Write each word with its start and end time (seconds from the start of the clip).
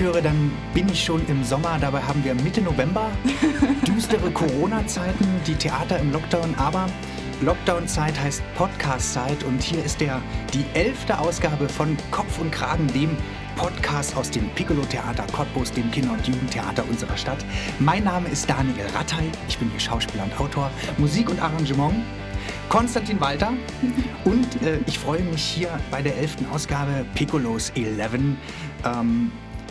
Ja, 0.00 0.06
wenn 0.06 0.12
ich 0.12 0.20
diese 0.20 0.20
Musik 0.20 0.22
höre, 0.22 0.22
dann 0.22 0.52
bin 0.74 0.88
ich 0.88 1.04
schon 1.04 1.26
im 1.28 1.44
Sommer. 1.44 1.78
Dabei 1.80 2.00
haben 2.00 2.24
wir 2.24 2.34
Mitte 2.34 2.62
November, 2.62 3.10
düstere 3.86 4.30
Corona-Zeiten, 4.30 5.26
die 5.46 5.54
Theater 5.54 5.98
im 5.98 6.12
Lockdown, 6.12 6.54
aber 6.56 6.86
Lockdown-Zeit 7.42 8.18
heißt 8.18 8.42
Podcast-Zeit 8.54 9.44
und 9.44 9.62
hier 9.62 9.84
ist 9.84 10.00
der, 10.00 10.20
die 10.52 10.64
elfte 10.74 11.18
Ausgabe 11.18 11.68
von 11.68 11.96
Kopf 12.10 12.38
und 12.38 12.50
Kragen, 12.50 12.86
dem 12.88 13.16
Podcast 13.56 14.16
aus 14.16 14.30
dem 14.30 14.48
Piccolo-Theater 14.50 15.26
Cottbus, 15.32 15.72
dem 15.72 15.90
Kinder- 15.90 16.12
und 16.12 16.26
Jugendtheater 16.26 16.84
unserer 16.88 17.16
Stadt. 17.16 17.44
Mein 17.78 18.04
Name 18.04 18.28
ist 18.28 18.48
Daniel 18.48 18.86
Rattay, 18.94 19.30
ich 19.48 19.58
bin 19.58 19.70
hier 19.70 19.80
Schauspieler 19.80 20.24
und 20.24 20.38
Autor, 20.40 20.70
Musik 20.98 21.30
und 21.30 21.40
Arrangement. 21.40 21.94
Konstantin 22.68 23.20
Walter 23.20 23.52
und 24.24 24.62
äh, 24.62 24.78
ich 24.86 24.98
freue 24.98 25.22
mich 25.22 25.42
hier 25.42 25.78
bei 25.90 26.02
der 26.02 26.16
elften 26.16 26.46
Ausgabe 26.46 27.04
Piccolos 27.14 27.70
11 27.70 28.10
ähm, 28.84 29.30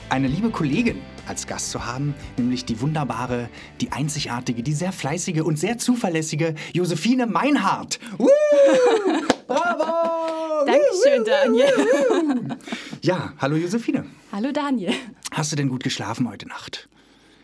eine 0.09 0.27
liebe 0.27 0.49
Kollegin 0.49 1.01
als 1.27 1.45
Gast 1.45 1.71
zu 1.71 1.85
haben, 1.85 2.15
nämlich 2.37 2.65
die 2.65 2.81
wunderbare, 2.81 3.49
die 3.81 3.91
einzigartige, 3.91 4.63
die 4.63 4.73
sehr 4.73 4.91
fleißige 4.91 5.41
und 5.41 5.57
sehr 5.59 5.77
zuverlässige 5.77 6.55
Josephine 6.73 7.27
Meinhardt. 7.27 7.99
Uh, 8.17 8.27
bravo! 9.47 10.65
Dankeschön, 10.65 11.23
Daniel. 11.25 12.57
Ja, 13.01 13.31
hallo 13.37 13.55
Josephine. 13.55 14.05
Hallo, 14.33 14.51
Daniel. 14.51 14.93
Hast 15.31 15.53
du 15.53 15.55
denn 15.55 15.69
gut 15.69 15.83
geschlafen 15.83 16.27
heute 16.29 16.45
Nacht? 16.49 16.89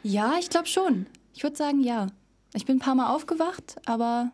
Ja, 0.03 0.33
ich 0.37 0.49
glaube 0.49 0.67
schon. 0.67 1.05
Ich 1.33 1.43
würde 1.43 1.55
sagen, 1.55 1.79
ja. 1.81 2.07
Ich 2.53 2.65
bin 2.65 2.75
ein 2.75 2.79
paar 2.79 2.95
Mal 2.95 3.13
aufgewacht, 3.13 3.77
aber 3.85 4.31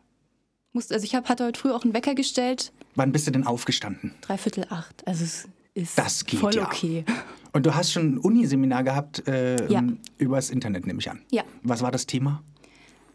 musste, 0.74 0.96
also 0.96 1.04
ich 1.04 1.14
hab, 1.14 1.30
hatte 1.30 1.46
heute 1.46 1.60
früh 1.60 1.70
auch 1.72 1.84
einen 1.84 1.94
Wecker 1.94 2.16
gestellt. 2.16 2.72
Wann 2.96 3.12
bist 3.12 3.28
du 3.28 3.32
denn 3.32 3.46
aufgestanden? 3.46 4.16
Dreiviertel 4.22 4.66
acht. 4.72 5.08
Also 5.08 5.24
es 5.24 5.48
ist 5.76 5.96
Das 5.98 6.26
geht 6.26 6.40
voll 6.40 6.56
ja. 6.56 6.66
okay. 6.66 7.06
Und 7.54 7.66
du 7.66 7.76
hast 7.76 7.92
schon 7.92 8.14
ein 8.14 8.18
Uniseminar 8.18 8.84
gehabt 8.84 9.28
äh, 9.28 9.70
Ja. 9.72 9.84
übers 10.18 10.50
Internet, 10.50 10.88
nehme 10.88 11.00
ich 11.00 11.10
an. 11.12 11.22
Ja. 11.32 11.44
Was 11.64 11.82
war 11.82 11.92
das 11.92 12.06
Thema? 12.06 12.42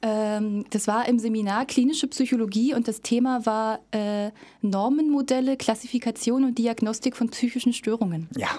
Ähm, 0.02 0.64
das 0.70 0.86
war 0.86 1.08
im 1.08 1.18
Seminar 1.18 1.64
Klinische 1.64 2.06
Psychologie 2.08 2.74
und 2.74 2.86
das 2.86 3.00
Thema 3.00 3.46
war 3.46 3.80
äh, 3.92 4.30
Normenmodelle, 4.60 5.56
Klassifikation 5.56 6.44
und 6.44 6.58
Diagnostik 6.58 7.16
von 7.16 7.30
psychischen 7.30 7.72
Störungen. 7.72 8.28
Ja, 8.36 8.50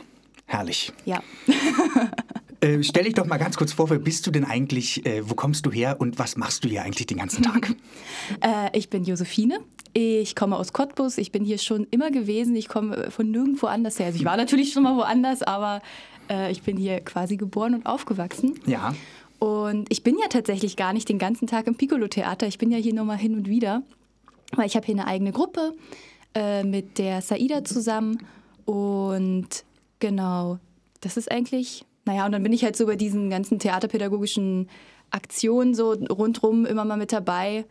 herrlich. 0.45 0.91
Ja. 1.05 1.21
Äh, 2.67 2.83
stell 2.83 3.05
dich 3.05 3.13
doch 3.13 3.25
mal 3.25 3.37
ganz 3.37 3.57
kurz 3.57 3.73
vor, 3.73 3.89
wer 3.89 3.99
bist 3.99 4.27
du 4.27 4.31
denn 4.31 4.43
eigentlich, 4.43 5.05
äh, 5.05 5.27
wo 5.27 5.35
kommst 5.35 5.65
du 5.65 5.71
her 5.71 5.97
und 5.99 6.19
was 6.19 6.37
machst 6.37 6.63
du 6.63 6.69
hier 6.69 6.83
eigentlich 6.83 7.07
den 7.07 7.17
ganzen 7.17 7.43
Tag? 7.43 7.75
Äh, 8.41 8.77
ich 8.77 8.89
bin 8.89 9.05
Josephine. 9.05 9.59
Ich 9.93 10.35
komme 10.35 10.57
aus 10.57 10.73
Cottbus. 10.73 11.17
Ich 11.17 11.31
bin 11.31 11.45
hier 11.45 11.57
schon 11.57 11.87
immer 11.91 12.11
gewesen. 12.11 12.55
Ich 12.55 12.67
komme 12.67 13.09
von 13.09 13.31
nirgendwo 13.31 13.67
anders 13.67 13.99
her. 13.99 14.07
Also 14.07 14.19
ich 14.19 14.25
war 14.25 14.35
natürlich 14.35 14.73
schon 14.73 14.83
mal 14.83 14.97
woanders, 14.97 15.43
aber 15.43 15.81
äh, 16.29 16.51
ich 16.51 16.61
bin 16.61 16.75
hier 16.75 16.99
quasi 16.99 17.37
geboren 17.37 17.73
und 17.73 17.85
aufgewachsen. 17.85 18.59
ja. 18.65 18.93
Und 19.39 19.91
ich 19.91 20.03
bin 20.03 20.17
ja 20.19 20.27
tatsächlich 20.27 20.75
gar 20.75 20.93
nicht 20.93 21.07
den 21.09 21.19
ganzen 21.19 21.47
Tag 21.47 21.67
im 21.67 21.75
Piccolo-Theater. 21.75 22.47
Ich 22.47 22.57
bin 22.57 22.71
ja 22.71 22.77
hier 22.77 22.93
nur 22.93 23.05
mal 23.05 23.17
hin 23.17 23.35
und 23.35 23.47
wieder. 23.47 23.83
Weil 24.55 24.65
ich 24.65 24.75
habe 24.75 24.85
hier 24.85 24.95
eine 24.95 25.07
eigene 25.07 25.31
Gruppe 25.31 25.73
äh, 26.35 26.63
mit 26.63 26.97
der 26.97 27.21
Saida 27.21 27.63
zusammen. 27.63 28.25
Und 28.65 29.63
genau, 29.99 30.59
das 31.01 31.17
ist 31.17 31.31
eigentlich, 31.31 31.85
naja, 32.07 32.25
und 32.25 32.31
dann 32.31 32.41
bin 32.43 32.53
ich 32.53 32.63
halt 32.63 32.75
so 32.75 32.85
bei 32.87 32.95
diesen 32.95 33.29
ganzen 33.29 33.59
theaterpädagogischen 33.59 34.67
Aktionen 35.11 35.75
so 35.75 35.91
rundrum 35.91 36.65
immer 36.65 36.83
mal 36.85 36.97
mit 36.97 37.11
dabei. 37.11 37.65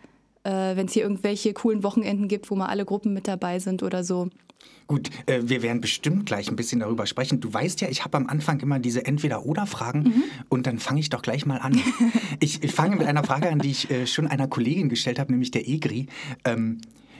Äh, 0.44 0.76
Wenn 0.76 0.86
es 0.86 0.92
hier 0.92 1.02
irgendwelche 1.02 1.52
coolen 1.52 1.82
Wochenenden 1.82 2.28
gibt, 2.28 2.50
wo 2.50 2.54
mal 2.54 2.66
alle 2.66 2.84
Gruppen 2.84 3.12
mit 3.12 3.26
dabei 3.26 3.58
sind 3.58 3.82
oder 3.82 4.04
so. 4.04 4.28
Gut, 4.86 5.10
äh, 5.26 5.40
wir 5.44 5.62
werden 5.62 5.80
bestimmt 5.80 6.26
gleich 6.26 6.48
ein 6.48 6.54
bisschen 6.56 6.78
darüber 6.80 7.06
sprechen. 7.06 7.40
Du 7.40 7.52
weißt 7.52 7.80
ja, 7.80 7.88
ich 7.88 8.04
habe 8.04 8.16
am 8.16 8.26
Anfang 8.28 8.60
immer 8.60 8.78
diese 8.78 9.04
Entweder-Oder-Fragen 9.04 10.02
Mhm. 10.02 10.22
und 10.48 10.66
dann 10.68 10.78
fange 10.78 11.00
ich 11.00 11.10
doch 11.10 11.22
gleich 11.22 11.44
mal 11.46 11.58
an. 11.58 11.74
ich, 12.40 12.62
ich 12.62 12.72
fange 12.72 12.94
mit 12.96 13.06
einer 13.06 13.24
Frage 13.24 13.50
an, 13.50 13.58
die 13.58 13.70
ich 13.70 13.90
äh, 13.90 14.06
schon 14.06 14.28
einer 14.28 14.46
Kollegin 14.46 14.88
gestellt 14.88 15.18
habe, 15.18 15.32
nämlich 15.32 15.50
der 15.50 15.68
Egri. 15.68 16.06
Ähm, 16.44 16.78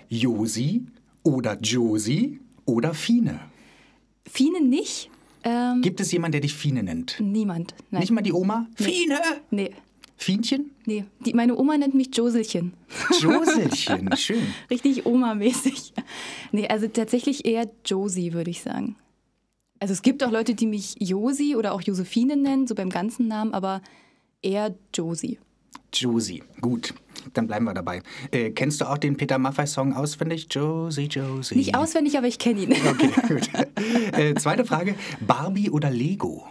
Josi 0.09 0.87
oder 1.25 1.59
Josi 1.60 2.38
oder 2.65 2.94
Fine? 2.94 3.41
Fine 4.28 4.60
nicht. 4.60 5.10
Ähm, 5.48 5.80
Gibt 5.80 6.00
es 6.00 6.10
jemanden, 6.10 6.32
der 6.32 6.40
dich 6.40 6.54
Fine 6.54 6.82
nennt? 6.82 7.20
niemand. 7.20 7.74
Nein. 7.92 8.00
Nicht 8.00 8.10
mal 8.10 8.20
die 8.20 8.32
Oma? 8.32 8.66
Fine! 8.74 9.20
Nee. 9.50 9.70
Fienchen? 10.16 10.70
Nee, 10.86 11.04
die, 11.20 11.34
meine 11.34 11.56
Oma 11.56 11.76
nennt 11.76 11.94
mich 11.94 12.08
Joselchen. 12.16 12.72
Joselchen, 13.20 14.10
schön. 14.16 14.46
Richtig 14.70 15.04
Oma-mäßig. 15.04 15.92
Nee, 16.52 16.66
also 16.68 16.88
tatsächlich 16.88 17.44
eher 17.44 17.70
Josie, 17.84 18.32
würde 18.32 18.50
ich 18.50 18.62
sagen. 18.62 18.96
Also 19.78 19.92
es 19.92 20.00
gibt 20.02 20.24
auch 20.24 20.30
Leute, 20.32 20.54
die 20.54 20.66
mich 20.66 20.96
Josi 20.98 21.54
oder 21.54 21.74
auch 21.74 21.82
Josephine 21.82 22.36
nennen, 22.36 22.66
so 22.66 22.74
beim 22.74 22.88
ganzen 22.88 23.28
Namen, 23.28 23.52
aber 23.52 23.82
eher 24.42 24.74
Josie. 24.94 25.38
Josie, 25.92 26.42
gut, 26.60 26.94
dann 27.34 27.47
bleiben 27.47 27.64
wir 27.64 27.75
dabei. 27.75 28.03
Äh, 28.31 28.50
kennst 28.50 28.81
du 28.81 28.87
auch 28.87 28.98
den 28.98 29.16
Peter 29.16 29.38
Maffay-Song 29.38 29.92
auswendig? 29.94 30.48
Josie, 30.50 31.06
Josie. 31.06 31.56
Nicht 31.56 31.76
auswendig, 31.76 32.16
aber 32.19 32.26
ich 32.26 32.38
kenne 32.38 32.60
ihn. 32.60 32.75
Okay, 32.87 33.10
gut. 33.28 33.50
äh, 34.19 34.34
zweite 34.34 34.64
Frage: 34.64 34.94
Barbie 35.20 35.70
oder 35.70 35.91
Lego? 35.91 36.47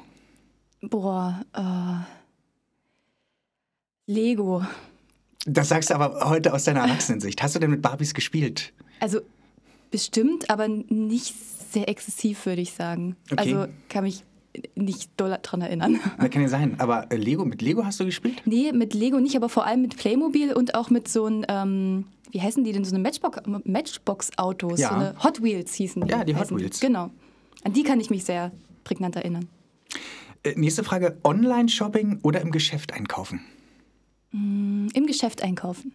Boah, 0.81 1.41
äh, 1.53 2.05
Lego. 4.11 4.63
Das 5.45 5.69
sagst 5.69 5.89
du 5.89 5.95
aber 5.95 6.29
heute 6.29 6.53
aus 6.53 6.63
deiner 6.63 6.81
Erwachsenensicht. 6.81 7.41
Hast 7.41 7.55
du 7.55 7.59
denn 7.59 7.69
mit 7.69 7.81
Barbies 7.81 8.13
gespielt? 8.13 8.73
Also 8.99 9.21
bestimmt, 9.91 10.49
aber 10.49 10.67
nicht 10.67 11.33
sehr 11.71 11.87
exzessiv, 11.87 12.45
würde 12.45 12.61
ich 12.61 12.73
sagen. 12.73 13.15
Okay. 13.31 13.53
Also 13.53 13.71
kann 13.89 14.03
mich 14.03 14.23
nicht 14.75 15.11
doll 15.17 15.37
dran 15.41 15.61
erinnern. 15.61 15.99
Das 16.19 16.29
kann 16.31 16.41
ja 16.41 16.47
sein. 16.47 16.75
Aber 16.79 17.11
äh, 17.11 17.15
Lego, 17.15 17.45
mit 17.45 17.61
Lego 17.61 17.85
hast 17.85 17.99
du 17.99 18.05
gespielt? 18.05 18.41
Nee, 18.45 18.71
mit 18.71 18.93
Lego 18.93 19.19
nicht, 19.19 19.35
aber 19.35 19.49
vor 19.49 19.65
allem 19.65 19.81
mit 19.81 19.97
Playmobil 19.97 20.53
und 20.53 20.75
auch 20.75 20.89
mit 20.89 21.07
so 21.07 21.25
ein, 21.27 21.45
ähm, 21.49 22.05
wie 22.31 22.41
heißen 22.41 22.63
die 22.63 22.71
denn, 22.71 22.83
so 22.85 22.95
eine 22.95 23.03
Matchbox- 23.07 23.41
Matchbox-Autos, 23.65 24.79
Ja. 24.79 24.89
so 24.89 24.95
eine 24.95 25.15
Hot 25.23 25.41
Wheels 25.43 25.73
hießen 25.73 26.03
die. 26.05 26.11
Ja, 26.11 26.23
die 26.23 26.35
Hot 26.35 26.51
Wheels. 26.55 26.79
Genau. 26.79 27.09
An 27.63 27.73
die 27.73 27.83
kann 27.83 27.99
ich 27.99 28.09
mich 28.09 28.23
sehr 28.25 28.51
prägnant 28.83 29.15
erinnern. 29.15 29.47
Äh, 30.43 30.53
nächste 30.55 30.83
Frage: 30.83 31.17
Online-Shopping 31.23 32.19
oder 32.23 32.41
im 32.41 32.51
Geschäft 32.51 32.93
einkaufen? 32.93 33.41
Im 34.31 35.05
Geschäft 35.07 35.41
einkaufen. 35.43 35.93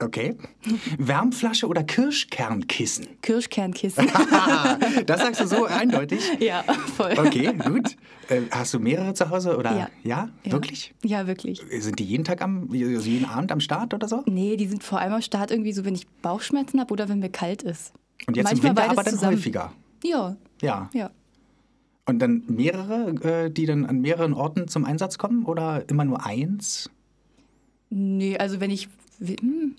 Okay. 0.00 0.36
Wärmflasche 0.98 1.66
oder 1.66 1.82
Kirschkernkissen? 1.82 3.08
Kirschkernkissen. 3.22 4.06
das 5.06 5.20
sagst 5.20 5.40
du 5.40 5.46
so 5.48 5.64
eindeutig. 5.64 6.20
ja, 6.38 6.62
voll. 6.96 7.14
Okay, 7.18 7.52
gut. 7.52 7.96
Äh, 8.28 8.42
hast 8.52 8.74
du 8.74 8.78
mehrere 8.78 9.12
zu 9.14 9.28
Hause 9.30 9.56
oder? 9.56 9.76
Ja. 9.76 9.88
Ja, 10.04 10.28
Ja. 10.44 10.52
wirklich? 10.52 10.94
Ja, 11.04 11.26
wirklich. 11.26 11.60
Sind 11.80 11.98
die 11.98 12.04
jeden 12.04 12.22
Tag 12.22 12.42
am, 12.42 12.68
also 12.70 13.08
jeden 13.08 13.24
Abend 13.24 13.50
am 13.50 13.58
Start 13.58 13.92
oder 13.92 14.06
so? 14.06 14.22
Nee, 14.26 14.56
die 14.56 14.68
sind 14.68 14.84
vor 14.84 15.00
allem 15.00 15.14
am 15.14 15.22
Start 15.22 15.50
irgendwie 15.50 15.72
so, 15.72 15.84
wenn 15.84 15.94
ich 15.96 16.06
Bauchschmerzen 16.22 16.78
habe 16.78 16.92
oder 16.92 17.08
wenn 17.08 17.18
mir 17.18 17.30
kalt 17.30 17.64
ist. 17.64 17.92
Und 18.28 18.36
jetzt 18.36 18.44
Manchmal 18.44 18.70
im 18.70 18.76
Winter 18.76 18.90
aber 18.92 19.02
dann 19.02 19.14
zusammen. 19.14 19.36
häufiger. 19.36 19.72
Ja, 20.04 20.36
Ja. 20.62 20.90
ja. 20.92 21.10
Und 22.06 22.20
dann 22.20 22.44
mehrere, 22.46 23.10
äh, 23.46 23.50
die 23.50 23.66
dann 23.66 23.84
an 23.84 24.00
mehreren 24.00 24.32
Orten 24.32 24.68
zum 24.68 24.84
Einsatz 24.84 25.18
kommen 25.18 25.44
oder 25.44 25.88
immer 25.90 26.04
nur 26.04 26.24
eins? 26.24 26.88
Nee, 27.90 28.38
also 28.38 28.60
wenn 28.60 28.70
ich. 28.70 28.88
hm. 29.20 29.74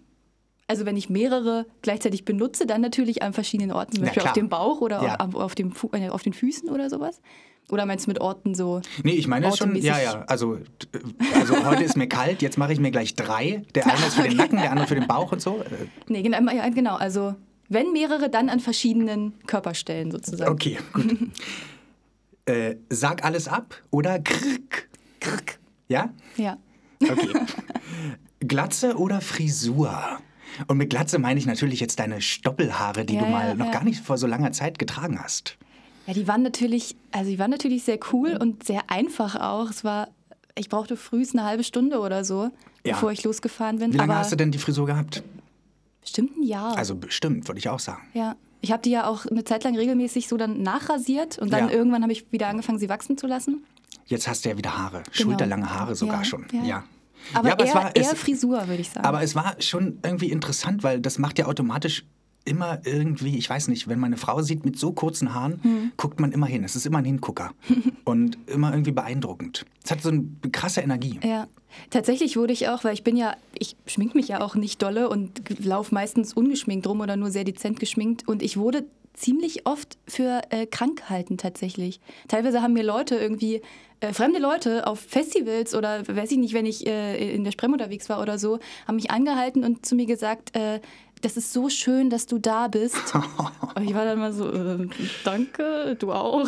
Also 0.70 0.86
wenn 0.86 0.96
ich 0.96 1.10
mehrere 1.10 1.66
gleichzeitig 1.82 2.26
benutze, 2.26 2.68
dann 2.68 2.82
natürlich 2.82 3.24
an 3.24 3.34
verschiedenen 3.34 3.72
Orten, 3.72 3.94
zum 3.96 4.04
Beispiel 4.06 4.22
auf 4.22 4.34
dem 4.34 4.50
Bauch 4.50 4.82
oder 4.82 5.02
Ja. 5.04 5.16
auf, 5.16 5.34
auf, 5.34 5.56
dem 5.56 5.72
Fu 5.72 5.90
äh, 5.94 6.10
auf 6.10 6.22
den 6.22 6.32
Füßen 6.34 6.70
oder 6.70 6.92
sowas. 6.92 7.22
Oder 7.70 7.88
meinst 7.88 8.06
du 8.06 8.12
mit 8.12 8.22
Orten 8.22 8.54
so? 8.54 8.80
Nee, 9.04 9.14
ich 9.14 9.28
meine 9.28 9.52
schon, 9.56 9.76
ja, 9.76 10.00
ja. 10.00 10.24
Also, 10.28 10.60
also 11.34 11.66
heute 11.66 11.84
ist 11.84 11.98
mir 11.98 12.08
kalt, 12.08 12.44
jetzt 12.44 12.60
mache 12.60 12.72
ich 12.74 12.80
mir 12.80 12.92
gleich 12.92 13.16
drei. 13.16 13.64
Der 13.74 13.88
eine 13.88 14.06
ist 14.06 14.14
für 14.14 14.24
den 14.28 14.38
Nacken, 14.38 14.58
der 14.60 14.70
andere 14.72 14.86
für 14.88 14.96
den 14.96 15.08
Bauch 15.08 15.32
und 15.32 15.42
so. 15.42 15.60
Äh, 15.62 15.88
Nee, 16.08 16.22
genau, 16.22 16.40
ja, 16.52 16.70
genau. 16.70 16.96
Also 16.98 17.34
wenn 17.68 17.92
mehrere, 17.92 18.30
dann 18.30 18.50
an 18.50 18.60
verschiedenen 18.60 19.40
Körperstellen 19.48 20.12
sozusagen. 20.12 20.52
Okay, 20.52 20.78
gut. 20.94 21.18
äh, 22.46 22.76
sag 22.92 23.26
alles 23.26 23.48
ab 23.48 23.76
oder 23.90 24.20
krrk? 24.20 24.88
Krrk. 25.20 25.60
Ja? 25.88 26.14
Ja. 26.38 26.58
Okay. 27.02 27.30
Glatze 28.40 28.98
oder 28.98 29.20
Frisur? 29.22 30.20
Und 30.68 30.78
mit 30.78 30.90
Glatze 30.90 31.20
meine 31.20 31.40
ich 31.40 31.46
natürlich 31.46 31.80
jetzt 31.80 32.00
deine 32.00 32.22
Stoppelhaare, 32.22 33.06
die 33.06 33.16
Ja, 33.16 33.22
du 33.24 33.28
mal 33.28 33.48
ja, 33.50 33.56
noch 33.56 33.68
ja. 33.68 33.72
gar 33.72 33.84
nicht 33.84 34.02
vor 34.04 34.18
so 34.18 34.28
langer 34.28 34.52
Zeit 34.52 34.80
getragen 34.80 35.20
hast. 35.22 35.58
Ja, 36.08 36.14
die 36.14 36.28
waren 36.28 36.42
natürlich, 36.44 36.96
also 37.12 37.30
die 37.30 37.40
waren 37.40 37.52
natürlich 37.52 37.84
sehr 37.84 38.00
cool 38.14 38.38
und 38.40 38.64
sehr 38.64 38.82
einfach 38.90 39.36
auch. 39.36 39.70
Es 39.70 39.84
war, 39.84 40.08
ich 40.56 40.70
brauchte 40.70 40.98
frühst 40.98 41.36
eine 41.36 41.46
halbe 41.46 41.64
Stunde 41.64 42.00
oder 42.00 42.24
so, 42.24 42.50
bevor 42.84 43.12
ich 43.12 43.24
losgefahren 43.24 43.78
bin. 43.80 43.94
Wie 43.94 43.98
lange 43.98 44.12
Aber 44.14 44.20
hast 44.22 44.32
du 44.32 44.36
denn 44.36 44.52
die 44.52 44.58
Frisur 44.58 44.86
gehabt? 44.86 45.24
bestimmt 46.02 46.38
ein 46.38 46.44
Jahr. 46.44 46.76
Also 46.78 46.96
bestimmt, 46.96 47.48
würde 47.48 47.60
ich 47.60 47.70
auch 47.70 47.80
sagen. 47.80 48.02
Ja. 48.14 48.36
Ich 48.62 48.72
habe 48.72 48.82
die 48.82 48.90
ja 48.90 49.06
auch 49.08 49.26
eine 49.26 49.44
Zeit 49.44 49.64
lang 49.64 49.76
regelmäßig 49.78 50.28
so 50.28 50.36
dann 50.36 50.62
nachrasiert 50.64 51.38
und 51.40 51.54
dann 51.54 51.70
irgendwann 51.70 52.02
habe 52.02 52.12
ich 52.12 52.30
wieder 52.32 52.48
angefangen, 52.48 52.80
sie 52.80 52.90
wachsen 52.90 53.18
zu 53.18 53.26
lassen. 53.28 53.64
Jetzt 54.06 54.28
hast 54.28 54.44
du 54.44 54.50
ja 54.50 54.58
wieder 54.58 54.78
Haare, 54.78 55.04
schulterlange 55.12 55.70
Haare 55.74 55.96
sogar 55.96 56.18
Genau. 56.24 56.28
Schon. 56.28 56.46
ja. 56.66 56.84
Aber, 57.34 57.48
ja, 57.50 57.54
aber 57.54 57.64
eher, 57.66 57.70
es 57.70 57.76
war, 57.76 57.96
eher 57.96 58.12
es, 58.14 58.20
Frisur, 58.20 58.68
würde 58.68 58.82
ich 58.82 58.90
sagen. 58.90 59.06
aber 59.06 59.22
es 59.24 59.36
war 59.36 59.56
schon 59.60 60.00
irgendwie 60.04 60.32
interessant, 60.32 60.84
weil 60.84 61.00
das 61.00 61.18
macht 61.20 61.38
ja 61.40 61.46
automatisch 61.46 62.06
immer 62.46 62.80
irgendwie, 62.86 63.38
ich 63.38 63.48
weiß 63.50 63.68
nicht, 63.68 63.88
wenn 63.88 64.00
man 64.00 64.08
eine 64.08 64.18
Frau 64.18 64.42
sieht 64.42 64.66
mit 64.66 64.80
so 64.80 64.92
kurzen 64.92 65.34
Haaren, 65.36 65.60
Hm. 65.62 65.92
guckt 65.98 66.20
man 66.20 66.32
immer 66.32 66.48
hin. 66.48 66.64
Es 66.64 66.76
ist 66.76 66.86
immer 66.86 66.98
ein 67.00 67.06
Hingucker. 67.06 67.52
und 68.06 68.38
immer 68.48 68.72
irgendwie 68.72 68.92
beeindruckend. 68.92 69.66
Es 69.84 69.92
hat 69.92 70.02
so 70.02 70.10
eine 70.10 70.24
krasse 70.52 70.82
Energie. 70.82 71.20
Ja, 71.24 71.48
tatsächlich 71.92 72.38
wurde 72.38 72.54
ich 72.54 72.68
auch, 72.70 72.84
weil 72.84 72.94
ich 72.94 73.04
bin 73.04 73.18
ja, 73.18 73.36
ich 73.54 73.76
schmink 73.86 74.16
mich 74.16 74.30
ja 74.30 74.42
auch 74.42 74.56
nicht 74.56 74.82
dolle 74.82 75.10
und 75.10 75.42
laufe 75.64 75.94
meistens 75.94 76.34
ungeschminkt 76.34 76.88
rum 76.88 77.02
oder 77.02 77.18
nur 77.18 77.30
sehr 77.30 77.44
dezent 77.44 77.80
geschminkt. 77.80 78.28
Und 78.28 78.42
ich 78.42 78.58
wurde 78.58 78.86
ziemlich 79.14 79.68
oft 79.68 79.98
für 80.08 80.42
äh, 80.50 80.66
krank 80.66 81.00
gehalten 81.02 81.38
tatsächlich. 81.38 82.00
Teilweise 82.30 82.62
haben 82.62 82.74
mir 82.74 82.84
Leute 82.84 83.16
irgendwie, 83.16 83.62
äh, 84.00 84.14
fremde 84.14 84.40
Leute 84.40 84.88
auf 84.88 85.00
Festivals 85.00 85.76
oder 85.76 86.08
weiß 86.08 86.32
ich 86.32 86.38
nicht, 86.38 86.54
wenn 86.54 86.66
ich 86.66 86.88
äh, 86.88 87.34
in 87.34 87.44
der 87.44 87.52
Sprem 87.52 87.74
unterwegs 87.74 88.10
war 88.10 88.22
oder 88.22 88.38
so, 88.38 88.60
haben 88.88 88.96
mich 88.96 89.12
angehalten 89.12 89.64
und 89.64 89.86
zu 89.86 89.96
mir 89.96 90.06
gesagt, 90.06 90.56
äh, 90.56 90.80
das 91.22 91.36
ist 91.36 91.52
so 91.52 91.70
schön, 91.70 92.10
dass 92.10 92.26
du 92.26 92.38
da 92.38 92.68
bist. 92.68 93.14
und 93.76 93.84
ich 93.84 93.94
war 93.94 94.06
dann 94.06 94.20
mal 94.20 94.32
so, 94.32 94.50
äh, 94.52 94.88
danke, 95.24 95.96
du 96.00 96.14
auch. 96.14 96.48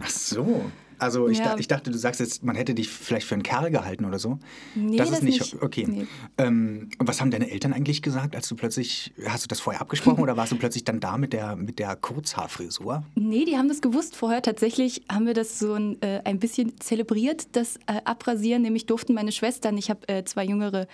Ach 0.00 0.10
so. 0.10 0.70
Also 0.98 1.28
ich, 1.28 1.38
Ja. 1.38 1.44
da, 1.54 1.58
ich 1.58 1.68
dachte, 1.68 1.90
du 1.90 1.98
sagst 1.98 2.20
jetzt, 2.20 2.42
man 2.44 2.56
hätte 2.56 2.74
dich 2.74 2.88
vielleicht 2.88 3.26
für 3.26 3.34
einen 3.34 3.42
Kerl 3.42 3.70
gehalten 3.70 4.04
oder 4.04 4.18
so. 4.18 4.38
Nee, 4.74 4.96
das 4.96 5.08
ist 5.08 5.16
das 5.16 5.22
nicht, 5.22 5.40
nicht. 5.40 5.62
okay. 5.62 5.86
Nee. 5.88 6.06
Ähm, 6.38 6.90
und 6.98 7.08
was 7.08 7.20
haben 7.20 7.30
deine 7.30 7.50
Eltern 7.50 7.72
eigentlich 7.72 8.02
gesagt, 8.02 8.34
als 8.36 8.48
du 8.48 8.56
plötzlich, 8.56 9.12
hast 9.26 9.44
du 9.44 9.48
das 9.48 9.60
vorher 9.60 9.80
abgesprochen 9.80 10.20
oder 10.22 10.36
warst 10.36 10.52
du 10.52 10.56
plötzlich 10.56 10.84
dann 10.84 11.00
da 11.00 11.16
mit 11.18 11.32
der, 11.32 11.56
mit 11.56 11.78
der 11.78 11.96
Kurzhaarfrisur? 11.96 13.04
Nee, 13.14 13.44
die 13.44 13.56
haben 13.56 13.68
das 13.68 13.80
gewusst 13.80 14.16
vorher. 14.16 14.42
Tatsächlich 14.42 15.02
haben 15.10 15.26
wir 15.26 15.34
das 15.34 15.58
so 15.58 15.74
ein, 15.74 16.00
äh, 16.02 16.20
ein 16.24 16.38
bisschen 16.38 16.78
zelebriert, 16.80 17.48
das 17.52 17.76
äh, 17.86 18.00
Abrasieren. 18.04 18.62
Nämlich 18.62 18.86
durften 18.86 19.14
meine 19.14 19.32
Schwestern, 19.32 19.76
ich 19.78 19.90
habe 19.90 20.08
äh, 20.08 20.24
zwei 20.24 20.44
jüngere 20.44 20.86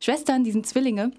Schwestern, 0.00 0.44
die 0.44 0.50
sind 0.52 0.66
Zwillinge, 0.66 1.12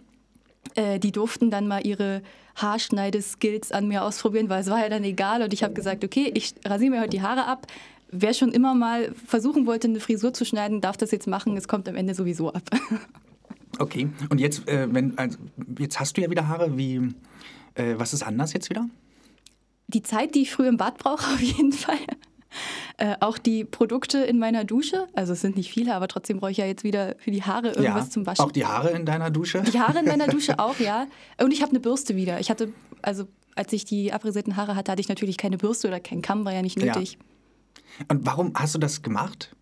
äh, 0.76 1.00
die 1.00 1.12
durften 1.12 1.50
dann 1.52 1.68
mal 1.68 1.86
ihre 1.86 2.22
Haarschneideskills 2.56 3.72
an 3.72 3.88
mir 3.88 4.04
ausprobieren, 4.04 4.50
weil 4.50 4.62
es 4.62 4.70
war 4.70 4.80
ja 4.80 4.90
dann 4.90 5.04
egal. 5.04 5.42
Und 5.42 5.54
ich 5.54 5.64
habe 5.64 5.74
gesagt, 5.74 6.04
okay, 6.04 6.32
ich 6.34 6.56
rasiere 6.66 6.92
mir 6.92 7.00
heute 7.02 7.10
die 7.10 7.22
Haare 7.22 7.46
ab. 7.46 7.68
Wer 8.22 8.34
schon 8.34 8.52
immer 8.52 8.74
mal 8.74 9.14
versuchen 9.14 9.66
wollte, 9.66 9.88
eine 9.88 10.00
Frisur 10.00 10.34
zu 10.34 10.46
schneiden, 10.46 10.82
darf 10.82 10.98
das 10.98 11.12
jetzt 11.12 11.28
machen. 11.28 11.56
Es 11.58 11.68
kommt 11.68 11.88
am 11.90 11.96
Ende 11.96 12.14
sowieso 12.14 12.54
ab. 12.54 12.64
Okay. 13.78 14.08
Und 14.30 14.40
jetzt, 14.40 14.70
äh, 14.70 14.88
wenn, 14.90 15.18
also, 15.18 15.38
jetzt 15.78 16.00
hast 16.00 16.16
du 16.16 16.22
ja 16.22 16.30
wieder 16.30 16.48
Haare. 16.48 16.78
Wie, 16.78 17.14
äh, 17.74 17.96
was 17.98 18.14
ist 18.14 18.24
anders 18.24 18.54
jetzt 18.54 18.70
wieder? 18.70 18.88
die 19.88 20.02
Zeit, 20.02 20.36
die 20.36 20.44
ich 20.44 20.52
früher 20.52 20.68
im 20.68 20.78
Bad 20.78 20.98
brauche, 20.98 21.26
auf 21.34 21.42
jeden 21.42 21.72
Fall. 21.72 21.98
Äh, 22.98 23.16
auch 23.20 23.38
die 23.38 23.66
Produkte 23.66 24.20
in 24.20 24.40
meiner 24.40 24.64
Dusche. 24.64 25.08
Also 25.14 25.34
es 25.34 25.42
sind 25.42 25.58
nicht 25.58 25.70
viele, 25.70 25.94
aber 25.94 26.08
trotzdem 26.08 26.40
brauche 26.40 26.52
ich 26.52 26.58
ja 26.58 26.66
jetzt 26.66 26.86
wieder 26.86 27.16
für 27.18 27.32
die 27.32 27.44
Haare 27.44 27.70
irgendwas 27.70 28.06
ja. 28.06 28.10
zum 28.10 28.26
Waschen. 28.26 28.46
Auch 28.46 28.52
die 28.52 28.66
Haare 28.66 28.92
in 28.92 29.06
deiner 29.06 29.30
Dusche? 29.30 29.62
Die 29.62 29.80
Haare 29.80 30.00
in 30.00 30.06
meiner 30.06 30.28
Dusche 30.28 30.58
auch, 30.60 30.80
ja. 30.80 31.08
Und 31.42 31.52
ich 31.52 31.62
habe 31.62 31.72
eine 31.72 31.82
Bürste 31.82 32.16
wieder. 32.16 32.40
Ich 32.40 32.50
hatte, 32.50 32.72
also 33.02 33.26
als 33.56 33.74
ich 33.74 33.84
die 33.84 34.14
abrasierten 34.14 34.56
Haare 34.56 34.76
hatte, 34.76 34.92
hatte 34.92 35.02
ich 35.02 35.10
natürlich 35.10 35.36
keine 35.36 35.58
Bürste 35.58 35.90
oder 35.90 36.00
kein 36.00 36.22
Kamm, 36.22 36.46
war 36.46 36.54
ja 36.54 36.62
nicht 36.62 36.82
Ja. 36.82 36.94
Und 38.10 38.26
warum 38.26 38.52
hast 38.56 38.76
du 38.76 38.80
das 38.80 39.02
gemacht? 39.02 39.56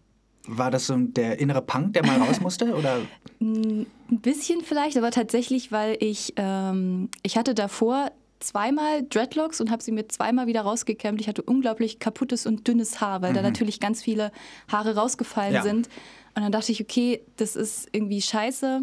War 0.46 0.72
das 0.72 0.88
so 0.88 0.98
der 0.98 1.40
innere 1.40 1.62
Punk, 1.62 1.94
der 1.94 2.06
mal 2.06 2.18
raus 2.22 2.42
musste? 2.42 2.76
Oder? 2.76 3.02
Ein 3.40 3.86
bisschen 4.10 4.62
vielleicht, 4.62 4.98
aber 4.98 5.12
tatsächlich, 5.12 5.72
weil 5.72 5.98
ich, 6.00 6.34
ähm, 6.38 7.10
ich 7.24 7.38
hatte 7.38 7.54
davor 7.56 8.12
zweimal 8.40 9.04
Dreadlocks 9.04 9.62
und 9.62 9.72
habe 9.72 9.82
sie 9.82 9.94
mir 9.94 10.08
zweimal 10.10 10.48
wieder 10.48 10.62
rausgekämmt. 10.62 11.22
Ich 11.22 11.30
hatte 11.30 11.42
unglaublich 11.44 12.00
kaputtes 12.00 12.46
und 12.46 12.68
dünnes 12.68 13.00
Haar, 13.00 13.22
weil 13.22 13.32
da 13.34 13.42
natürlich 13.42 13.80
ganz 13.80 14.02
viele 14.04 14.32
Haare 14.70 14.96
rausgefallen 14.96 15.54
Ja. 15.54 15.62
sind. 15.64 15.88
Und 16.36 16.42
dann 16.44 16.52
dachte 16.52 16.72
ich, 16.74 16.82
okay, 16.82 17.22
das 17.38 17.56
ist 17.56 17.88
irgendwie 17.94 18.22
scheiße. 18.22 18.82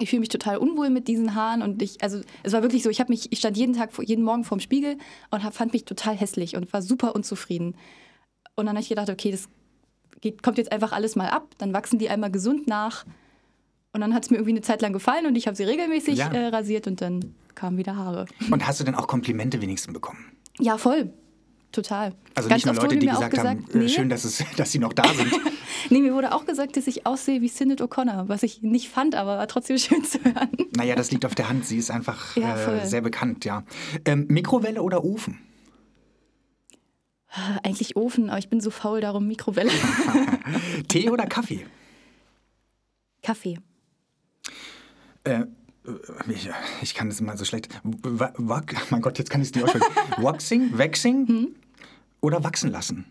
Ich 0.00 0.10
fühle 0.10 0.20
mich 0.20 0.28
total 0.28 0.58
unwohl 0.58 0.90
mit 0.90 1.08
diesen 1.08 1.34
Haaren 1.34 1.62
und 1.62 1.80
ich, 1.80 2.02
also 2.02 2.20
es 2.42 2.52
war 2.52 2.62
wirklich 2.62 2.82
so, 2.82 2.90
ich 2.90 3.00
habe 3.00 3.12
mich, 3.12 3.30
ich 3.32 3.38
stand 3.38 3.56
jeden 3.56 3.74
Tag, 3.74 3.92
vor- 3.92 4.04
jeden 4.04 4.24
Morgen 4.24 4.44
vorm 4.44 4.58
Spiegel 4.60 4.98
und 5.30 5.44
hab, 5.44 5.54
fand 5.54 5.72
mich 5.72 5.84
total 5.84 6.14
hässlich 6.16 6.56
und 6.56 6.72
war 6.72 6.82
super 6.82 7.14
unzufrieden. 7.14 7.76
Und 8.56 8.66
dann 8.66 8.76
habe 8.76 8.82
ich 8.82 8.88
gedacht, 8.88 9.10
okay, 9.10 9.30
das 9.30 9.48
geht, 10.20 10.42
kommt 10.42 10.58
jetzt 10.58 10.72
einfach 10.72 10.92
alles 10.92 11.16
mal 11.16 11.28
ab, 11.28 11.54
dann 11.58 11.72
wachsen 11.72 11.98
die 11.98 12.08
einmal 12.08 12.30
gesund 12.30 12.66
nach. 12.68 13.04
Und 13.92 14.00
dann 14.00 14.14
hat 14.14 14.24
es 14.24 14.30
mir 14.30 14.36
irgendwie 14.36 14.52
eine 14.52 14.60
Zeit 14.62 14.82
lang 14.82 14.92
gefallen 14.92 15.26
und 15.26 15.36
ich 15.36 15.46
habe 15.46 15.56
sie 15.56 15.64
regelmäßig 15.64 16.18
Ja. 16.18 16.28
äh, 16.32 16.46
rasiert 16.48 16.86
und 16.86 17.00
dann 17.00 17.34
kamen 17.54 17.76
wieder 17.78 17.96
Haare. 17.96 18.26
Und 18.50 18.66
hast 18.66 18.80
du 18.80 18.84
denn 18.84 18.94
auch 18.94 19.06
Komplimente 19.06 19.60
wenigstens 19.60 19.92
bekommen? 19.92 20.32
Ja, 20.58 20.78
voll. 20.78 21.12
Total. 21.70 22.12
Also 22.36 22.48
Ganz 22.48 22.64
nicht 22.64 22.72
nur 22.72 22.82
Leute, 22.82 22.96
die 22.96 23.10
auch 23.10 23.28
gesagt, 23.28 23.38
haben, 23.38 23.64
äh, 23.72 23.78
nee, 23.78 23.88
schön, 23.88 24.08
dass, 24.08 24.24
es, 24.24 24.44
dass 24.56 24.70
sie 24.72 24.78
noch 24.78 24.92
da 24.92 25.12
sind. 25.12 25.32
nee, 25.90 26.00
mir 26.00 26.14
wurde 26.14 26.32
auch 26.32 26.44
gesagt, 26.44 26.76
dass 26.76 26.86
ich 26.86 27.04
aussehe 27.06 27.40
wie 27.40 27.48
Sinead 27.48 27.82
O'Connor, 27.82 28.28
was 28.28 28.44
ich 28.44 28.62
nicht 28.62 28.88
fand, 28.88 29.14
aber 29.16 29.38
war 29.38 29.48
trotzdem 29.48 29.78
schön 29.78 30.04
zu 30.04 30.18
hören. 30.24 30.50
naja, 30.76 30.94
das 30.94 31.10
liegt 31.10 31.24
auf 31.26 31.34
der 31.34 31.48
Hand. 31.48 31.64
Sie 31.66 31.78
ist 31.78 31.90
einfach 31.90 32.36
Ja, 32.36 32.56
äh, 32.56 32.86
sehr 32.86 33.00
bekannt, 33.00 33.44
ja. 33.44 33.64
Ähm, 34.04 34.26
Mikrowelle 34.28 34.82
oder 34.82 35.02
Ofen? 35.04 35.38
Eigentlich 37.62 37.96
Ofen, 37.96 38.30
aber 38.30 38.38
ich 38.38 38.48
bin 38.48 38.60
so 38.60 38.70
faul, 38.70 39.00
darum 39.00 39.26
Mikrowelle. 39.26 39.70
Tee 40.88 41.10
oder 41.10 41.26
Kaffee? 41.26 41.66
Kaffee. 43.22 43.58
Äh, 45.24 45.44
ich, 46.28 46.48
ich 46.82 46.94
kann 46.94 47.08
das 47.08 47.20
immer 47.20 47.36
so 47.36 47.44
schlecht. 47.44 47.68
Wak, 47.82 48.74
mein 48.90 49.02
Gott, 49.02 49.18
jetzt 49.18 49.30
kann 49.30 49.40
ich 49.42 49.48
es 49.48 49.54
nicht 49.54 49.64
aussprechen. 49.64 49.86
Waxing, 50.22 50.78
Waxing 50.78 51.26
Hm? 51.28 51.48
oder 52.20 52.42
wachsen 52.44 52.70
lassen? 52.70 53.04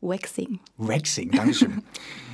Waxing. 0.00 0.60
Waxing, 0.76 1.30
Dankeschön. 1.30 1.82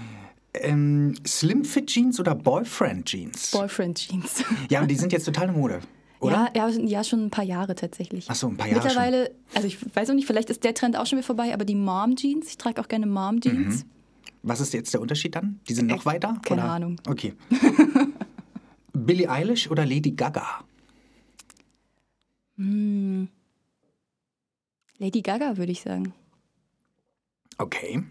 ähm, 0.54 1.14
Slim 1.26 1.64
Fit 1.64 1.88
Jeans 1.88 2.18
oder 2.20 2.34
Boyfriend 2.34 3.06
Jeans? 3.06 3.50
Boyfriend 3.50 3.98
Jeans. 3.98 4.44
ja, 4.70 4.80
und 4.80 4.88
die 4.90 4.96
sind 4.96 5.12
jetzt 5.12 5.24
total 5.24 5.48
in 5.48 5.54
Mode, 5.54 5.80
oder? 6.22 6.50
Ja, 6.54 6.68
ja, 6.68 6.80
ja, 6.80 7.04
schon 7.04 7.24
ein 7.26 7.30
paar 7.30 7.44
Jahre 7.44 7.74
tatsächlich. 7.74 8.26
Ach 8.28 8.34
so, 8.34 8.48
ein 8.48 8.56
paar 8.56 8.68
Jahre 8.68 8.82
Mittlerweile, 8.82 9.30
also 9.54 9.66
ich 9.66 9.78
weiß 9.94 10.10
auch 10.10 10.14
nicht, 10.14 10.26
vielleicht 10.26 10.50
ist 10.50 10.64
der 10.64 10.74
Trend 10.74 10.96
auch 10.96 11.06
schon 11.06 11.18
wieder 11.18 11.26
vorbei, 11.26 11.52
aber 11.52 11.64
die 11.64 11.74
Mom 11.74 12.16
Jeans, 12.16 12.48
ich 12.48 12.56
trage 12.58 12.80
auch 12.80 12.88
gerne 12.88 13.06
Mom 13.06 13.40
Jeans. 13.40 13.84
Was 14.42 14.60
ist 14.60 14.72
jetzt 14.74 14.92
der 14.94 15.00
Unterschied 15.00 15.34
dann? 15.34 15.60
Die 15.68 15.74
sind 15.74 15.86
noch 15.88 16.02
Äh, 16.02 16.06
weiter? 16.06 16.36
keine 16.44 16.62
oder? 16.62 16.70
Ahnung. 16.72 16.96
Okay. 17.08 17.34
Billie 18.92 19.28
Eilish 19.30 19.70
oder 19.70 19.84
Lady 19.86 20.12
Gaga? 20.12 20.64
Lady 22.56 23.28
Gaga, 25.22 25.56
würde 25.56 25.72
ich 25.72 25.80
sagen. 25.82 26.12
Okay. 27.58 28.02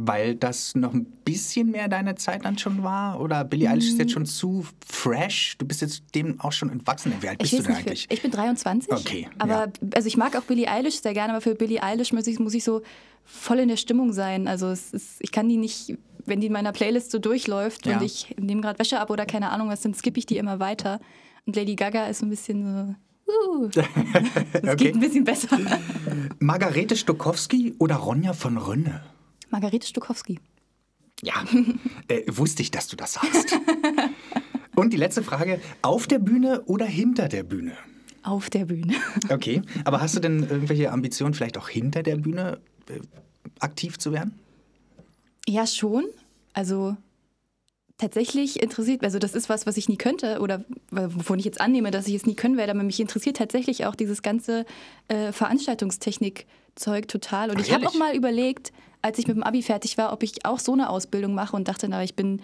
Weil 0.00 0.36
das 0.36 0.76
noch 0.76 0.94
ein 0.94 1.06
bisschen 1.24 1.72
mehr 1.72 1.88
deine 1.88 2.14
Zeit 2.14 2.44
dann 2.44 2.56
schon 2.56 2.84
war? 2.84 3.20
Oder 3.20 3.42
Billie 3.44 3.68
Eilish 3.68 3.88
ist 3.88 3.98
jetzt 3.98 4.12
schon 4.12 4.26
zu 4.26 4.64
fresh? 4.86 5.56
Du 5.58 5.66
bist 5.66 5.80
jetzt 5.80 6.04
dem 6.14 6.38
auch 6.38 6.52
schon 6.52 6.70
entwachsen. 6.70 7.12
Wie 7.20 7.28
alt 7.28 7.38
bist 7.40 7.52
du 7.52 7.56
denn 7.62 7.72
nicht, 7.72 7.80
eigentlich? 7.80 8.06
ich 8.08 8.22
bin 8.22 8.30
23. 8.30 8.92
Okay, 8.92 9.28
Aber 9.38 9.52
ja. 9.66 9.72
also 9.96 10.06
ich 10.06 10.16
mag 10.16 10.36
auch 10.36 10.42
Billie 10.42 10.68
Eilish 10.70 11.00
sehr 11.02 11.14
gerne, 11.14 11.32
aber 11.32 11.40
für 11.42 11.56
Billie 11.56 11.82
Eilish 11.82 12.12
muss 12.12 12.28
ich, 12.28 12.38
muss 12.38 12.54
ich 12.54 12.62
so 12.62 12.82
voll 13.24 13.58
in 13.58 13.66
der 13.68 13.76
Stimmung 13.76 14.12
sein. 14.12 14.46
Also 14.46 14.68
es 14.68 14.92
ist, 14.94 15.16
ich 15.18 15.32
kann 15.32 15.48
die 15.48 15.56
nicht, 15.56 15.98
wenn 16.24 16.40
die 16.40 16.46
in 16.46 16.52
meiner 16.52 16.70
Playlist 16.70 17.10
so 17.10 17.18
durchläuft 17.18 17.84
Ja. 17.86 17.96
und 17.98 18.04
ich 18.04 18.36
nehme 18.38 18.60
gerade 18.60 18.78
Wäsche 18.78 19.00
ab 19.00 19.10
oder 19.10 19.26
keine 19.26 19.50
Ahnung 19.50 19.68
was, 19.68 19.80
dann 19.80 19.94
skippe 19.94 20.20
ich 20.20 20.26
die 20.26 20.36
immer 20.36 20.60
weiter. 20.60 21.00
Und 21.44 21.56
Lady 21.56 21.74
Gaga 21.74 22.06
ist 22.06 22.20
so 22.20 22.26
ein 22.26 22.30
bisschen 22.30 22.62
so. 22.64 22.94
Uh, 23.30 23.66
das 23.74 23.84
Okay. 24.62 24.74
geht 24.76 24.94
ein 24.94 25.00
bisschen 25.00 25.24
besser. 25.24 25.58
Margarete 26.38 26.96
Stokowski 26.96 27.74
oder 27.80 27.96
Ronja 27.96 28.32
von 28.32 28.56
Rönne? 28.56 29.02
Margarete 29.50 29.86
Stokowski. 29.86 30.38
Ja, 31.22 31.44
äh, 32.08 32.22
wusste 32.28 32.62
ich, 32.62 32.70
dass 32.70 32.86
du 32.86 32.96
das 32.96 33.14
sagst. 33.14 33.58
Und 34.76 34.92
die 34.92 34.96
letzte 34.96 35.22
Frage: 35.22 35.60
Auf 35.82 36.06
der 36.06 36.20
Bühne 36.20 36.62
oder 36.66 36.86
hinter 36.86 37.28
der 37.28 37.42
Bühne? 37.42 37.72
Auf 38.22 38.50
der 38.50 38.66
Bühne. 38.66 38.94
Okay, 39.30 39.62
aber 39.84 40.00
hast 40.00 40.16
du 40.16 40.20
denn 40.20 40.40
irgendwelche 40.48 40.92
Ambitionen, 40.92 41.34
vielleicht 41.34 41.58
auch 41.58 41.68
hinter 41.68 42.02
der 42.02 42.16
Bühne 42.16 42.60
äh, 42.88 43.00
aktiv 43.58 43.98
zu 43.98 44.12
werden? 44.12 44.38
Ja, 45.48 45.66
schon. 45.66 46.04
Also 46.52 46.96
tatsächlich 47.98 48.62
interessiert, 48.62 49.02
also 49.02 49.18
das 49.18 49.34
ist 49.34 49.48
was, 49.48 49.66
was 49.66 49.76
ich 49.76 49.88
nie 49.88 49.96
könnte 49.96 50.40
oder 50.40 50.64
wovon 50.90 51.38
ich 51.38 51.44
jetzt 51.44 51.60
annehme, 51.60 51.90
dass 51.90 52.06
ich 52.06 52.14
es 52.14 52.26
nie 52.26 52.34
können 52.34 52.56
werde, 52.56 52.72
aber 52.72 52.84
mich 52.84 53.00
interessiert 53.00 53.36
tatsächlich 53.36 53.86
auch 53.86 53.96
dieses 53.96 54.22
ganze 54.22 54.64
äh, 55.08 55.32
Veranstaltungstechnik-Zeug 55.32 57.08
total. 57.08 57.50
Und 57.50 57.56
Ach, 57.58 57.64
ich 57.64 57.72
habe 57.72 57.86
auch 57.88 57.94
mal 57.94 58.14
überlegt, 58.14 58.72
als 59.02 59.18
ich 59.18 59.26
mit 59.26 59.36
dem 59.36 59.42
Abi 59.42 59.62
fertig 59.62 59.98
war, 59.98 60.12
ob 60.12 60.22
ich 60.22 60.44
auch 60.44 60.58
so 60.58 60.72
eine 60.72 60.90
Ausbildung 60.90 61.34
mache 61.34 61.56
und 61.56 61.68
dachte, 61.68 61.88
na, 61.88 62.02
ich 62.02 62.14
bin 62.14 62.42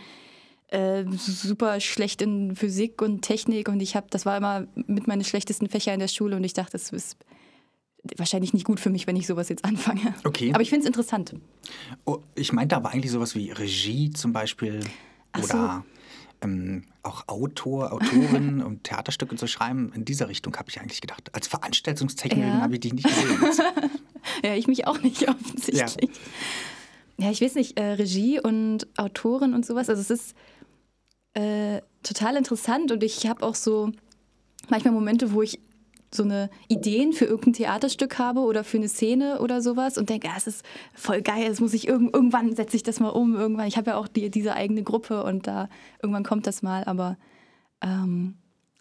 äh, 0.68 1.04
super 1.10 1.80
schlecht 1.80 2.22
in 2.22 2.56
Physik 2.56 3.02
und 3.02 3.22
Technik 3.22 3.68
und 3.68 3.80
ich 3.80 3.96
habe, 3.96 4.06
das 4.10 4.26
war 4.26 4.36
immer 4.36 4.66
mit 4.74 5.06
meinen 5.06 5.24
schlechtesten 5.24 5.68
Fächer 5.68 5.92
in 5.92 6.00
der 6.00 6.08
Schule 6.08 6.36
und 6.36 6.44
ich 6.44 6.54
dachte, 6.54 6.72
das 6.72 6.90
ist 6.90 7.16
wahrscheinlich 8.16 8.52
nicht 8.52 8.64
gut 8.64 8.80
für 8.80 8.90
mich, 8.90 9.06
wenn 9.06 9.16
ich 9.16 9.26
sowas 9.26 9.48
jetzt 9.48 9.64
anfange. 9.64 10.14
Okay. 10.24 10.52
Aber 10.52 10.62
ich 10.62 10.68
finde 10.68 10.82
es 10.82 10.86
interessant. 10.86 11.34
Oh, 12.04 12.18
ich 12.34 12.52
meinte 12.52 12.76
aber 12.76 12.90
eigentlich 12.90 13.12
sowas 13.12 13.34
wie 13.34 13.50
Regie 13.50 14.10
zum 14.10 14.32
Beispiel 14.32 14.80
Ach 15.32 15.42
oder 15.42 15.84
ähm, 16.44 16.84
auch 17.02 17.24
Autor, 17.26 17.92
Autorin 17.92 18.62
und 18.66 18.84
Theaterstücke 18.84 19.36
zu 19.36 19.46
schreiben. 19.46 19.92
In 19.94 20.04
dieser 20.04 20.28
Richtung 20.28 20.54
habe 20.56 20.68
ich 20.70 20.80
eigentlich 20.80 21.00
gedacht. 21.00 21.34
Als 21.34 21.48
Veranstaltungstechnikerin 21.48 22.54
Ja. 22.58 22.62
habe 22.62 22.74
ich 22.74 22.80
dich 22.80 22.92
nicht 22.94 23.06
gesehen. 23.06 23.38
Ja, 24.42 24.54
ich 24.54 24.66
mich 24.66 24.86
auch 24.86 25.02
nicht 25.02 25.28
offensichtlich. 25.28 26.08
Ja, 27.18 27.30
ich 27.30 27.42
weiß 27.42 27.56
nicht, 27.56 27.78
äh, 27.78 27.92
Regie 27.92 28.40
und 28.40 28.86
Autorin 28.96 29.52
und 29.52 29.66
sowas. 29.66 29.90
Also 29.90 30.00
es 30.00 30.08
ist 30.10 30.34
äh, 31.34 31.82
total 32.02 32.36
interessant 32.36 32.90
und 32.90 33.02
ich 33.02 33.26
habe 33.26 33.44
auch 33.44 33.54
so 33.54 33.92
manchmal 34.70 34.94
Momente, 34.94 35.32
wo 35.34 35.42
ich 35.42 35.60
so 36.14 36.22
eine 36.22 36.48
Ideen 36.68 37.12
für 37.12 37.24
irgendein 37.24 37.52
Theaterstück 37.54 38.18
habe 38.18 38.40
oder 38.40 38.64
für 38.64 38.76
eine 38.78 38.88
Szene 38.88 39.40
oder 39.40 39.60
sowas 39.60 39.98
und 39.98 40.08
denke, 40.10 40.28
ja, 40.28 40.34
es 40.36 40.46
ist 40.46 40.64
voll 40.94 41.22
geil, 41.22 41.48
das 41.48 41.60
muss 41.60 41.74
ich 41.74 41.88
irg 41.88 42.02
irgendwann 42.14 42.54
setze 42.54 42.76
ich 42.76 42.82
das 42.82 43.00
mal 43.00 43.08
um, 43.10 43.34
irgendwann. 43.34 43.66
Ich 43.66 43.76
habe 43.76 43.90
ja 43.90 43.96
auch 43.96 44.08
die, 44.08 44.30
diese 44.30 44.54
eigene 44.54 44.82
Gruppe 44.82 45.24
und 45.24 45.46
da 45.46 45.68
irgendwann 46.02 46.24
kommt 46.24 46.46
das 46.46 46.62
mal, 46.62 46.84
aber 46.84 47.16
ähm, 47.80 48.36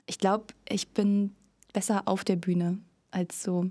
ich 0.06 0.20
glaube, 0.20 0.46
ich 0.70 0.90
bin 0.90 1.36
besser 1.74 2.04
auf 2.06 2.24
der 2.24 2.36
Bühne 2.36 2.80
als 3.12 3.44
so 3.44 3.70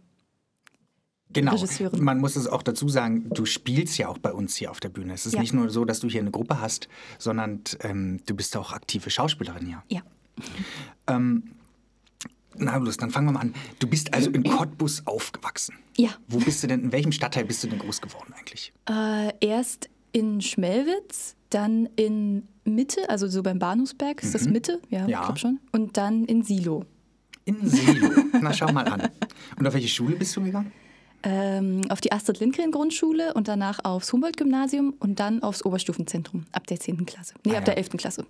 Genau. 1.35 1.53
Regisseurin. 1.53 2.05
Man 2.05 2.19
muss 2.19 2.37
es 2.37 2.47
auch 2.47 2.63
dazu 2.63 2.91
sagen, 2.91 3.31
du 3.31 3.47
spielst 3.47 3.97
ja 3.97 4.09
auch 4.09 4.19
bei 4.19 4.33
uns 4.35 4.55
hier 4.57 4.71
auf 4.71 4.81
der 4.81 4.91
Bühne. 4.91 5.15
Es 5.15 5.25
ist 5.25 5.33
Ja. 5.33 5.41
nicht 5.41 5.55
nur 5.55 5.71
so, 5.71 5.87
dass 5.87 6.01
du 6.01 6.09
hier 6.09 6.21
eine 6.21 6.31
Gruppe 6.31 6.61
hast, 6.61 6.89
sondern 7.19 7.63
ähm, 7.81 8.21
du 8.27 8.35
bist 8.35 8.55
auch 8.57 8.73
aktive 8.73 9.09
Schauspielerin 9.09 9.65
hier. 9.65 9.83
Ja. 9.89 10.03
Na 12.59 12.77
los, 12.77 12.97
dann 12.97 13.11
fangen 13.11 13.27
wir 13.29 13.33
mal 13.33 13.41
an. 13.41 13.55
Du 13.79 13.87
bist 13.87 14.13
also 14.15 14.31
in 14.31 14.43
Cottbus 14.45 15.07
aufgewachsen. 15.07 15.75
Ja. 15.97 16.11
Wo 16.29 16.39
bist 16.39 16.63
du 16.63 16.67
denn, 16.67 16.81
in 16.85 16.93
welchem 16.93 17.13
Stadtteil 17.13 17.45
bist 17.45 17.63
du 17.65 17.69
denn 17.69 17.79
groß 17.79 18.01
geworden 18.01 18.33
eigentlich? 18.39 18.73
Äh, 18.89 19.33
erst 19.41 19.89
in 20.13 20.41
Schmelwitz, 20.41 21.37
dann 21.51 21.87
in 21.97 22.47
Mitte, 22.65 23.09
also 23.11 23.27
so 23.29 23.43
beim 23.43 23.59
Bahnhofsberg, 23.59 24.23
ist 24.23 24.35
das 24.35 24.47
Mitte? 24.47 24.81
Ja, 24.91 25.03
Mhm. 25.05 25.09
Ja. 25.09 25.19
ich 25.21 25.25
glaube 25.25 25.39
schon. 25.39 25.61
Und 25.73 25.97
dann 25.97 26.25
in 26.25 26.43
Silo. 26.43 26.85
In 27.45 27.69
Silo. 27.69 28.11
Na, 28.41 28.53
schau 28.53 28.71
mal 28.73 28.87
an. 28.87 29.09
Und 29.59 29.67
auf 29.67 29.75
welche 29.75 29.89
Schule 29.89 30.15
bist 30.17 30.37
du 30.37 30.43
gegangen? 30.45 30.71
Ähm, 31.25 31.83
auf 31.89 32.01
die 32.01 32.11
Astrid 32.13 32.41
Lindgren 32.41 32.71
Grundschule 32.73 33.33
und 33.35 33.47
danach 33.49 33.85
aufs 33.85 34.13
Humboldt-Gymnasium 34.13 34.95
und 34.99 35.21
dann 35.21 35.43
aufs 35.43 35.65
Oberstufenzentrum 35.65 36.47
ab 36.53 36.67
der 36.67 36.81
10. 36.81 37.07
Klasse. 37.07 37.35
Nee, 37.45 37.53
Ah, 37.55 37.59
ab 37.59 37.61
ja. 37.69 37.75
der 37.75 37.77
11. 37.79 37.91
Klasse. 37.97 38.27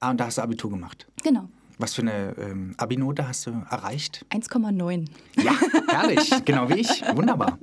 Ah, 0.00 0.10
und 0.10 0.18
da 0.20 0.26
hast 0.26 0.36
du 0.38 0.42
Abitur 0.42 0.70
gemacht. 0.70 1.06
Genau. 1.22 1.48
Was 1.78 1.94
für 1.94 2.02
eine 2.02 2.34
ähm, 2.38 2.74
Abi-Note 2.76 3.26
hast 3.26 3.46
du 3.46 3.50
erreicht? 3.70 4.24
1,9. 4.30 5.06
Ja, 5.42 5.52
herrlich. 5.88 6.30
genau 6.44 6.68
wie 6.68 6.80
ich. 6.80 7.02
Wunderbar. 7.14 7.58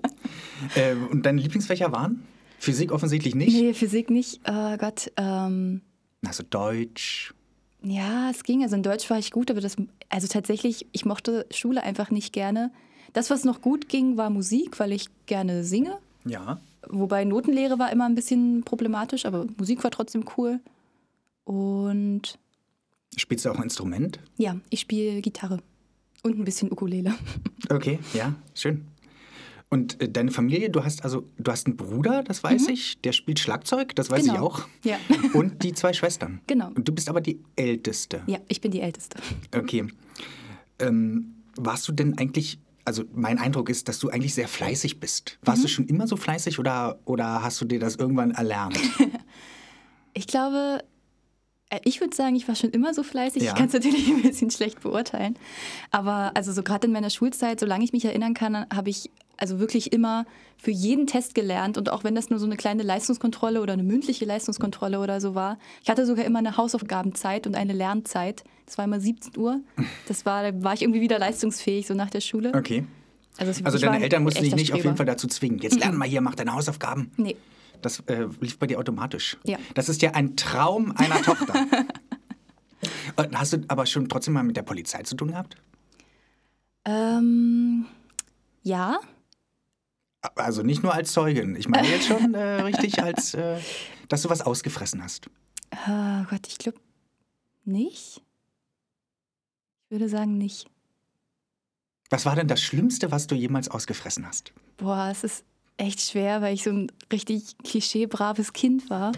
Äh, 0.75 0.95
und 0.95 1.25
deine 1.25 1.39
Lieblingsfächer 1.41 1.91
waren? 1.91 2.23
Physik 2.59 2.91
offensichtlich 2.91 3.35
nicht. 3.35 3.53
Nee, 3.53 3.73
Physik 3.73 4.09
nicht. 4.09 4.41
Oh 4.47 4.77
Gott. 4.77 5.11
Ähm, 5.17 5.81
Also 6.27 6.43
Deutsch. 6.49 7.33
ja, 7.83 8.29
es 8.29 8.43
ging. 8.43 8.63
Also 8.63 8.75
in 8.75 8.83
Deutsch 8.83 9.09
war 9.09 9.17
ich 9.17 9.31
gut, 9.31 9.49
aber 9.49 9.61
das, 9.61 9.77
also 10.09 10.27
tatsächlich, 10.27 10.85
ich 10.91 11.05
mochte 11.05 11.45
Schule 11.51 11.81
einfach 11.81 12.11
nicht 12.11 12.33
gerne. 12.33 12.71
Das, 13.13 13.29
was 13.29 13.43
noch 13.45 13.61
gut 13.61 13.89
ging, 13.89 14.17
war 14.17 14.29
Musik, 14.29 14.79
weil 14.79 14.91
ich 14.91 15.07
gerne 15.25 15.63
singe. 15.63 15.97
Ja. 16.25 16.59
Wobei 16.87 17.23
Notenlehre 17.23 17.79
war 17.79 17.91
immer 17.91 18.05
ein 18.07 18.15
bisschen 18.15 18.63
problematisch, 18.63 19.25
aber 19.25 19.47
Musik 19.57 19.83
war 19.83 19.91
trotzdem 19.91 20.25
cool. 20.37 20.59
Und 21.43 22.37
Spielst 23.17 23.45
du 23.45 23.49
auch 23.51 23.57
ein 23.57 23.63
Instrument? 23.63 24.19
ja, 24.37 24.55
ich 24.69 24.81
spiele 24.81 25.21
Gitarre 25.21 25.59
und 26.23 26.37
ein 26.39 26.45
bisschen 26.45 26.71
Ukulele. 26.71 27.13
Okay, 27.69 27.99
ja, 28.13 28.33
schön. 28.53 28.85
Und 29.69 30.01
äh, 30.01 30.09
deine 30.09 30.31
Familie, 30.31 30.69
du 30.69 30.83
hast 30.83 31.05
also, 31.05 31.23
du 31.37 31.49
hast 31.51 31.67
einen 31.67 31.77
Bruder, 31.77 32.21
das 32.23 32.43
weiß 32.43 32.67
ich, 32.67 32.99
der 33.01 33.13
spielt 33.13 33.39
Schlagzeug, 33.39 33.95
das 33.95 34.09
weiß 34.09 34.25
ich 34.25 34.31
Mhm. 34.31 34.35
Genau. 34.35 34.47
auch. 34.47 34.67
Ja. 34.83 34.97
Und 35.33 35.63
die 35.63 35.71
zwei 35.73 35.93
Schwestern. 35.93 36.41
Genau. 36.47 36.67
Und 36.67 36.85
du 36.87 36.91
bist 36.91 37.07
aber 37.07 37.21
die 37.21 37.39
Älteste. 37.55 38.23
Ja, 38.27 38.39
ich 38.49 38.59
bin 38.59 38.71
die 38.71 38.81
Älteste. 38.81 39.17
Okay. 39.55 39.87
Ähm, 40.79 41.35
warst 41.55 41.87
du 41.87 41.93
denn 41.93 42.17
eigentlich, 42.17 42.59
also 42.83 43.03
mein 43.13 43.37
Eindruck 43.37 43.69
ist, 43.69 43.87
dass 43.87 43.99
du 43.99 44.09
eigentlich 44.09 44.33
sehr 44.33 44.49
fleißig 44.49 44.99
bist. 44.99 45.37
Warst 45.43 45.59
Mhm. 45.59 45.63
du 45.63 45.69
schon 45.69 45.85
immer 45.87 46.07
so 46.07 46.17
fleißig 46.17 46.59
oder, 46.59 46.99
oder 47.05 47.41
hast 47.41 47.61
du 47.61 47.65
dir 47.65 47.79
das 47.79 47.95
irgendwann 47.95 48.31
erlernt? 48.31 48.77
Ich 50.13 50.27
glaube, 50.27 50.83
ich 51.83 52.01
würde 52.01 52.15
sagen, 52.15 52.35
ich 52.35 52.47
war 52.47 52.55
schon 52.55 52.71
immer 52.71 52.93
so 52.93 53.03
fleißig. 53.03 53.43
Ja. 53.43 53.51
Ich 53.51 53.55
kann 53.55 53.67
es 53.67 53.73
natürlich 53.73 54.07
ein 54.09 54.21
bisschen 54.21 54.51
schlecht 54.51 54.81
beurteilen. 54.81 55.37
Aber 55.91 56.31
also 56.35 56.51
so 56.51 56.63
gerade 56.63 56.87
in 56.87 56.93
meiner 56.93 57.09
Schulzeit, 57.09 57.59
solange 57.59 57.83
ich 57.83 57.93
mich 57.93 58.05
erinnern 58.05 58.33
kann, 58.33 58.65
habe 58.73 58.89
ich 58.89 59.09
also 59.37 59.59
wirklich 59.59 59.91
immer 59.91 60.25
für 60.57 60.71
jeden 60.71 61.07
Test 61.07 61.33
gelernt. 61.33 61.77
Und 61.77 61.91
auch 61.91 62.03
wenn 62.03 62.13
das 62.13 62.29
nur 62.29 62.37
so 62.39 62.45
eine 62.45 62.57
kleine 62.57 62.83
Leistungskontrolle 62.83 63.61
oder 63.61 63.73
eine 63.73 63.83
mündliche 63.83 64.25
Leistungskontrolle 64.25 64.99
oder 64.99 65.19
so 65.19 65.33
war. 65.33 65.57
Ich 65.83 65.89
hatte 65.89 66.05
sogar 66.05 66.25
immer 66.25 66.39
eine 66.39 66.57
Hausaufgabenzeit 66.57 67.47
und 67.47 67.55
eine 67.55 67.73
Lernzeit. 67.73 68.43
Das 68.67 68.77
war 68.77 68.85
immer 68.85 68.99
17 68.99 69.37
Uhr. 69.37 69.61
Das 70.07 70.25
war, 70.25 70.51
da 70.51 70.63
war 70.63 70.73
ich 70.73 70.83
irgendwie 70.83 71.01
wieder 71.01 71.17
leistungsfähig, 71.17 71.87
so 71.87 71.93
nach 71.95 72.09
der 72.11 72.21
Schule. 72.21 72.51
Okay. 72.53 72.85
Also, 73.37 73.63
Also 73.63 73.77
deine 73.79 73.97
ein 73.97 74.03
Eltern 74.03 74.23
mussten 74.23 74.43
dich 74.43 74.55
nicht 74.55 74.71
auf 74.71 74.77
jeden 74.77 74.89
Streber. 74.89 74.97
Fall 74.97 75.05
dazu 75.07 75.27
zwingen. 75.27 75.59
Jetzt 75.59 75.79
lern 75.79 75.95
mal 75.95 76.07
hier, 76.07 76.21
mach 76.21 76.35
deine 76.35 76.53
Hausaufgaben. 76.53 77.11
Nee. 77.17 77.35
Das 77.81 77.99
äh, 78.01 78.27
lief 78.39 78.59
bei 78.59 78.67
dir 78.67 78.79
automatisch. 78.79 79.37
Ja. 79.43 79.57
Das 79.73 79.89
ist 79.89 80.01
ja 80.01 80.11
ein 80.11 80.35
Traum 80.35 80.93
einer 80.95 81.21
Tochter. 81.23 81.65
Und 83.15 83.37
hast 83.37 83.53
du 83.53 83.63
aber 83.67 83.85
schon 83.85 84.09
trotzdem 84.09 84.33
mal 84.33 84.43
mit 84.43 84.57
der 84.57 84.63
Polizei 84.63 85.03
zu 85.03 85.15
tun 85.15 85.29
gehabt? 85.29 85.55
Ähm, 86.85 87.85
ja. 88.63 88.99
Also 90.35 90.61
nicht 90.63 90.83
nur 90.83 90.93
als 90.93 91.11
Zeugin. 91.11 91.55
Ich 91.55 91.67
meine 91.67 91.87
jetzt 91.87 92.07
schon 92.07 92.33
äh, 92.33 92.61
richtig 92.61 93.01
als, 93.01 93.33
äh, 93.33 93.59
dass 94.07 94.21
du 94.21 94.29
was 94.29 94.41
ausgefressen 94.41 95.03
hast. 95.03 95.29
Oh 95.87 96.23
Gott, 96.29 96.47
ich 96.47 96.57
glaube 96.57 96.79
nicht. 97.65 98.21
Ich 99.85 99.91
würde 99.91 100.09
sagen 100.09 100.37
nicht. 100.37 100.69
Was 102.09 102.25
war 102.25 102.35
denn 102.35 102.47
das 102.47 102.61
Schlimmste, 102.61 103.11
was 103.11 103.27
du 103.27 103.35
jemals 103.35 103.69
ausgefressen 103.69 104.27
hast? 104.27 104.51
Boah, 104.77 105.09
es 105.11 105.23
ist 105.23 105.45
echt 105.77 106.01
schwer, 106.01 106.41
weil 106.41 106.53
ich 106.53 106.63
so 106.63 106.69
ein 106.71 106.91
richtig 107.11 107.55
klischeebraves 107.63 108.53
Kind 108.53 108.89
war. 108.89 109.11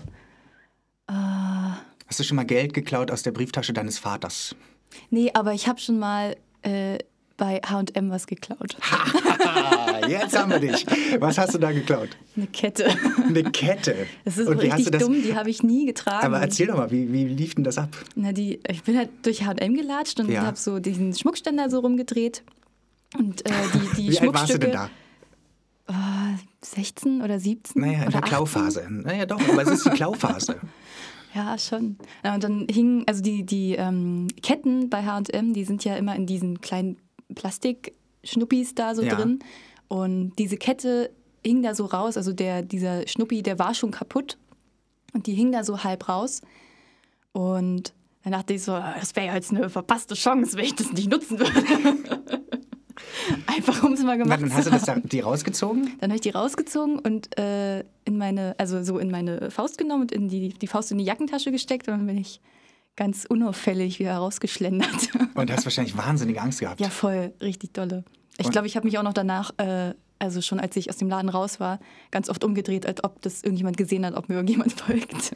Äh, 1.08 1.14
Hast 2.08 2.20
du 2.20 2.24
schon 2.24 2.36
mal 2.36 2.46
Geld 2.46 2.74
geklaut 2.74 3.12
aus 3.12 3.24
der 3.24 3.32
Brieftasche 3.32 3.74
deines 3.74 3.98
Vaters? 3.98 4.56
nee, 5.10 5.32
aber 5.34 5.54
ich 5.54 5.68
habe 5.68 5.80
schon 5.80 5.98
mal 6.00 6.36
äh, 6.62 7.00
bei 7.36 7.60
H&M 7.68 8.12
was 8.12 8.28
geklaut. 8.28 8.78
Jetzt 10.08 10.38
haben 10.38 10.52
wir 10.52 10.60
dich. 10.60 10.86
Was 11.20 11.38
hast 11.40 11.56
du 11.56 11.58
da 11.58 11.72
geklaut? 11.72 12.10
Eine 12.36 12.46
Kette. 12.48 12.88
Eine 13.28 13.44
Kette. 13.44 14.06
Das 14.24 14.38
ist 14.38 14.48
Und 14.48 14.62
wie 14.62 14.72
hast 14.72 14.80
richtig 14.80 14.86
du 14.86 14.92
das? 15.00 15.04
dumm, 15.08 15.22
die 15.24 15.36
habe 15.36 15.50
ich 15.50 15.64
nie 15.64 15.86
getragen. 15.88 16.26
Aber 16.26 16.40
erzähl 16.40 16.68
doch 16.68 16.78
mal, 16.78 16.92
wie, 16.92 17.12
wie 17.12 17.26
lief 17.26 17.56
denn 17.56 17.64
das 17.64 17.78
ab? 17.80 17.90
Na, 18.16 18.32
die, 18.34 18.60
ich 18.70 18.84
bin 18.84 18.98
halt 18.98 19.10
durch 19.24 19.44
H&M 19.46 19.74
gelatscht 19.76 20.20
und 20.20 20.30
Ja. 20.30 20.44
habe 20.44 20.58
so 20.58 20.80
diesen 20.80 21.14
Schmuckständer 21.16 21.70
so 21.72 21.80
rumgedreht. 21.80 22.44
Und 23.18 23.46
äh, 23.48 23.52
die, 23.74 24.02
die 24.04 24.12
Wie 24.12 24.20
alt 24.20 24.34
warst 24.34 24.50
du 24.50 24.54
Schmuckstücke... 24.54 24.60
denn 24.60 24.72
da? 24.74 24.90
Oh, 25.94 26.38
16 26.62 27.22
oder 27.22 27.40
17? 27.40 27.80
Naja, 27.82 27.94
in 27.94 28.00
oder 28.02 28.10
der 28.12 28.24
18? 28.24 28.30
Klauphase. 28.30 28.88
Naja, 28.90 29.26
doch, 29.26 29.40
aber 29.48 29.62
es 29.62 29.70
ist 29.70 29.86
die 29.86 29.90
Klauphase. 29.92 30.60
Ja, 31.36 31.58
schon. 31.58 31.98
Ja, 32.24 32.36
und 32.36 32.44
dann 32.44 32.68
hingen, 32.70 33.06
also 33.08 33.24
die, 33.24 33.44
die 33.44 33.74
ähm, 33.74 34.28
Ketten 34.44 34.92
bei 34.92 35.02
HM, 35.02 35.54
die 35.54 35.64
sind 35.66 35.84
ja 35.84 35.96
immer 35.96 36.16
in 36.16 36.28
diesen 36.28 36.62
kleinen 36.62 36.98
Plastikschnuppis 37.34 38.76
da 38.76 38.94
so 38.94 39.02
Ja. 39.02 39.16
drin. 39.16 39.40
Und 39.88 40.34
diese 40.38 40.58
Kette 40.58 41.10
hing 41.44 41.64
da 41.64 41.74
so 41.74 41.86
raus, 41.86 42.18
also 42.18 42.34
der, 42.34 42.62
dieser 42.62 43.08
Schnuppi, 43.08 43.42
der 43.42 43.58
war 43.58 43.74
schon 43.74 43.90
kaputt. 43.90 44.38
Und 45.14 45.26
die 45.26 45.34
hing 45.34 45.52
da 45.52 45.64
so 45.64 45.84
halb 45.84 46.08
raus. 46.08 46.42
Und 47.32 47.94
dann 48.24 48.34
dachte 48.34 48.54
ich 48.54 48.62
so, 48.64 48.74
"Ah, 48.74 48.94
das 49.00 49.16
wäre 49.16 49.26
ja 49.28 49.34
jetzt 49.34 49.50
eine 49.52 49.72
verpasste 49.72 50.14
Chance, 50.14 50.56
wenn 50.56 50.66
ich 50.66 50.76
das 50.76 50.92
nicht 50.94 51.10
nutzen 51.10 51.40
würde. 51.40 51.52
Einfach 53.48 53.84
um 53.84 53.94
es 53.94 54.02
mal 54.02 54.18
Na, 54.18 54.24
gemacht 54.24 54.42
dann 54.42 54.50
zu 54.50 54.56
hast 54.56 54.68
du 54.68 54.72
das 54.72 54.84
da, 54.84 54.96
die 54.96 55.20
rausgezogen? 55.20 55.92
Dann 56.00 56.10
habe 56.10 56.16
ich 56.16 56.22
die 56.22 56.30
rausgezogen 56.30 57.00
und 57.00 57.38
äh, 57.38 57.80
in 58.06 58.18
meine, 58.18 58.56
also 58.58 58.84
so 58.84 59.00
in 59.00 59.12
meine 59.12 59.52
Faust 59.52 59.78
genommen 59.78 60.04
und 60.04 60.12
in 60.12 60.30
die, 60.30 60.50
die 60.50 60.68
Faust 60.68 60.92
in 60.92 60.98
die 60.98 61.06
Jackentasche 61.06 61.52
gesteckt 61.52 61.88
und 61.88 61.98
dann 61.98 62.08
bin 62.08 62.18
ich 62.18 62.42
ganz 62.96 63.26
unauffällig 63.26 64.00
wieder 64.00 64.16
rausgeschlendert. 64.18 65.10
Und 65.34 65.52
hast 65.52 65.66
wahrscheinlich 65.66 65.98
wahnsinnige 65.98 66.40
Angst 66.40 66.60
gehabt. 66.60 66.80
ja, 66.80 66.90
voll, 66.90 67.34
richtig 67.42 67.74
dolle. 67.74 68.04
Ich 68.38 68.52
glaube, 68.52 68.68
ich 68.68 68.76
habe 68.76 68.86
mich 68.86 68.98
auch 69.00 69.04
noch 69.04 69.14
danach, 69.14 69.52
äh, 69.58 69.94
also 70.20 70.42
schon 70.42 70.60
als 70.60 70.76
ich 70.76 70.90
aus 70.90 70.98
dem 70.98 71.10
Laden 71.10 71.30
raus 71.30 71.60
war, 71.60 71.80
ganz 72.12 72.30
oft 72.30 72.44
umgedreht, 72.44 72.86
als 72.86 73.04
ob 73.04 73.22
das 73.22 73.44
irgendjemand 73.44 73.78
gesehen 73.78 74.06
hat, 74.06 74.14
ob 74.16 74.30
mir 74.30 74.36
irgendjemand 74.36 74.74
folgt. 74.80 75.34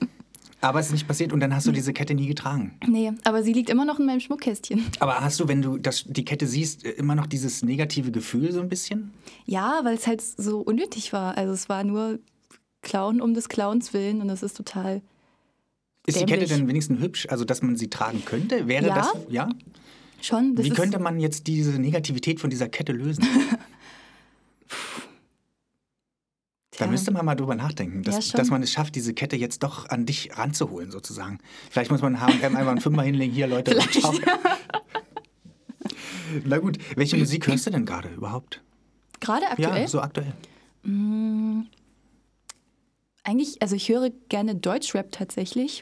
Aber 0.59 0.79
es 0.79 0.87
ist 0.87 0.93
nicht 0.93 1.07
passiert 1.07 1.33
und 1.33 1.39
dann 1.39 1.53
hast 1.55 1.67
du 1.67 1.71
diese 1.71 1.93
Kette 1.93 2.15
nie 2.15 2.25
getragen. 2.27 2.77
nee, 2.87 3.11
aber 3.25 3.43
sie 3.43 3.53
liegt 3.53 3.69
immer 3.69 3.85
noch 3.85 3.99
in 3.99 4.05
meinem 4.07 4.19
Schmuckkästchen. 4.19 4.83
Aber 4.99 5.21
hast 5.21 5.39
du, 5.39 5.47
wenn 5.47 5.61
du 5.61 5.77
das, 5.77 6.03
die 6.07 6.25
Kette 6.25 6.47
siehst, 6.47 6.83
äh, 6.83 6.89
immer 6.91 7.13
noch 7.15 7.27
dieses 7.27 7.63
negative 7.63 8.11
Gefühl 8.11 8.51
so 8.51 8.59
ein 8.59 8.67
bisschen? 8.69 9.11
Ja, 9.45 9.81
weil 9.83 9.95
es 9.95 10.07
halt 10.07 10.21
so 10.21 10.59
unnötig 10.59 11.13
war. 11.13 11.37
Also 11.37 11.53
es 11.53 11.69
war 11.69 11.83
nur 11.83 12.19
Klauen 12.81 13.21
um 13.21 13.33
des 13.35 13.49
Clowns 13.49 13.93
willen 13.93 14.19
und 14.21 14.27
das 14.29 14.41
ist 14.41 14.57
total 14.57 15.01
Ist 16.07 16.19
die 16.19 16.25
Dämlich. 16.25 16.47
Kette 16.49 16.59
denn 16.59 16.67
wenigstens 16.67 17.01
hübsch, 17.01 17.27
also 17.29 17.45
dass 17.45 17.61
man 17.61 17.75
sie 17.75 17.89
tragen 17.89 18.23
könnte? 18.25 18.67
Wäre 18.67 18.87
Ja, 18.87 18.95
das, 18.95 19.13
ja? 19.29 19.49
schon. 20.21 20.55
Das 20.55 20.65
Wie 20.65 20.69
könnte 20.71 20.97
man 20.97 21.19
jetzt 21.19 21.45
diese 21.47 21.79
Negativität 21.79 22.39
von 22.39 22.49
dieser 22.49 22.67
Kette 22.67 22.93
lösen? 22.93 23.23
Da 26.77 26.85
Tja. 26.85 26.91
müsste 26.91 27.11
man 27.11 27.25
mal 27.25 27.33
drüber 27.33 27.55
nachdenken, 27.55 28.03
dass, 28.03 28.31
Ja, 28.31 28.37
dass 28.37 28.49
man 28.51 28.61
es 28.61 28.71
schafft, 28.71 28.93
diese 28.95 29.15
Kette 29.15 29.35
jetzt 29.35 29.63
doch 29.63 29.89
an 29.89 30.05
dich 30.05 30.37
ranzuholen, 30.37 30.91
sozusagen. 30.91 31.39
Vielleicht 31.71 31.89
muss 31.89 32.01
man 32.03 32.21
H&M 32.21 32.55
einfach 32.55 32.71
einen 32.71 32.81
Fünfer 32.81 33.01
hinlegen, 33.01 33.33
hier 33.33 33.47
Leute. 33.47 33.75
Na 36.45 36.59
gut, 36.59 36.77
welche 36.95 37.17
Musik 37.17 37.47
hörst 37.47 37.65
du 37.65 37.71
denn 37.71 37.85
gerade 37.85 38.09
überhaupt? 38.09 38.61
Gerade 39.19 39.47
aktuell? 39.47 39.81
Ja, 39.81 39.87
so 39.87 40.01
aktuell. 40.01 40.33
Eigentlich, 43.23 43.61
also 43.61 43.75
ich 43.75 43.89
höre 43.89 44.11
gerne 44.29 44.53
Deutschrap 44.55 45.11
tatsächlich 45.11 45.81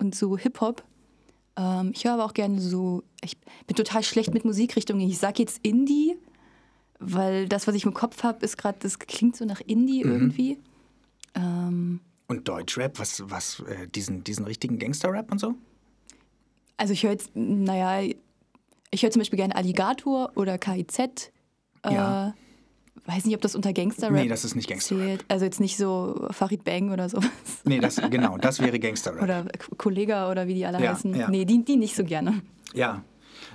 und 0.00 0.14
so 0.14 0.38
Hip-Hop. 0.38 0.82
Ähm, 1.56 1.92
ich 1.94 2.04
höre 2.04 2.14
aber 2.14 2.24
auch 2.24 2.32
gerne 2.34 2.60
so, 2.60 3.02
ich 3.22 3.36
bin 3.66 3.76
total 3.76 4.02
schlecht 4.02 4.32
mit 4.32 4.46
Musikrichtungen. 4.46 5.06
Ich 5.06 5.18
sage 5.18 5.42
jetzt 5.42 5.60
Indie, 5.62 6.16
weil 7.00 7.48
das, 7.48 7.66
was 7.66 7.74
ich 7.74 7.84
im 7.84 7.94
Kopf 7.94 8.22
habe, 8.22 8.44
ist 8.44 8.56
gerade, 8.58 8.78
das 8.80 8.98
klingt 8.98 9.36
so 9.36 9.44
nach 9.44 9.60
Indie 9.60 10.04
Mhm. 10.04 10.10
irgendwie. 10.12 10.58
Ähm, 11.34 12.00
Und 12.28 12.46
Deutschrap, 12.48 12.98
was, 12.98 13.22
was, 13.28 13.60
äh, 13.60 13.88
diesen, 13.88 14.22
diesen 14.24 14.44
richtigen 14.46 14.78
Gangster-Rap 14.78 15.30
und 15.32 15.38
so? 15.38 15.54
also 16.76 16.92
ich 16.94 17.02
höre 17.02 17.10
jetzt, 17.10 17.30
naja, 17.34 18.00
ich 18.90 19.02
höre 19.02 19.10
zum 19.10 19.20
Beispiel 19.20 19.36
gerne 19.36 19.54
Alligator 19.54 20.32
oder 20.36 20.56
KIZ. 20.58 20.98
Äh, 21.82 21.92
Ja. 21.92 22.34
Weiß 23.06 23.24
nicht, 23.24 23.34
ob 23.34 23.40
das 23.40 23.54
unter 23.54 23.72
Gangster-Rap 23.72 24.12
Nee, 24.14 24.28
das 24.28 24.44
ist 24.44 24.54
nicht 24.54 24.68
Gangster-Rap. 24.68 25.04
zählt. 25.06 25.24
Also 25.28 25.44
jetzt 25.44 25.58
nicht 25.60 25.76
so 25.76 26.26
Farid 26.30 26.64
Bang 26.64 26.90
oder 26.90 27.08
sowas. 27.08 27.30
Nee, 27.64 27.80
das, 27.80 27.96
genau, 28.10 28.36
das 28.38 28.60
wäre 28.60 28.78
Gangster-Rap. 28.78 29.22
Oder 29.22 29.46
Kollega 29.78 30.30
oder 30.30 30.46
wie 30.46 30.54
die 30.54 30.64
alle 30.66 30.82
Ja, 30.82 30.92
heißen. 30.94 31.14
ja. 31.14 31.28
Nee, 31.30 31.44
die, 31.44 31.64
die 31.64 31.76
nicht 31.76 31.94
so 31.96 32.04
gerne. 32.04 32.40
Ja. 32.74 33.02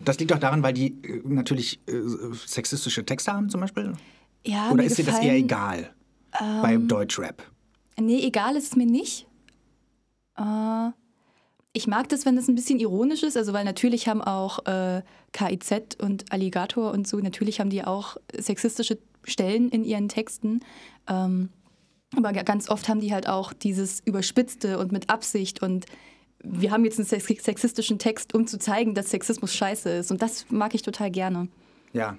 Das 0.04 0.20
liegt 0.20 0.34
auch 0.34 0.40
daran, 0.40 0.62
weil 0.64 0.74
die 0.74 0.88
äh, 1.04 1.22
natürlich 1.24 1.80
äh, 1.88 1.94
sexistische 2.46 3.06
Texte 3.06 3.32
haben 3.32 3.50
zum 3.50 3.62
Beispiel? 3.62 3.94
Ja, 4.46 4.70
Oder 4.72 4.84
ist 4.84 4.98
dir 4.98 5.06
das 5.06 5.16
gefallen- 5.16 5.28
eher 5.30 5.36
egal 5.38 5.90
bei 6.62 6.76
Deutschrap? 6.78 7.44
Nee, 8.00 8.20
egal 8.26 8.56
ist 8.58 8.66
es 8.72 8.76
mir 8.76 8.86
nicht. 8.86 9.26
Äh, 10.38 10.90
ich 11.74 11.88
mag 11.88 12.08
das, 12.10 12.26
wenn 12.26 12.38
es 12.38 12.48
ein 12.48 12.56
bisschen 12.56 12.80
ironisch 12.80 13.24
ist, 13.24 13.36
also 13.38 13.54
weil 13.54 13.66
natürlich 13.66 14.08
haben 14.08 14.22
auch 14.22 14.66
äh, 14.66 15.02
KIZ 15.34 15.96
und 16.02 16.32
Alligator 16.32 16.92
und 16.92 17.08
so, 17.08 17.18
natürlich 17.20 17.60
haben 17.60 17.70
die 17.70 17.84
auch 17.84 18.18
sexistische 18.38 18.98
Stellen 19.24 19.70
in 19.70 19.84
ihren 19.84 20.08
Texten. 20.08 20.62
Ähm, 21.08 21.50
aber 22.16 22.32
ga- 22.34 22.44
ganz 22.44 22.70
oft 22.70 22.88
haben 22.88 23.02
die 23.02 23.14
halt 23.14 23.28
auch 23.28 23.52
dieses 23.52 24.00
Überspitzte 24.06 24.78
und 24.78 24.92
mit 24.92 25.10
Absicht 25.10 25.62
und 25.62 25.86
wir 26.48 26.72
haben 26.72 26.86
jetzt 26.86 27.00
einen 27.00 27.08
sex 27.08 27.26
sexistischen 27.44 28.00
Text, 28.00 28.34
um 28.34 28.48
zu 28.48 28.58
zeigen, 28.60 28.94
dass 28.94 29.10
Sexismus 29.10 29.54
scheiße 29.54 29.90
ist. 29.90 30.12
Und 30.12 30.22
das 30.22 30.46
mag 30.50 30.74
ich 30.76 30.82
total 30.82 31.12
gerne. 31.12 31.48
Ja. 31.94 32.18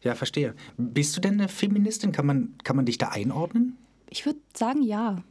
Ja, 0.00 0.14
verstehe. 0.14 0.54
Bist 0.76 1.16
du 1.16 1.20
denn 1.20 1.34
eine 1.34 1.48
Feministin? 1.48 2.12
Kann 2.12 2.26
man, 2.26 2.54
kann 2.62 2.76
man 2.76 2.86
dich 2.86 2.98
da 2.98 3.08
einordnen? 3.08 3.76
Ich 4.10 4.24
würde 4.24 4.38
sagen, 4.54 4.82
ja. 4.82 5.22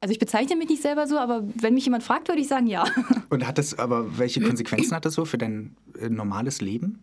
Also 0.00 0.12
ich 0.12 0.18
bezeichne 0.18 0.56
mich 0.56 0.68
nicht 0.68 0.82
selber 0.82 1.06
so, 1.06 1.18
aber 1.18 1.44
wenn 1.54 1.74
mich 1.74 1.84
jemand 1.84 2.02
fragt, 2.02 2.28
würde 2.28 2.40
ich 2.40 2.48
sagen, 2.48 2.66
ja. 2.66 2.84
Und 3.30 3.46
hat 3.46 3.58
das 3.58 3.78
aber, 3.78 4.18
welche 4.18 4.40
Konsequenzen 4.40 4.94
hat 4.94 5.04
das 5.04 5.14
so 5.14 5.24
für 5.24 5.38
dein 5.38 5.76
äh, 5.98 6.08
normales 6.08 6.60
Leben? 6.60 7.02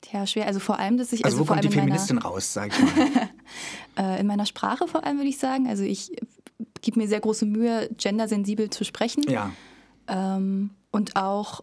Tja, 0.00 0.26
schwer. 0.26 0.46
Also 0.46 0.60
vor 0.60 0.78
allem, 0.78 0.96
dass 0.96 1.12
ich 1.12 1.24
Also, 1.24 1.38
also, 1.38 1.48
wo 1.48 1.52
kommt 1.52 1.64
die 1.64 1.68
in 1.68 1.74
meiner, 1.74 1.84
Feministin 1.86 2.18
raus, 2.18 2.52
sag 2.52 2.72
ich 2.72 2.80
mal? 2.80 3.30
äh, 4.16 4.20
in 4.20 4.26
meiner 4.26 4.46
Sprache 4.46 4.86
vor 4.86 5.04
allem 5.04 5.16
würde 5.16 5.28
ich 5.28 5.38
sagen. 5.38 5.66
Also 5.66 5.82
ich 5.82 6.12
gebe 6.88 7.00
mir 7.00 7.08
sehr 7.08 7.20
große 7.20 7.44
Mühe, 7.44 7.90
gendersensibel 7.98 8.70
zu 8.70 8.82
sprechen. 8.82 9.22
ja. 9.28 9.52
Ähm, 10.08 10.70
und 10.90 11.16
auch, 11.16 11.62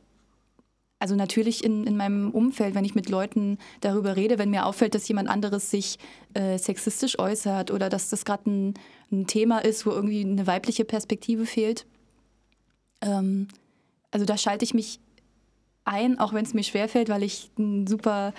also 0.99 1.15
natürlich 1.15 1.63
in, 1.63 1.87
in 1.87 1.97
meinem 1.97 2.29
Umfeld, 2.29 2.75
wenn 2.75 2.85
ich 2.85 2.93
mit 2.93 3.09
Leuten 3.09 3.57
darüber 3.81 4.15
rede, 4.15 4.37
wenn 4.37 4.51
mir 4.51 4.67
auffällt, 4.67 4.93
dass 4.93 5.07
jemand 5.07 5.27
anderes 5.27 5.71
sich 5.71 5.97
äh, 6.35 6.59
sexistisch 6.59 7.17
äußert 7.17 7.71
oder 7.71 7.89
dass 7.89 8.11
das 8.11 8.23
gerade 8.23 8.47
ein, 8.51 8.73
ein 9.11 9.25
Thema 9.25 9.59
ist, 9.59 9.87
wo 9.87 9.89
irgendwie 9.89 10.21
eine 10.21 10.45
weibliche 10.45 10.85
Perspektive 10.85 11.47
fehlt. 11.47 11.87
Ähm, 13.01 13.47
also 14.11 14.27
da 14.27 14.37
schalte 14.37 14.63
ich 14.63 14.75
mich 14.75 14.99
ein, 15.85 16.19
auch 16.19 16.33
wenn 16.33 16.45
es 16.45 16.53
mir 16.53 16.63
schwerfällt, 16.63 17.09
weil 17.09 17.23
ich 17.23 17.49
ein 17.57 17.87
super 17.87 18.31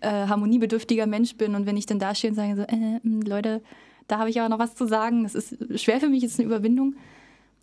äh, 0.00 0.08
harmoniebedürftiger 0.08 1.06
Mensch 1.06 1.36
bin. 1.36 1.54
Und 1.54 1.66
wenn 1.66 1.76
ich 1.76 1.86
dann 1.86 2.00
da 2.00 2.16
stehe 2.16 2.32
und 2.32 2.36
sage 2.36 2.56
so, 2.56 2.62
äh, 2.62 2.98
mh, 3.00 3.28
Leute, 3.28 3.62
da 4.12 4.18
habe 4.18 4.28
ich 4.28 4.38
aber 4.38 4.50
noch 4.50 4.58
was 4.58 4.74
zu 4.74 4.86
sagen. 4.86 5.22
Das 5.22 5.34
ist 5.34 5.56
schwer 5.80 5.98
für 5.98 6.08
mich, 6.10 6.22
ist 6.22 6.38
eine 6.38 6.46
Überwindung. 6.46 6.96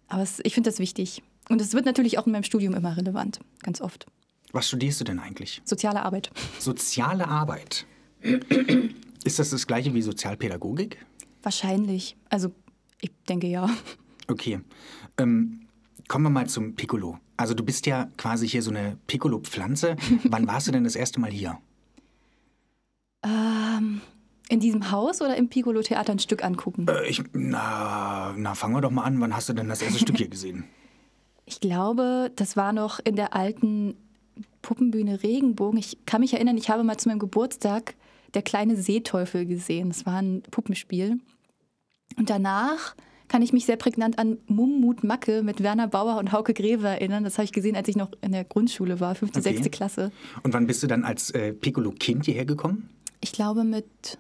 Aber 0.08 0.24
es, 0.24 0.40
ich 0.44 0.56
finde 0.56 0.72
das 0.72 0.80
wichtig. 0.80 1.22
Und 1.48 1.62
es 1.62 1.74
wird 1.74 1.86
natürlich 1.86 2.18
auch 2.18 2.26
in 2.26 2.32
meinem 2.32 2.44
Studium 2.44 2.74
immer 2.74 2.98
relevant, 2.98 3.40
ganz 3.62 3.82
oft. 3.82 4.08
Was 4.52 4.68
studierst 4.68 5.00
du 5.00 5.04
denn 5.04 5.20
eigentlich? 5.20 5.62
Soziale 5.64 6.02
Arbeit. 6.02 6.32
Soziale 6.58 7.28
Arbeit. 7.28 7.86
Ist 9.24 9.38
das 9.38 9.52
das 9.52 9.68
gleiche 9.68 9.94
wie 9.94 10.02
Sozialpädagogik? 10.02 11.06
Wahrscheinlich. 11.44 12.18
Also 12.30 12.52
ich 13.00 13.12
denke 13.28 13.46
ja. 13.46 13.70
Okay. 14.28 14.60
Ähm, 15.20 15.68
kommen 16.08 16.26
wir 16.26 16.30
mal 16.32 16.48
zum 16.48 16.76
Piccolo. 16.76 17.20
Also 17.38 17.54
du 17.54 17.64
bist 17.64 17.86
ja 17.86 18.10
quasi 18.18 18.48
hier 18.48 18.64
so 18.64 18.72
eine 18.72 18.98
Piccolo-Pflanze. 19.06 19.98
Wann 20.24 20.48
warst 20.48 20.68
du 20.68 20.72
denn 20.72 20.84
das 20.84 20.96
erste 20.96 21.20
Mal 21.20 21.30
hier? 21.32 21.60
Ähm, 23.24 24.02
in 24.50 24.60
diesem 24.60 24.92
Haus 24.92 25.22
oder 25.22 25.38
im 25.38 25.48
Piccolo-Theater 25.48 26.12
ein 26.12 26.20
Stück 26.20 26.44
angucken? 26.44 26.88
Äh, 26.90 27.08
ich, 27.08 27.24
na, 27.34 28.34
na, 28.36 28.56
fangen 28.56 28.76
wir 28.76 28.82
doch 28.82 28.92
mal 28.92 29.04
an. 29.04 29.22
Wann 29.22 29.36
hast 29.36 29.48
du 29.48 29.54
denn 29.54 29.70
das 29.70 29.82
erste 29.82 30.00
Stück 30.00 30.18
hier 30.18 30.28
gesehen? 30.30 30.66
Ich 31.52 31.60
glaube, 31.62 32.32
das 32.36 32.56
war 32.58 32.74
noch 32.74 33.00
in 33.04 33.16
der 33.16 33.36
alten 33.36 33.96
Puppenbühne 34.62 35.24
Regenbogen. 35.24 35.80
Ich 35.80 35.98
kann 36.06 36.22
mich 36.22 36.36
erinnern, 36.36 36.58
ich 36.58 36.70
habe 36.70 36.84
mal 36.84 36.98
zu 36.98 37.10
meinem 37.10 37.18
Geburtstag 37.18 37.96
der 38.36 38.44
kleine 38.44 38.76
Seeteufel 38.76 39.48
gesehen. 39.48 39.90
Das 39.90 40.06
war 40.06 40.22
ein 40.22 40.44
Puppenspiel. 40.52 41.18
Und 42.18 42.30
danach 42.30 42.96
kann 43.30 43.42
ich 43.42 43.52
mich 43.52 43.66
sehr 43.66 43.78
prägnant 43.78 44.20
an 44.20 44.38
Mummut 44.46 45.04
Macke 45.04 45.42
mit 45.42 45.64
Werner 45.64 45.88
Bauer 45.88 46.18
und 46.20 46.32
Hauke 46.32 46.54
Greve 46.54 46.88
erinnern. 46.88 47.24
Das 47.24 47.40
habe 47.40 47.46
ich 47.46 47.52
gesehen, 47.52 47.76
als 47.76 47.88
ich 47.88 47.96
noch 47.96 48.12
in 48.22 48.32
der 48.32 48.44
Grundschule 48.44 49.00
war, 49.00 49.16
fünfte, 49.16 49.40
Okay. 49.40 49.50
sechste 49.50 49.72
Klasse. 49.72 50.12
Und 50.44 50.54
wann 50.54 50.68
bist 50.68 50.84
du 50.84 50.88
dann 50.88 51.04
als 51.04 51.32
äh, 51.32 51.52
Piccolo-Kind 51.54 52.26
hierher 52.26 52.46
gekommen? 52.46 52.90
Ich 53.22 53.32
glaube 53.32 53.64
mit 53.64 54.20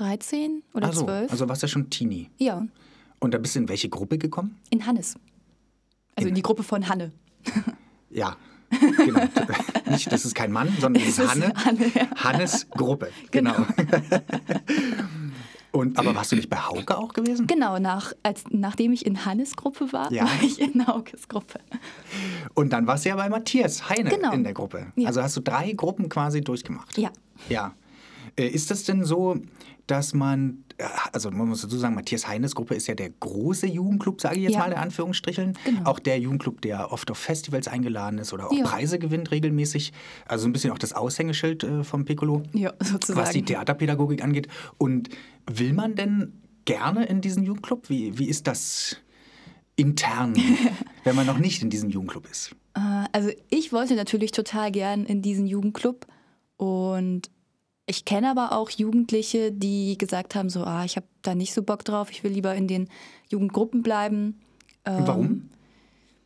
13 0.00 0.62
oder 0.74 0.88
Ach 0.88 0.92
so, 0.94 1.04
12. 1.04 1.30
also 1.30 1.48
warst 1.48 1.62
du 1.62 1.66
ja 1.66 1.68
schon 1.68 1.90
Teenie. 1.90 2.30
ja, 2.38 2.66
Und 3.20 3.34
da 3.34 3.38
bist 3.38 3.54
du 3.54 3.60
in 3.60 3.68
welche 3.68 3.88
Gruppe 3.88 4.18
gekommen? 4.18 4.56
in 4.70 4.86
Hannes. 4.86 5.14
Also 6.16 6.28
in 6.28 6.34
die 6.34 6.42
Gruppe 6.42 6.62
von 6.62 6.88
Hanne. 6.88 7.12
Ja, 8.12 8.36
genau. 8.96 9.20
Nicht, 9.90 10.10
das 10.10 10.24
ist 10.24 10.34
kein 10.34 10.50
Mann, 10.50 10.68
sondern 10.80 11.04
das 11.04 11.16
ist 11.16 11.30
Hanne. 11.30 11.52
Hanne, 11.64 11.86
ja. 11.94 12.08
Hannes 12.16 12.68
Gruppe, 12.70 13.10
genau. 13.30 13.54
Und, 15.72 15.96
aber 16.00 16.16
warst 16.16 16.32
du 16.32 16.36
nicht 16.36 16.50
bei 16.50 16.56
Hauke 16.56 16.98
auch 16.98 17.12
gewesen? 17.12 17.46
Genau, 17.46 17.78
nach, 17.78 18.12
als, 18.24 18.42
nachdem 18.50 18.92
ich 18.92 19.06
in 19.06 19.24
Hannes 19.24 19.54
Gruppe 19.54 19.92
war, 19.92 20.12
Ja. 20.12 20.24
war 20.24 20.42
ich 20.42 20.60
in 20.60 20.84
Haukes 20.88 21.28
Gruppe. 21.28 21.60
Und 22.54 22.72
dann 22.72 22.88
warst 22.88 23.04
du 23.04 23.10
ja 23.10 23.16
bei 23.16 23.28
Matthias 23.28 23.88
Heine 23.88 24.10
Genau. 24.10 24.32
in 24.32 24.42
der 24.42 24.52
Gruppe. 24.54 24.88
Ja. 24.96 25.06
Also 25.06 25.22
hast 25.22 25.36
du 25.36 25.40
drei 25.40 25.72
Gruppen 25.72 26.08
quasi 26.08 26.40
durchgemacht. 26.40 26.98
Ja. 26.98 27.10
Ja. 27.48 27.72
Äh, 28.36 28.46
Ist 28.48 28.70
das 28.70 28.84
denn 28.84 29.04
so, 29.04 29.36
dass 29.86 30.14
man, 30.14 30.64
äh, 30.78 30.84
also 31.12 31.30
man 31.30 31.48
muss 31.48 31.62
dazu 31.62 31.76
sagen, 31.78 31.94
Matthias 31.94 32.26
Heines 32.28 32.54
Gruppe 32.54 32.74
ist 32.74 32.86
ja 32.86 32.94
der 32.94 33.10
große 33.10 33.66
Jugendclub, 33.66 34.20
sage 34.20 34.36
ich 34.36 34.42
jetzt 34.42 34.52
Ja. 34.52 34.60
mal 34.60 34.72
in 34.72 34.78
Anführungsstrichen. 34.78 35.56
Genau. 35.64 35.90
Auch 35.90 35.98
der 35.98 36.18
Jugendclub, 36.20 36.60
der 36.60 36.92
oft 36.92 37.10
auf 37.10 37.18
Festivals 37.18 37.68
eingeladen 37.68 38.18
ist 38.18 38.32
oder 38.32 38.48
auch 38.48 38.52
Ja. 38.52 38.64
Preise 38.64 38.98
gewinnt 38.98 39.30
regelmäßig. 39.30 39.92
Also 40.26 40.46
ein 40.48 40.52
bisschen 40.52 40.70
auch 40.72 40.78
das 40.78 40.92
Aushängeschild 40.92 41.64
äh, 41.64 41.84
vom 41.84 42.04
Piccolo, 42.04 42.42
Ja, 42.52 42.72
was 43.08 43.30
die 43.30 43.42
Theaterpädagogik 43.44 44.22
angeht. 44.22 44.48
Und 44.78 45.08
will 45.50 45.72
man 45.72 45.94
denn 45.96 46.40
gerne 46.64 47.06
in 47.06 47.20
diesen 47.20 47.42
Jugendclub? 47.42 47.88
Wie, 47.90 48.18
wie 48.18 48.28
ist 48.28 48.46
das 48.46 48.96
intern, 49.76 50.34
wenn 51.04 51.16
man 51.16 51.26
noch 51.26 51.38
nicht 51.38 51.62
in 51.62 51.70
diesem 51.70 51.90
Jugendclub 51.90 52.28
ist? 52.30 52.54
Also 53.12 53.30
ich 53.48 53.72
wollte 53.72 53.96
natürlich 53.96 54.30
total 54.30 54.70
gern 54.70 55.04
in 55.04 55.22
diesen 55.22 55.46
Jugendclub 55.46 56.06
und 56.56 57.30
ich 57.90 58.04
kenne 58.04 58.30
aber 58.30 58.52
auch 58.52 58.70
Jugendliche, 58.70 59.52
die 59.52 59.98
gesagt 59.98 60.34
haben, 60.34 60.48
so, 60.48 60.64
ah, 60.64 60.84
ich 60.84 60.96
habe 60.96 61.06
da 61.22 61.34
nicht 61.34 61.52
so 61.52 61.62
Bock 61.62 61.84
drauf, 61.84 62.10
ich 62.10 62.22
will 62.24 62.30
lieber 62.32 62.54
in 62.54 62.68
den 62.68 62.88
Jugendgruppen 63.28 63.82
bleiben. 63.82 64.40
Ähm, 64.84 65.06
Warum? 65.06 65.50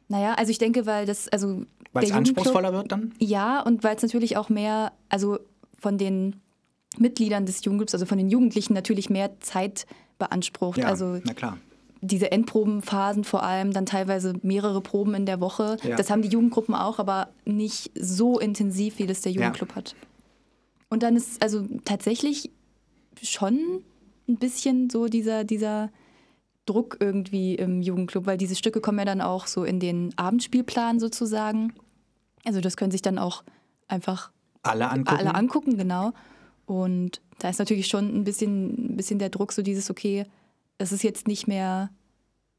Naja, 0.09 0.35
also 0.35 0.51
ich 0.51 0.59
denke, 0.59 0.87
weil 0.87 1.07
das, 1.07 1.29
also 1.29 1.63
Weil 1.93 2.05
es 2.05 2.13
anspruchsvoller 2.13 2.73
wird 2.73 2.93
dann? 2.93 3.13
Ja, 3.19 3.61
und 3.61 3.83
weil 3.83 3.97
es 3.97 4.03
natürlich 4.03 4.37
auch 4.37 4.49
mehr, 4.51 4.93
also 5.09 5.39
von 5.79 5.97
den 5.99 6.37
Mitgliedern 6.99 7.47
des 7.47 7.65
Jugendclubs, 7.65 7.95
also 7.95 8.07
von 8.07 8.19
den 8.19 8.29
Jugendlichen 8.29 8.75
natürlich 8.75 9.11
mehr 9.11 9.41
Zeit 9.41 9.87
beansprucht. 10.19 10.79
Ja, 10.79 10.87
Also 10.87 11.19
na 11.25 11.33
klar. 11.33 11.59
diese 12.03 12.31
Endprobenphasen 12.31 13.25
vor 13.25 13.43
allem, 13.43 13.73
dann 13.73 13.87
teilweise 13.87 14.35
mehrere 14.43 14.81
Proben 14.83 15.15
in 15.15 15.27
der 15.27 15.41
Woche. 15.41 15.79
Ja. 15.83 15.97
Das 15.97 16.11
haben 16.11 16.23
die 16.23 16.29
Jugendgruppen 16.29 16.75
auch, 16.75 16.99
aber 16.99 17.29
nicht 17.47 17.91
so 17.99 18.39
intensiv, 18.39 18.99
wie 18.99 19.07
das 19.07 19.23
der 19.23 19.33
Jugendclub 19.33 19.75
hat. 19.75 19.97
Und 20.95 21.03
dann 21.03 21.17
ist 21.17 21.43
also 21.43 21.67
tatsächlich 21.85 22.53
schon 23.21 23.83
ein 24.29 24.37
bisschen 24.37 24.91
so 24.91 25.07
dieser, 25.07 25.43
dieser 25.43 25.91
Druck 26.67 26.99
irgendwie 27.01 27.57
im 27.57 27.83
Jugendclub, 27.83 28.27
weil 28.27 28.39
diese 28.39 28.55
Stücke 28.55 28.81
kommen 28.81 28.99
ja 29.01 29.05
dann 29.05 29.21
auch 29.21 29.49
so 29.49 29.65
in 29.65 29.81
den 29.81 30.17
Abendspielplan 30.17 31.01
sozusagen. 31.01 31.73
Also 32.45 32.61
das 32.61 32.77
können 32.77 32.93
sich 32.93 33.03
dann 33.03 33.19
auch 33.19 33.43
einfach 33.89 34.31
Alle 34.63 34.89
angucken. 34.89 35.19
alle 35.19 35.35
angucken, 35.35 35.77
genau. 35.77 36.13
Und 36.65 37.21
da 37.41 37.49
ist 37.49 37.59
natürlich 37.59 37.89
schon 37.89 38.15
ein 38.15 38.23
bisschen, 38.23 38.93
ein 38.93 38.97
bisschen 38.97 39.19
der 39.19 39.31
Druck, 39.31 39.51
so 39.53 39.63
dieses, 39.63 39.91
okay, 39.91 40.27
es 40.79 40.93
ist 40.93 41.03
jetzt 41.03 41.27
nicht 41.27 41.49
mehr 41.49 41.91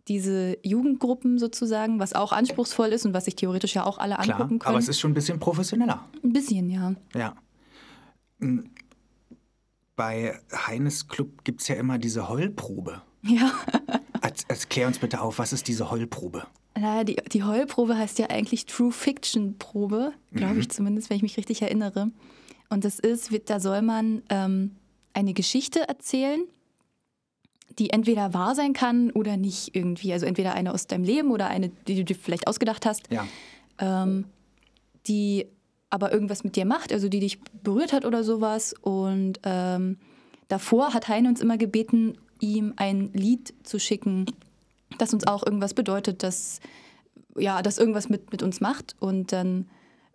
diese 0.10 0.58
Jugendgruppen 0.62 1.40
sozusagen, 1.40 2.00
was 2.02 2.12
auch 2.12 2.34
anspruchsvoll 2.34 2.90
ist 2.90 3.06
und 3.06 3.14
was 3.14 3.24
sich 3.24 3.38
theoretisch 3.38 3.76
ja 3.76 3.86
auch 3.86 3.98
alle 3.98 4.16
Klar, 4.16 4.42
angucken 4.42 4.60
können. 4.60 4.70
aber 4.76 4.78
es 4.78 4.90
ist 4.90 5.00
schon 5.00 5.12
ein 5.12 5.16
bisschen 5.16 5.40
professioneller. 5.40 6.06
ein 6.22 6.34
bisschen, 6.34 6.70
ja. 6.70 6.94
Ja. 7.16 7.34
Bei 9.96 10.40
Heines 10.52 11.08
Club 11.08 11.44
gibt 11.44 11.62
es 11.62 11.68
ja 11.68 11.76
immer 11.76 11.98
diese 11.98 12.28
Heulprobe. 12.28 13.02
Ja. 13.24 13.52
Erklär 14.48 14.88
uns 14.88 15.00
bitte 15.00 15.22
auf, 15.22 15.40
was 15.40 15.54
ist 15.54 15.68
diese 15.68 15.90
Heulprobe? 15.90 16.46
Naja, 16.78 17.04
die, 17.06 17.16
die 17.32 17.44
Heulprobe 17.44 17.98
heißt 17.98 18.20
ja 18.20 18.30
eigentlich 18.30 18.66
True 18.66 18.92
Fiction 18.92 19.58
Probe, 19.58 20.12
glaube 20.34 20.60
ich 20.60 20.70
zumindest, 20.70 21.10
wenn 21.10 21.18
ich 21.18 21.24
mich 21.24 21.38
richtig 21.38 21.62
erinnere. 21.62 22.12
Und 22.70 22.84
das 22.84 23.00
ist, 23.00 23.30
da 23.50 23.60
soll 23.62 23.82
man 23.82 24.24
ähm, 24.30 24.72
eine 25.14 25.34
Geschichte 25.34 25.88
erzählen, 25.88 26.42
die 27.80 27.92
entweder 27.92 28.34
wahr 28.34 28.56
sein 28.56 28.74
kann 28.74 29.12
oder 29.12 29.38
nicht 29.38 29.76
irgendwie. 29.76 30.12
Also 30.12 30.26
entweder 30.26 30.54
eine 30.54 30.74
aus 30.74 30.88
deinem 30.88 31.04
Leben 31.06 31.32
oder 31.32 31.48
eine, 31.48 31.70
die 31.88 31.96
du 31.96 32.04
dir 32.04 32.16
vielleicht 32.16 32.48
ausgedacht 32.48 32.86
hast, 32.86 33.04
Ja. 33.12 33.26
ähm, 33.80 34.26
die 35.08 35.46
aber 35.96 36.12
irgendwas 36.12 36.44
mit 36.44 36.58
dir 36.58 36.66
macht, 36.66 36.92
also 36.92 37.08
die 37.08 37.22
dich 37.22 37.40
berührt 37.64 37.94
hat 37.94 38.04
oder 38.04 38.26
sowas. 38.26 38.76
Und 38.82 39.40
ähm, 39.44 39.98
davor 40.50 40.94
hat 40.94 41.08
Heine 41.08 41.30
uns 41.30 41.40
immer 41.40 41.58
gebeten, 41.58 42.18
ihm 42.42 42.74
ein 42.76 43.12
Lied 43.14 43.54
zu 43.64 43.80
schicken, 43.80 44.26
das 44.98 45.14
uns 45.14 45.26
auch 45.26 45.46
irgendwas 45.46 45.74
bedeutet, 45.74 46.22
das, 46.22 46.60
ja, 47.38 47.62
das 47.62 47.78
irgendwas 47.78 48.10
mit, 48.10 48.30
mit 48.34 48.44
uns 48.44 48.60
macht. 48.60 48.98
Und 49.00 49.32
dann 49.32 49.70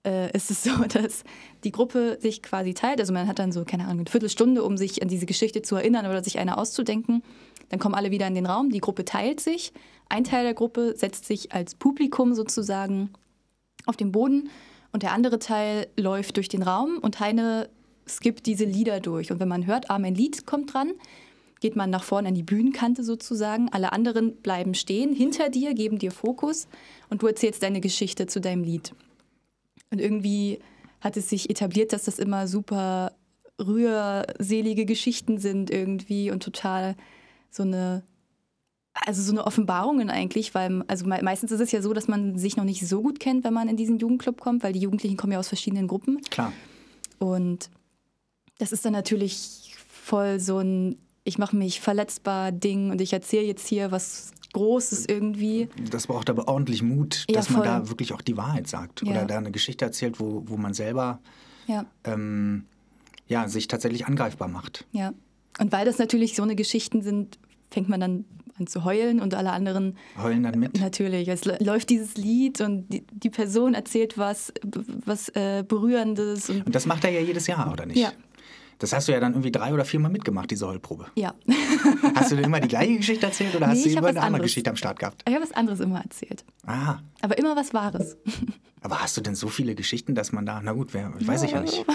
äh, 0.05 0.31
ist 0.37 0.51
es 0.51 0.63
so, 0.63 0.71
dass 0.93 1.25
die 1.65 1.73
Gruppe 1.73 2.19
sich 2.21 2.43
quasi 2.43 2.75
teilt. 2.75 3.01
Also 3.01 3.15
man 3.15 3.27
hat 3.27 3.39
dann 3.39 3.51
so, 3.51 3.65
keine 3.65 3.85
Ahnung, 3.85 4.01
eine 4.01 4.11
Viertelstunde, 4.11 4.63
um 4.63 4.77
sich 4.77 5.01
an 5.01 5.09
diese 5.09 5.25
Geschichte 5.25 5.63
zu 5.63 5.77
erinnern 5.77 6.05
oder 6.05 6.23
sich 6.23 6.39
eine 6.39 6.59
auszudenken. 6.59 7.23
Dann 7.71 7.81
kommen 7.81 7.95
alle 7.95 8.11
wieder 8.11 8.27
in 8.27 8.35
den 8.35 8.45
Raum, 8.45 8.69
die 8.69 8.81
Gruppe 8.81 9.07
teilt 9.07 9.41
sich. 9.41 9.73
Ein 10.11 10.25
Teil 10.25 10.45
der 10.45 10.53
Gruppe 10.55 10.95
setzt 10.95 11.25
sich 11.25 11.53
als 11.53 11.75
Publikum 11.75 12.35
sozusagen 12.35 13.09
auf 13.87 13.97
den 13.97 14.13
Boden 14.13 14.51
und 14.93 15.03
der 15.03 15.13
andere 15.13 15.39
Teil 15.39 15.87
läuft 15.97 16.37
durch 16.37 16.49
den 16.49 16.63
Raum 16.63 16.99
und 16.99 17.21
Heine 17.21 17.69
skippt 18.09 18.47
diese 18.47 18.65
Lieder 18.65 19.01
durch. 19.01 19.31
Und 19.31 19.41
wenn 19.41 19.49
man 19.49 19.67
hört, 19.67 19.91
ah, 19.91 19.99
mein 19.99 20.15
Lied 20.15 20.47
kommt 20.47 20.75
dran, 20.75 20.93
geht 21.61 21.77
man 21.77 21.91
nach 21.91 22.03
vorne 22.03 22.29
an 22.29 22.35
die 22.35 22.43
Bühnenkante 22.43 23.05
sozusagen. 23.05 23.69
Alle 23.71 23.93
anderen 23.93 24.37
bleiben 24.37 24.75
stehen 24.75 25.15
hinter 25.15 25.51
dir, 25.51 25.75
geben 25.75 25.99
dir 25.99 26.11
Fokus 26.11 26.67
und 27.09 27.23
du 27.23 27.27
erzählst 27.27 27.63
deine 27.63 27.81
Geschichte 27.81 28.27
zu 28.27 28.41
deinem 28.41 28.65
Lied. 28.65 28.95
Und 29.91 30.01
irgendwie 30.01 30.61
hat 31.01 31.17
es 31.17 31.29
sich 31.29 31.51
etabliert, 31.51 31.93
dass 31.93 32.05
das 32.05 32.19
immer 32.19 32.47
super 32.47 33.13
rührselige 33.61 34.87
Geschichten 34.87 35.39
sind 35.39 35.71
irgendwie 35.71 36.31
und 36.31 36.43
total 36.43 36.97
so 37.51 37.63
eine 37.63 38.03
also 39.07 39.23
so 39.23 39.33
eine 39.33 39.47
Offenbarungen 39.47 40.11
eigentlich, 40.11 40.55
weil 40.55 40.85
also 40.87 41.07
me 41.07 41.21
meistens 41.23 41.53
ist 41.53 41.61
es 41.61 41.73
ja 41.73 41.81
so, 41.83 41.93
dass 41.93 42.07
man 42.09 42.37
sich 42.39 42.57
noch 42.57 42.65
nicht 42.65 42.87
so 42.87 43.03
gut 43.03 43.19
kennt, 43.21 43.45
wenn 43.45 43.55
man 43.55 43.69
in 43.69 43.77
diesen 43.77 43.99
Jugendclub 43.99 44.41
kommt, 44.41 44.63
weil 44.63 44.73
die 44.73 44.81
Jugendlichen 44.81 45.17
kommen 45.17 45.33
ja 45.33 45.39
aus 45.39 45.49
verschiedenen 45.49 45.89
Gruppen. 45.89 46.21
Klar. 46.31 46.53
Und 47.19 47.71
das 48.59 48.73
ist 48.73 48.85
dann 48.85 48.93
natürlich 48.93 49.75
voll 49.89 50.39
so 50.41 50.59
ein, 50.59 50.97
ich 51.25 51.39
mache 51.39 51.57
mich 51.57 51.81
verletzbar 51.81 52.53
Ding 52.53 52.91
und 52.91 53.01
ich 53.01 53.13
erzähle 53.13 53.47
jetzt 53.47 53.67
hier 53.67 53.91
was 53.91 54.33
Großes 54.53 55.07
irgendwie. 55.07 55.69
Das 55.91 56.09
braucht 56.09 56.29
aber 56.29 56.49
ordentlich 56.49 56.83
Mut, 56.83 57.25
Ja, 57.29 57.37
dass 57.37 57.51
man 57.51 57.59
voll. 57.63 57.67
da 57.67 57.89
wirklich 57.89 58.13
auch 58.13 58.21
die 58.21 58.37
Wahrheit 58.37 58.67
sagt. 58.69 59.03
Ja. 59.03 59.11
Oder 59.13 59.25
da 59.27 59.39
eine 59.39 59.53
Geschichte 59.53 59.85
erzählt, 59.85 60.19
wo, 60.19 60.43
wo 60.47 60.57
man 60.57 60.75
selber 60.75 61.21
Ja, 61.69 61.87
ähm, 62.05 62.65
ja, 63.29 63.49
sich 63.49 63.69
tatsächlich 63.69 64.07
angreifbar 64.07 64.49
macht. 64.49 64.87
ja. 64.93 65.13
Und 65.59 65.73
weil 65.73 65.85
das 65.85 65.99
natürlich 65.99 66.37
so 66.37 66.43
eine 66.45 66.55
Geschichten 66.57 67.03
sind, 67.03 67.39
fängt 67.71 67.89
man 67.89 68.01
dann 68.01 68.25
an 68.59 68.67
zu 68.67 68.85
heulen 68.85 69.21
und 69.21 69.35
alle 69.35 69.53
anderen 69.53 69.97
Heulen 70.23 70.43
dann 70.43 70.59
mit. 70.59 70.79
Natürlich, 70.81 71.29
es 71.29 71.45
lä- 71.45 71.63
läuft 71.65 71.89
dieses 71.89 72.17
Lied 72.17 72.61
und 72.61 72.89
die, 72.93 73.05
die 73.13 73.31
Person 73.31 73.75
erzählt 73.75 74.19
was, 74.19 74.53
was 75.07 75.29
äh, 75.31 75.65
Berührendes. 75.67 76.51
Und, 76.51 76.67
Und 76.67 76.75
das 76.75 76.85
macht 76.87 77.05
er 77.05 77.11
ja 77.11 77.21
jedes 77.21 77.47
Jahr, 77.47 77.73
oder 77.73 77.87
nicht? 77.87 77.97
Ja. 77.99 78.13
Das 78.79 78.95
hast 78.95 79.09
du 79.09 79.13
ja 79.13 79.21
dann 79.21 79.33
irgendwie 79.33 79.53
drei 79.53 79.75
oder 79.75 79.85
viermal 79.85 80.11
mitgemacht, 80.11 80.51
diese 80.51 80.67
Heulprobe. 80.67 81.07
ja, 81.15 81.35
Hast 82.15 82.33
du 82.33 82.37
denn 82.37 82.47
immer 82.47 82.61
die 82.61 82.69
gleiche 82.69 82.97
Geschichte 82.97 83.27
erzählt 83.27 83.55
oder 83.55 83.67
Nee, 83.67 83.73
hast 83.75 83.85
du 83.85 83.89
immer 83.91 83.99
eine 84.01 84.09
andere 84.09 84.25
anderes. 84.27 84.45
Geschichte 84.45 84.71
am 84.71 84.77
Start 84.77 84.99
gehabt? 84.99 85.23
ich 85.29 85.35
habe 85.35 85.43
was 85.45 85.53
anderes 85.53 85.81
immer 85.81 86.01
erzählt. 86.03 86.45
Ah, 86.67 86.97
Aber 87.21 87.37
immer 87.37 87.55
was 87.57 87.75
Wahres. 87.75 88.17
aber 88.81 89.03
hast 89.03 89.19
du 89.19 89.21
denn 89.21 89.35
so 89.35 89.49
viele 89.49 89.75
Geschichten, 89.75 90.15
dass 90.15 90.33
man 90.33 90.47
da, 90.47 90.63
na 90.65 90.73
gut, 90.73 90.95
wer, 90.95 91.13
weiß 91.27 91.43
ich 91.43 91.51
ja 91.53 91.61
nicht. 91.61 91.85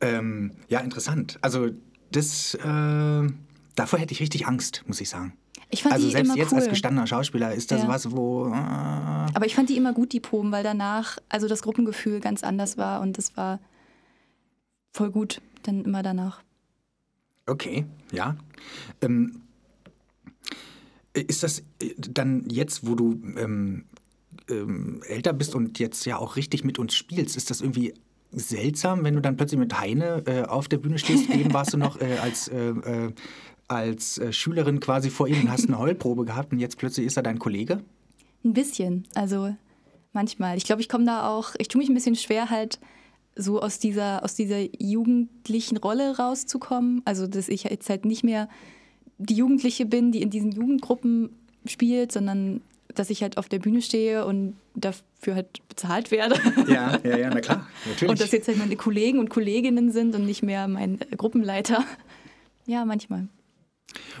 ähm, 0.00 0.52
ja, 0.68 0.80
interessant. 0.80 1.38
Also 1.40 1.70
das, 2.10 2.54
äh, 2.54 3.22
davor 3.74 3.98
hätte 3.98 4.12
ich 4.12 4.20
richtig 4.20 4.46
Angst, 4.46 4.84
muss 4.86 5.00
ich 5.00 5.08
sagen. 5.08 5.34
Ich 5.70 5.82
fand 5.82 5.94
Also 5.94 6.06
die 6.06 6.12
selbst 6.12 6.28
immer 6.30 6.38
jetzt 6.38 6.52
cool. 6.52 6.58
als 6.58 6.68
gestandener 6.68 7.06
Schauspieler 7.06 7.54
ist 7.54 7.70
das 7.70 7.82
Ja. 7.82 7.88
was, 7.88 8.10
wo... 8.12 8.48
Äh, 8.48 8.52
Aber 8.52 9.46
ich 9.46 9.54
fand 9.54 9.70
die 9.70 9.76
immer 9.76 9.92
gut, 9.94 10.12
die 10.12 10.20
Proben, 10.20 10.52
weil 10.52 10.62
danach, 10.62 11.18
also 11.28 11.48
das 11.48 11.62
Gruppengefühl 11.62 12.20
ganz 12.20 12.44
anders 12.44 12.76
war 12.76 13.00
und 13.00 13.16
das 13.18 13.36
war 13.36 13.58
voll 14.92 15.10
gut 15.10 15.40
dann 15.62 15.84
immer 15.84 16.02
danach. 16.02 16.42
Okay, 17.46 17.86
ja. 18.12 18.36
Ähm, 19.00 19.40
ist 21.14 21.42
das 21.42 21.60
äh, 21.80 21.94
dann 21.98 22.44
jetzt, 22.50 22.86
wo 22.86 22.94
du 22.94 23.20
ähm, 23.36 23.84
ähm, 24.50 25.02
älter 25.08 25.32
bist 25.32 25.54
und 25.54 25.78
jetzt 25.78 26.04
ja 26.04 26.18
auch 26.18 26.36
richtig 26.36 26.64
mit 26.64 26.78
uns 26.78 26.94
spielst, 26.94 27.36
ist 27.36 27.50
das 27.50 27.60
irgendwie 27.60 27.94
seltsam, 28.30 29.04
wenn 29.04 29.14
du 29.14 29.20
dann 29.20 29.36
plötzlich 29.36 29.58
mit 29.58 29.78
Heine 29.78 30.22
äh, 30.26 30.42
auf 30.44 30.68
der 30.68 30.78
Bühne 30.78 30.98
stehst? 30.98 31.28
Eben 31.34 31.52
warst 31.52 31.72
du 31.72 31.76
noch 31.78 32.00
äh, 32.00 32.18
als, 32.18 32.48
äh, 32.48 32.68
äh, 32.70 33.12
als 33.74 34.18
äh, 34.18 34.32
Schülerin 34.32 34.80
quasi 34.80 35.10
vor 35.10 35.28
ihm 35.28 35.42
und 35.42 35.50
hast 35.50 35.66
eine 35.66 35.78
Heulprobe 35.78 36.24
gehabt 36.24 36.52
und 36.52 36.58
jetzt 36.58 36.78
plötzlich 36.78 37.06
ist 37.06 37.16
er 37.16 37.22
dein 37.22 37.38
Kollege? 37.38 37.82
Ein 38.44 38.52
bisschen, 38.52 39.04
also 39.14 39.54
manchmal. 40.12 40.56
Ich 40.56 40.64
glaube, 40.64 40.82
ich 40.82 40.88
komme 40.88 41.04
da 41.04 41.28
auch, 41.28 41.50
ich 41.58 41.68
tue 41.68 41.80
mich 41.80 41.88
ein 41.88 41.94
bisschen 41.94 42.16
schwer 42.16 42.50
halt 42.50 42.78
so 43.34 43.60
aus 43.60 43.78
dieser, 43.78 44.24
aus 44.24 44.34
dieser 44.34 44.60
jugendlichen 44.78 45.76
Rolle 45.76 46.16
rauszukommen. 46.16 47.02
Also, 47.04 47.26
dass 47.26 47.48
ich 47.48 47.64
jetzt 47.64 47.88
halt 47.88 48.04
nicht 48.04 48.24
mehr 48.24 48.48
die 49.18 49.34
Jugendliche 49.34 49.86
bin, 49.86 50.12
die 50.12 50.22
in 50.22 50.30
diesen 50.30 50.52
Jugendgruppen 50.52 51.30
spielt, 51.66 52.12
sondern 52.12 52.60
dass 52.94 53.08
ich 53.08 53.22
halt 53.22 53.38
auf 53.38 53.48
der 53.48 53.58
Bühne 53.58 53.80
stehe 53.80 54.26
und 54.26 54.54
dafür 54.74 55.34
halt 55.34 55.66
bezahlt 55.68 56.10
werde. 56.10 56.36
Ja, 56.68 56.98
ja, 57.02 57.16
ja, 57.16 57.30
na 57.30 57.40
klar, 57.40 57.66
natürlich. 57.86 58.10
Und 58.10 58.20
dass 58.20 58.32
jetzt 58.32 58.48
halt 58.48 58.58
meine 58.58 58.76
Kollegen 58.76 59.18
und 59.18 59.30
Kolleginnen 59.30 59.90
sind 59.92 60.14
und 60.14 60.26
nicht 60.26 60.42
mehr 60.42 60.68
mein 60.68 61.00
äh, 61.00 61.16
Gruppenleiter. 61.16 61.84
Ja, 62.66 62.84
manchmal. 62.84 63.28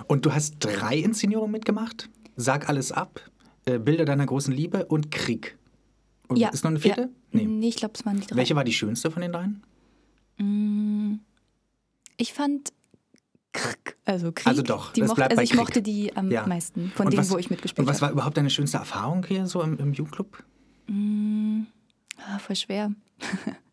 Und 0.06 0.26
du 0.26 0.32
hast 0.32 0.56
drei 0.60 0.96
Inszenierungen 0.98 1.50
mitgemacht? 1.52 2.08
Sag 2.36 2.68
alles 2.68 2.92
ab, 2.92 3.20
äh, 3.66 3.78
Bilder 3.78 4.04
deiner 4.04 4.26
großen 4.26 4.52
Liebe 4.54 4.86
und 4.86 5.10
Krieg. 5.10 5.56
Und 6.28 6.36
ja. 6.38 6.48
ist 6.48 6.64
noch 6.64 6.70
eine 6.70 6.80
vierte? 6.80 7.02
Ja. 7.02 7.08
Nee. 7.32 7.44
Nee, 7.44 7.68
ich 7.68 7.76
glaube, 7.76 7.94
es 7.96 8.04
waren 8.06 8.20
die 8.20 8.26
drei. 8.26 8.36
Welche 8.36 8.56
war 8.56 8.64
die 8.64 8.72
schönste 8.72 9.10
von 9.10 9.22
den 9.22 9.32
dreien? 9.32 9.62
Ich 12.16 12.32
fand 12.32 12.72
Krieg, 13.52 13.96
also 14.04 14.32
Krieg. 14.32 14.46
Also 14.46 14.62
doch, 14.62 14.92
die 14.92 15.00
das 15.00 15.08
mochte, 15.08 15.18
bleibt 15.20 15.32
also 15.32 15.42
ich 15.42 15.50
Krieg. 15.50 15.60
mochte 15.60 15.82
die 15.82 16.16
am 16.16 16.30
Ja. 16.30 16.46
meisten 16.46 16.90
von 16.90 17.06
Und 17.06 17.12
denen, 17.12 17.20
was- 17.22 17.30
wo 17.30 17.38
ich 17.38 17.50
mitgespielt 17.50 17.80
Und 17.86 17.90
was 17.90 17.96
habe. 18.00 18.08
war 18.08 18.12
überhaupt 18.12 18.36
deine 18.36 18.50
schönste 18.50 18.78
Erfahrung 18.78 19.24
hier 19.26 19.46
so 19.46 19.62
im, 19.62 19.78
im 19.78 19.92
Jugendclub? 19.92 20.42
Ah, 22.18 22.38
voll 22.38 22.56
schwer. 22.56 22.92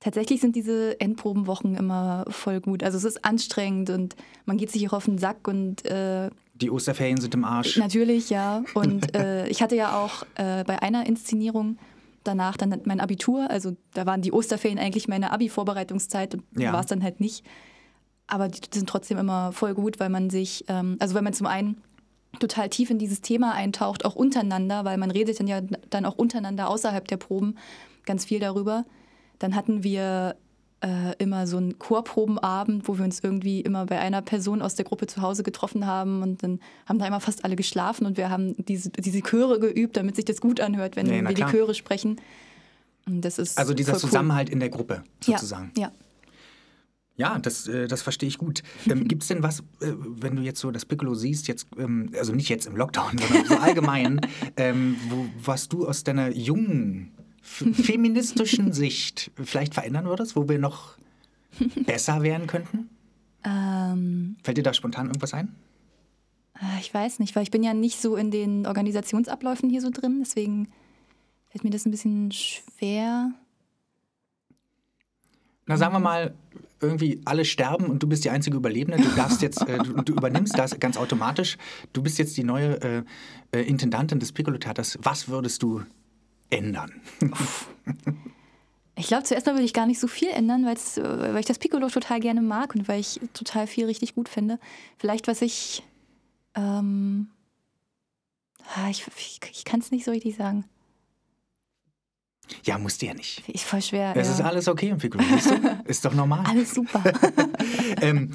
Tatsächlich 0.00 0.40
sind 0.40 0.54
diese 0.54 1.00
Endprobenwochen 1.00 1.74
immer 1.74 2.24
voll 2.28 2.60
gut. 2.60 2.82
Also 2.84 2.96
es 2.98 3.04
ist 3.04 3.24
anstrengend 3.24 3.90
und 3.90 4.14
man 4.46 4.56
geht 4.56 4.70
sich 4.70 4.88
auch 4.88 4.92
auf 4.92 5.06
den 5.06 5.18
Sack 5.18 5.48
und 5.48 5.84
äh, 5.86 6.30
Die 6.54 6.70
Osterferien 6.70 7.20
sind 7.20 7.34
im 7.34 7.44
Arsch. 7.44 7.76
Natürlich, 7.76 8.30
ja. 8.30 8.62
Und 8.74 9.14
äh, 9.16 9.48
ich 9.48 9.60
hatte 9.60 9.74
ja 9.74 9.98
auch 10.00 10.22
äh, 10.36 10.62
bei 10.64 10.80
einer 10.82 11.06
Inszenierung 11.06 11.78
danach 12.22 12.56
dann 12.56 12.80
mein 12.84 13.00
Abitur. 13.00 13.50
Also 13.50 13.76
da 13.94 14.06
waren 14.06 14.22
die 14.22 14.32
Osterferien 14.32 14.78
eigentlich 14.78 15.08
meine 15.08 15.32
Abi-Vorbereitungszeit 15.32 16.34
und 16.34 16.44
Ja. 16.56 16.72
war 16.72 16.80
es 16.80 16.86
dann 16.86 17.02
halt 17.02 17.18
nicht. 17.20 17.44
Aber 18.28 18.46
die 18.48 18.60
sind 18.72 18.88
trotzdem 18.88 19.18
immer 19.18 19.52
voll 19.52 19.74
gut, 19.74 19.98
weil 19.98 20.10
man 20.10 20.30
sich, 20.30 20.64
ähm, 20.68 20.96
also 21.00 21.14
weil 21.14 21.22
man 21.22 21.32
zum 21.32 21.46
einen 21.46 21.82
total 22.38 22.68
tief 22.68 22.90
in 22.90 22.98
dieses 22.98 23.20
Thema 23.20 23.52
eintaucht, 23.54 24.04
auch 24.04 24.14
untereinander, 24.14 24.84
weil 24.84 24.98
man 24.98 25.10
redet 25.10 25.40
dann 25.40 25.48
ja 25.48 25.60
dann 25.90 26.04
auch 26.04 26.14
untereinander 26.16 26.68
außerhalb 26.68 27.08
der 27.08 27.16
Proben 27.16 27.56
ganz 28.04 28.26
viel 28.26 28.38
darüber. 28.38 28.84
Dann 29.38 29.54
hatten 29.54 29.82
wir 29.84 30.36
äh, 30.80 31.14
immer 31.18 31.46
so 31.46 31.56
einen 31.56 31.78
Chorprobenabend, 31.78 32.86
wo 32.88 32.98
wir 32.98 33.04
uns 33.04 33.20
irgendwie 33.20 33.60
immer 33.60 33.86
bei 33.86 33.98
einer 33.98 34.22
Person 34.22 34.62
aus 34.62 34.74
der 34.76 34.84
Gruppe 34.84 35.06
zu 35.06 35.22
Hause 35.22 35.42
getroffen 35.42 35.86
haben 35.86 36.22
und 36.22 36.42
dann 36.42 36.60
haben 36.86 36.98
da 36.98 37.06
immer 37.06 37.20
fast 37.20 37.44
alle 37.44 37.56
geschlafen 37.56 38.06
und 38.06 38.16
wir 38.16 38.30
haben 38.30 38.54
diese, 38.66 38.90
diese 38.90 39.20
Chöre 39.22 39.58
geübt, 39.58 39.96
damit 39.96 40.14
sich 40.16 40.24
das 40.24 40.40
gut 40.40 40.60
anhört, 40.60 40.94
wenn 40.96 41.06
Nee, 41.06 41.22
wir 41.22 41.28
die 41.28 41.34
klar. 41.34 41.50
Chöre 41.50 41.74
sprechen. 41.74 42.20
Und 43.06 43.22
das 43.22 43.38
ist 43.38 43.58
Also 43.58 43.74
dieser 43.74 43.92
voll 43.92 44.02
cool. 44.02 44.08
Zusammenhalt 44.10 44.50
in 44.50 44.60
der 44.60 44.68
Gruppe 44.68 45.02
sozusagen. 45.20 45.72
Ja, 45.76 45.84
ja. 45.88 45.92
Ja, 47.16 47.36
das, 47.40 47.66
äh, 47.66 47.88
das 47.88 48.02
verstehe 48.02 48.28
ich 48.28 48.38
gut. 48.38 48.62
Ähm, 48.88 49.08
Gibt 49.08 49.22
es 49.22 49.28
denn 49.28 49.42
was, 49.42 49.58
äh, 49.80 49.92
wenn 49.98 50.36
du 50.36 50.42
jetzt 50.42 50.60
so 50.60 50.70
das 50.70 50.84
Piccolo 50.84 51.14
siehst, 51.14 51.48
jetzt, 51.48 51.66
ähm, 51.76 52.12
also 52.16 52.32
nicht 52.32 52.48
jetzt 52.48 52.66
im 52.68 52.76
Lockdown, 52.76 53.18
sondern 53.18 53.44
so 53.46 53.56
allgemein, 53.56 54.20
ähm, 54.56 54.94
wo, 55.08 55.26
was 55.44 55.68
du 55.68 55.88
aus 55.88 56.04
deiner 56.04 56.30
jungen, 56.30 57.10
feministischen 57.48 58.72
Sicht 58.72 59.30
vielleicht 59.42 59.74
verändern 59.74 60.06
würdest, 60.06 60.36
wo 60.36 60.48
wir 60.48 60.58
noch 60.58 60.96
besser 61.86 62.22
werden 62.22 62.46
könnten? 62.46 62.90
Ähm, 63.44 64.36
Fällt 64.42 64.58
dir 64.58 64.62
da 64.62 64.74
spontan 64.74 65.06
irgendwas 65.06 65.34
ein? 65.34 65.54
äh, 66.60 66.80
ich 66.80 66.92
weiß 66.92 67.18
nicht, 67.18 67.36
weil 67.36 67.42
ich 67.42 67.50
bin 67.50 67.62
ja 67.62 67.74
nicht 67.74 68.00
so 68.00 68.16
in 68.16 68.30
den 68.30 68.66
Organisationsabläufen 68.66 69.70
hier 69.70 69.80
so 69.80 69.90
drin, 69.90 70.18
deswegen 70.20 70.68
fällt 71.48 71.64
mir 71.64 71.70
das 71.70 71.86
ein 71.86 71.90
bisschen 71.90 72.30
schwer. 72.32 73.32
na 75.66 75.76
sagen 75.76 75.94
wir 75.94 76.00
mal, 76.00 76.34
irgendwie 76.80 77.20
alle 77.24 77.44
sterben 77.44 77.86
und 77.86 78.02
du 78.02 78.06
bist 78.06 78.24
die 78.24 78.30
einzige 78.30 78.56
Überlebende. 78.56 79.02
Du 79.02 79.14
darfst 79.16 79.42
jetzt, 79.42 79.66
äh, 79.68 79.78
du, 79.78 79.94
du, 80.02 80.12
übernimmst 80.12 80.56
das 80.56 80.78
ganz 80.78 80.96
automatisch. 80.96 81.58
Du 81.92 82.02
bist 82.02 82.18
jetzt 82.18 82.36
die 82.36 82.44
neue 82.44 82.80
äh, 82.80 83.02
äh, 83.52 83.62
Intendantin 83.62 84.20
des 84.20 84.32
Piccolo-Theaters. 84.32 84.98
Was 85.02 85.28
würdest 85.28 85.62
du 85.62 85.82
ändern? 86.50 87.00
Ich 88.96 89.06
glaube, 89.06 89.22
zuerst 89.22 89.46
mal 89.46 89.52
würde 89.52 89.64
ich 89.64 89.72
gar 89.72 89.86
nicht 89.86 90.00
so 90.00 90.08
viel 90.08 90.28
ändern, 90.28 90.64
äh, 90.64 90.76
weil 90.98 91.38
ich 91.38 91.46
das 91.46 91.58
Piccolo 91.58 91.88
total 91.88 92.20
gerne 92.20 92.42
mag 92.42 92.74
und 92.74 92.88
weil 92.88 93.00
ich 93.00 93.20
total 93.32 93.66
viel 93.66 93.86
richtig 93.86 94.14
gut 94.14 94.28
finde. 94.28 94.58
Vielleicht, 94.98 95.28
was 95.28 95.40
ich. 95.40 95.84
Ähm, 96.54 97.28
ah, 98.74 98.90
ich 98.90 99.06
ich, 99.16 99.40
ich 99.52 99.64
kann 99.64 99.80
es 99.80 99.90
nicht 99.90 100.04
so 100.04 100.10
richtig 100.10 100.36
sagen. 100.36 100.64
Ja, 102.64 102.78
musst 102.78 103.02
du 103.02 103.06
ja 103.06 103.14
nicht. 103.14 103.48
Ist 103.48 103.64
voll 103.64 103.82
schwer. 103.82 104.16
Es 104.16 104.28
ja. 104.28 104.34
ist 104.34 104.40
alles 104.40 104.68
okay 104.68 104.88
im 104.88 104.98
Piccolo, 104.98 105.22
weißt 105.22 105.50
du? 105.50 105.82
Ist 105.84 106.04
doch 106.04 106.14
normal. 106.14 106.44
Alles 106.46 106.74
super. 106.74 107.02
ähm, 108.00 108.32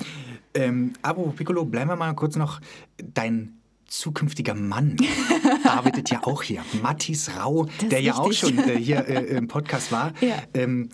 ähm, 0.54 0.94
Abo 1.02 1.32
Piccolo, 1.32 1.66
bleiben 1.66 1.90
wir 1.90 1.96
mal 1.96 2.14
kurz 2.14 2.36
noch. 2.36 2.62
Dein 2.98 3.58
zukünftiger 3.88 4.56
Mann 4.56 4.98
arbeitet 5.74 6.10
ja 6.10 6.22
auch 6.24 6.44
hier. 6.44 6.64
Mathis 6.82 7.32
Rau, 7.38 7.68
der 7.90 8.02
ja 8.02 8.16
auch 8.16 8.32
schon 8.32 8.58
äh, 8.58 8.78
hier 8.78 9.08
äh, 9.08 9.24
im 9.36 9.48
Podcast 9.48 9.92
war. 9.92 10.14
Ja. 10.22 10.36
Ähm, 10.54 10.90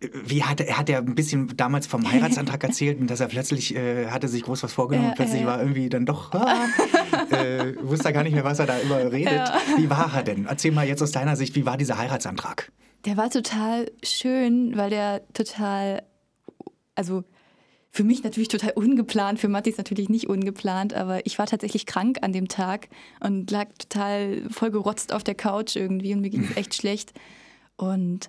wie 0.00 0.44
hat 0.44 0.60
er, 0.60 0.76
hat 0.76 0.88
ja 0.88 0.98
ein 0.98 1.14
bisschen 1.14 1.56
damals 1.56 1.86
vom 1.86 2.10
Heiratsantrag 2.10 2.62
erzählt 2.62 3.00
und 3.00 3.10
dass 3.10 3.20
er 3.20 3.28
plötzlich 3.28 3.74
äh, 3.74 4.08
hatte 4.08 4.28
sich 4.28 4.42
groß 4.42 4.62
was 4.62 4.72
vorgenommen 4.72 5.06
Ja, 5.06 5.10
und 5.12 5.16
plötzlich 5.16 5.40
ja, 5.40 5.46
ja. 5.46 5.52
war 5.52 5.60
irgendwie 5.60 5.88
dann 5.88 6.04
doch 6.04 6.32
ah, 6.32 6.66
äh, 7.30 7.74
wusste 7.82 8.08
er 8.08 8.12
gar 8.12 8.22
nicht 8.22 8.34
mehr, 8.34 8.44
was 8.44 8.58
er 8.58 8.66
da 8.66 8.80
über 8.80 9.10
redet. 9.10 9.32
Ja. 9.32 9.58
Wie 9.78 9.88
war 9.88 10.12
er 10.14 10.22
denn? 10.22 10.46
Erzähl 10.46 10.72
mal 10.72 10.86
jetzt 10.86 11.02
aus 11.02 11.12
deiner 11.12 11.34
Sicht, 11.36 11.54
wie 11.54 11.64
war 11.64 11.78
dieser 11.78 11.96
Heiratsantrag? 11.96 12.70
Der 13.06 13.16
war 13.16 13.30
total 13.30 13.90
schön, 14.02 14.76
weil 14.76 14.90
der 14.90 15.22
total, 15.32 16.02
also 16.94 17.24
für 17.96 18.04
mich 18.04 18.22
natürlich 18.22 18.48
total 18.48 18.72
ungeplant, 18.72 19.40
für 19.40 19.48
Mathis 19.48 19.78
natürlich 19.78 20.10
nicht 20.10 20.28
ungeplant, 20.28 20.92
aber 20.92 21.24
ich 21.24 21.38
war 21.38 21.46
tatsächlich 21.46 21.86
krank 21.86 22.18
an 22.20 22.30
dem 22.30 22.46
Tag 22.46 22.90
und 23.20 23.50
lag 23.50 23.68
total 23.78 24.42
voll 24.50 24.70
gerotzt 24.70 25.14
auf 25.14 25.24
der 25.24 25.34
Couch 25.34 25.76
irgendwie 25.76 26.12
und 26.12 26.20
mir 26.20 26.28
ging 26.28 26.44
es 26.44 26.58
echt 26.58 26.74
schlecht. 26.80 27.14
Und 27.76 28.28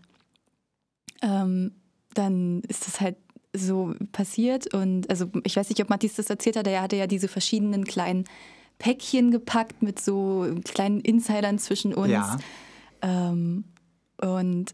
ähm, 1.21 1.73
dann 2.13 2.61
ist 2.69 2.87
das 2.87 3.01
halt 3.01 3.17
so 3.51 3.93
passiert 4.13 4.73
und 4.73 5.09
also 5.09 5.29
ich 5.43 5.57
weiß 5.57 5.67
nicht, 5.67 5.81
ob 5.81 5.89
Mathis 5.89 6.15
das 6.15 6.29
erzählt 6.29 6.55
hat, 6.55 6.67
er 6.67 6.81
hatte 6.81 6.95
ja 6.95 7.07
diese 7.07 7.27
verschiedenen 7.27 7.83
kleinen 7.83 8.23
Päckchen 8.79 9.31
gepackt 9.31 9.81
mit 9.81 9.99
so 9.99 10.47
kleinen 10.63 11.01
Insidern 11.01 11.59
zwischen 11.59 11.93
uns. 11.93 12.11
Ja. 12.11 12.37
Ähm, 13.01 13.65
und 14.21 14.73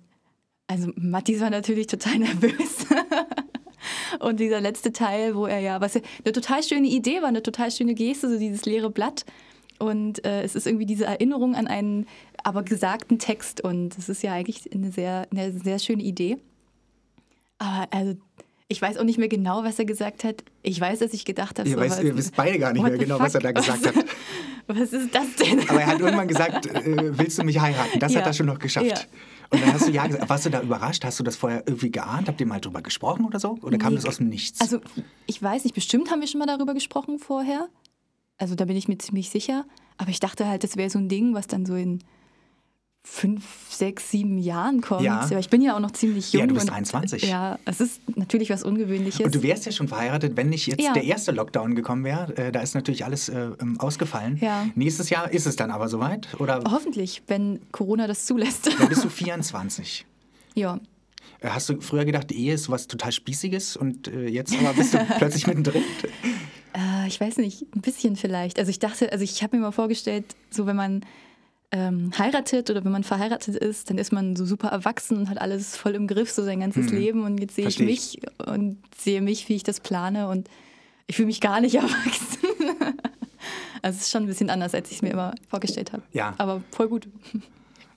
also 0.68 0.92
Mathis 0.96 1.42
war 1.42 1.50
natürlich 1.50 1.88
total 1.88 2.20
nervös. 2.20 2.83
Und 4.20 4.40
dieser 4.40 4.62
letzte 4.62 4.92
Teil, 4.94 5.36
wo 5.36 5.46
er 5.46 5.60
ja, 5.60 5.82
was 5.82 5.96
eine 5.96 6.32
total 6.34 6.64
schöne 6.64 6.88
Idee 6.88 7.22
war, 7.22 7.28
eine 7.30 7.44
total 7.44 7.72
schöne 7.72 7.94
Geste, 7.94 8.30
so 8.30 8.38
dieses 8.40 8.66
leere 8.66 8.90
Blatt. 8.90 9.26
Und 9.80 10.24
äh, 10.26 10.44
es 10.44 10.56
ist 10.56 10.68
irgendwie 10.68 10.86
diese 10.86 11.06
Erinnerung 11.06 11.56
an 11.56 11.68
einen 11.68 12.06
aber 12.44 12.64
gesagten 12.64 13.20
Text. 13.20 13.62
Und 13.62 13.98
es 13.98 14.08
ist 14.10 14.24
ja 14.24 14.32
eigentlich 14.34 14.72
eine 14.74 14.92
sehr, 14.92 15.28
eine 15.32 15.52
sehr 15.52 15.80
schöne 15.80 16.04
Idee. 16.04 16.38
Aber 17.58 17.88
also, 17.92 18.16
ich 18.68 18.82
weiß 18.82 18.98
auch 18.98 19.04
nicht 19.04 19.18
mehr 19.18 19.28
genau, 19.28 19.64
was 19.64 19.80
er 19.80 19.86
gesagt 19.86 20.24
hat. 20.24 20.44
Ich 20.62 20.80
weiß, 20.80 21.00
dass 21.00 21.14
ich 21.14 21.26
gedacht 21.26 21.60
habe, 21.60 21.68
Ihr, 21.68 21.76
so, 21.76 21.82
weißt, 21.82 21.98
was- 21.98 22.04
ihr 22.06 22.16
wisst 22.18 22.36
beide 22.36 22.60
gar 22.60 22.74
nicht 22.74 22.82
mehr 22.84 22.98
genau, 22.98 23.20
was 23.20 23.36
er 23.36 23.42
da 23.42 23.50
fuck? 23.50 23.56
gesagt 23.58 23.86
was, 23.86 23.96
hat. 23.96 24.06
Was 24.66 24.94
ist 24.94 25.14
das 25.14 25.26
denn? 25.36 25.60
Aber 25.68 25.82
er 25.82 25.88
hat 25.88 26.00
irgendwann 26.00 26.28
gesagt, 26.30 26.68
äh, 26.68 27.18
willst 27.18 27.38
du 27.38 27.44
mich 27.44 27.60
heiraten? 27.60 28.00
Das 28.00 28.16
hat 28.16 28.22
Ja. 28.22 28.28
er 28.28 28.34
schon 28.34 28.46
noch 28.46 28.60
geschafft. 28.60 28.86
Ja. 28.86 28.96
Und 29.50 29.62
dann 29.62 29.74
hast 29.74 29.88
du 29.88 29.92
ja 29.92 30.06
gesagt, 30.08 30.30
warst 30.30 30.46
du 30.46 30.50
da 30.50 30.62
überrascht? 30.62 31.04
Hast 31.06 31.20
du 31.20 31.24
das 31.24 31.36
vorher 31.36 31.64
irgendwie 31.68 31.92
geahnt? 31.92 32.28
Habt 32.28 32.40
ihr 32.42 32.48
mal 32.48 32.60
drüber 32.60 32.82
gesprochen 32.82 33.26
oder 33.26 33.40
so? 33.40 33.58
Oder 33.62 33.78
kam 33.78 33.94
Nee, 33.94 33.98
das 33.98 34.06
aus 34.06 34.18
dem 34.18 34.30
Nichts? 34.30 34.60
Also, 34.62 34.80
ich 35.26 35.42
weiß 35.42 35.64
nicht, 35.64 35.74
bestimmt 35.76 36.10
haben 36.12 36.22
wir 36.22 36.28
schon 36.28 36.40
mal 36.40 36.46
darüber 36.48 36.74
gesprochen 36.74 37.20
vorher. 37.20 37.68
Also, 38.38 38.56
da 38.56 38.66
bin 38.66 38.76
ich 38.76 38.88
mir 38.88 38.98
ziemlich 38.98 39.30
sicher. 39.30 39.66
Aber 39.98 40.10
ich 40.10 40.20
dachte 40.20 40.48
halt, 40.48 40.64
das 40.64 40.76
wäre 40.76 40.90
so 40.90 41.00
ein 41.00 41.08
Ding, 41.10 41.34
was 41.34 41.48
dann 41.48 41.66
so 41.66 41.76
in 41.76 42.00
fünf, 43.06 43.44
sechs, 43.70 44.12
sieben 44.12 44.38
Jahren 44.38 44.80
kommt. 44.82 45.02
Ja. 45.04 45.20
Aber 45.20 45.40
ich 45.40 45.50
bin 45.50 45.62
ja 45.62 45.76
auch 45.76 45.80
noch 45.82 45.92
ziemlich 45.92 46.32
jung. 46.32 46.40
Ja, 46.42 46.48
du 46.48 46.54
bist 46.54 46.68
und, 46.68 46.72
23. 46.74 47.24
Ja, 47.24 47.60
es 47.66 47.82
ist 47.82 48.00
natürlich 48.16 48.50
was 48.50 48.64
Ungewöhnliches. 48.64 49.20
und 49.26 49.36
du 49.36 49.44
wärst 49.44 49.66
ja 49.66 49.72
schon 49.74 49.88
verheiratet, 49.90 50.38
wenn 50.38 50.50
nicht 50.50 50.68
jetzt 50.68 50.82
Ja. 50.82 50.94
der 50.94 51.04
erste 51.04 51.32
Lockdown 51.34 51.76
gekommen 51.76 52.06
wäre. 52.06 52.36
Äh, 52.38 52.52
da 52.54 52.62
ist 52.62 52.76
natürlich 52.76 53.04
alles 53.04 53.28
äh, 53.30 53.50
ähm, 53.62 53.78
ausgefallen. 53.80 54.38
Ja. 54.42 54.68
Nächstes 54.76 55.10
Jahr 55.10 55.30
ist 55.32 55.46
es 55.46 55.58
dann 55.58 55.70
aber 55.70 55.90
soweit? 55.90 56.28
Oder 56.40 56.64
Hoffentlich, 56.70 57.22
wenn 57.28 57.60
Corona 57.74 58.08
das 58.08 58.26
zulässt. 58.26 58.68
dann 58.80 58.88
bist 58.88 59.04
du 59.04 59.10
24? 59.10 60.06
ja. 60.56 60.80
Äh, 61.42 61.50
Hast 61.50 61.68
du 61.68 61.82
früher 61.82 62.06
gedacht, 62.06 62.32
Ehe 62.32 62.54
ist 62.54 62.70
was 62.70 62.88
total 62.88 63.12
Spießiges 63.12 63.76
und 63.76 64.08
äh, 64.08 64.28
jetzt 64.30 64.56
aber 64.58 64.74
bist 64.74 64.94
du 64.94 64.98
plötzlich 65.18 65.46
mittendrin? 65.46 65.84
Äh, 66.74 67.08
ich 67.08 67.20
weiß 67.20 67.38
nicht, 67.38 67.64
ein 67.76 67.82
bisschen 67.82 68.16
vielleicht. 68.16 68.60
Also 68.60 68.70
ich 68.70 68.80
dachte, 68.80 69.12
also 69.12 69.24
ich 69.26 69.44
habe 69.44 69.58
mir 69.58 69.62
mal 69.62 69.72
vorgestellt, 69.72 70.24
so 70.50 70.66
wenn 70.66 70.78
man 70.78 71.02
ähm, 71.74 72.12
heiratet 72.18 72.70
oder 72.70 72.86
wenn 72.86 72.92
man 72.92 73.04
verheiratet 73.04 73.56
ist, 73.56 73.90
dann 73.90 73.98
ist 73.98 74.12
man 74.14 74.36
so 74.36 74.46
super 74.46 74.68
erwachsen 74.70 75.18
und 75.18 75.30
hat 75.30 75.40
alles 75.42 75.76
voll 75.76 75.96
im 75.96 76.08
Griff, 76.08 76.32
so 76.32 76.44
sein 76.44 76.60
ganzes 76.60 76.92
Leben. 76.92 77.24
Und 77.24 77.40
jetzt 77.40 77.56
sehe 77.56 77.66
Mhm. 77.66 77.72
Versteh 77.72 77.84
ich. 77.86 78.20
mich 78.22 78.48
und 78.48 78.78
sehe 78.96 79.22
mich, 79.22 79.50
wie 79.50 79.56
ich 79.56 79.64
das 79.64 79.80
plane 79.80 80.28
und 80.30 80.48
ich 81.08 81.16
fühle 81.16 81.26
mich 81.28 81.42
gar 81.42 81.60
nicht 81.62 81.76
erwachsen. 81.84 82.38
also 83.82 83.98
es 83.98 84.04
ist 84.04 84.12
schon 84.12 84.24
ein 84.24 84.28
bisschen 84.28 84.50
anders, 84.50 84.74
als 84.74 84.90
ich 84.92 84.98
es 84.98 85.02
mir 85.02 85.10
immer 85.10 85.34
vorgestellt 85.50 85.92
habe. 85.94 86.04
Ja. 86.14 86.36
Aber 86.38 86.62
voll 86.72 86.88
gut. 86.90 87.08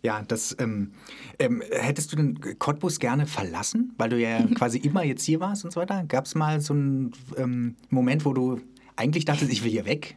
Ja, 0.02 0.22
das 0.26 0.56
ähm, 0.58 0.92
ähm, 1.38 1.62
hättest 1.70 2.12
du 2.12 2.16
den 2.16 2.58
Cottbus 2.58 2.98
gerne 2.98 3.26
verlassen, 3.26 3.92
weil 3.98 4.08
du 4.08 4.18
ja 4.20 4.40
quasi 4.54 4.78
immer 4.78 5.04
jetzt 5.04 5.24
hier 5.24 5.40
warst 5.40 5.64
und 5.64 5.72
so 5.72 5.80
weiter? 5.80 6.04
Gab 6.08 6.24
es 6.26 6.34
mal 6.34 6.60
so 6.60 6.72
einen 6.74 7.12
ähm, 7.36 7.76
Moment, 7.90 8.24
wo 8.24 8.32
du 8.32 8.60
eigentlich 8.96 9.24
dachtest, 9.24 9.52
ich 9.52 9.62
will 9.64 9.70
hier 9.70 9.84
weg? 9.84 10.16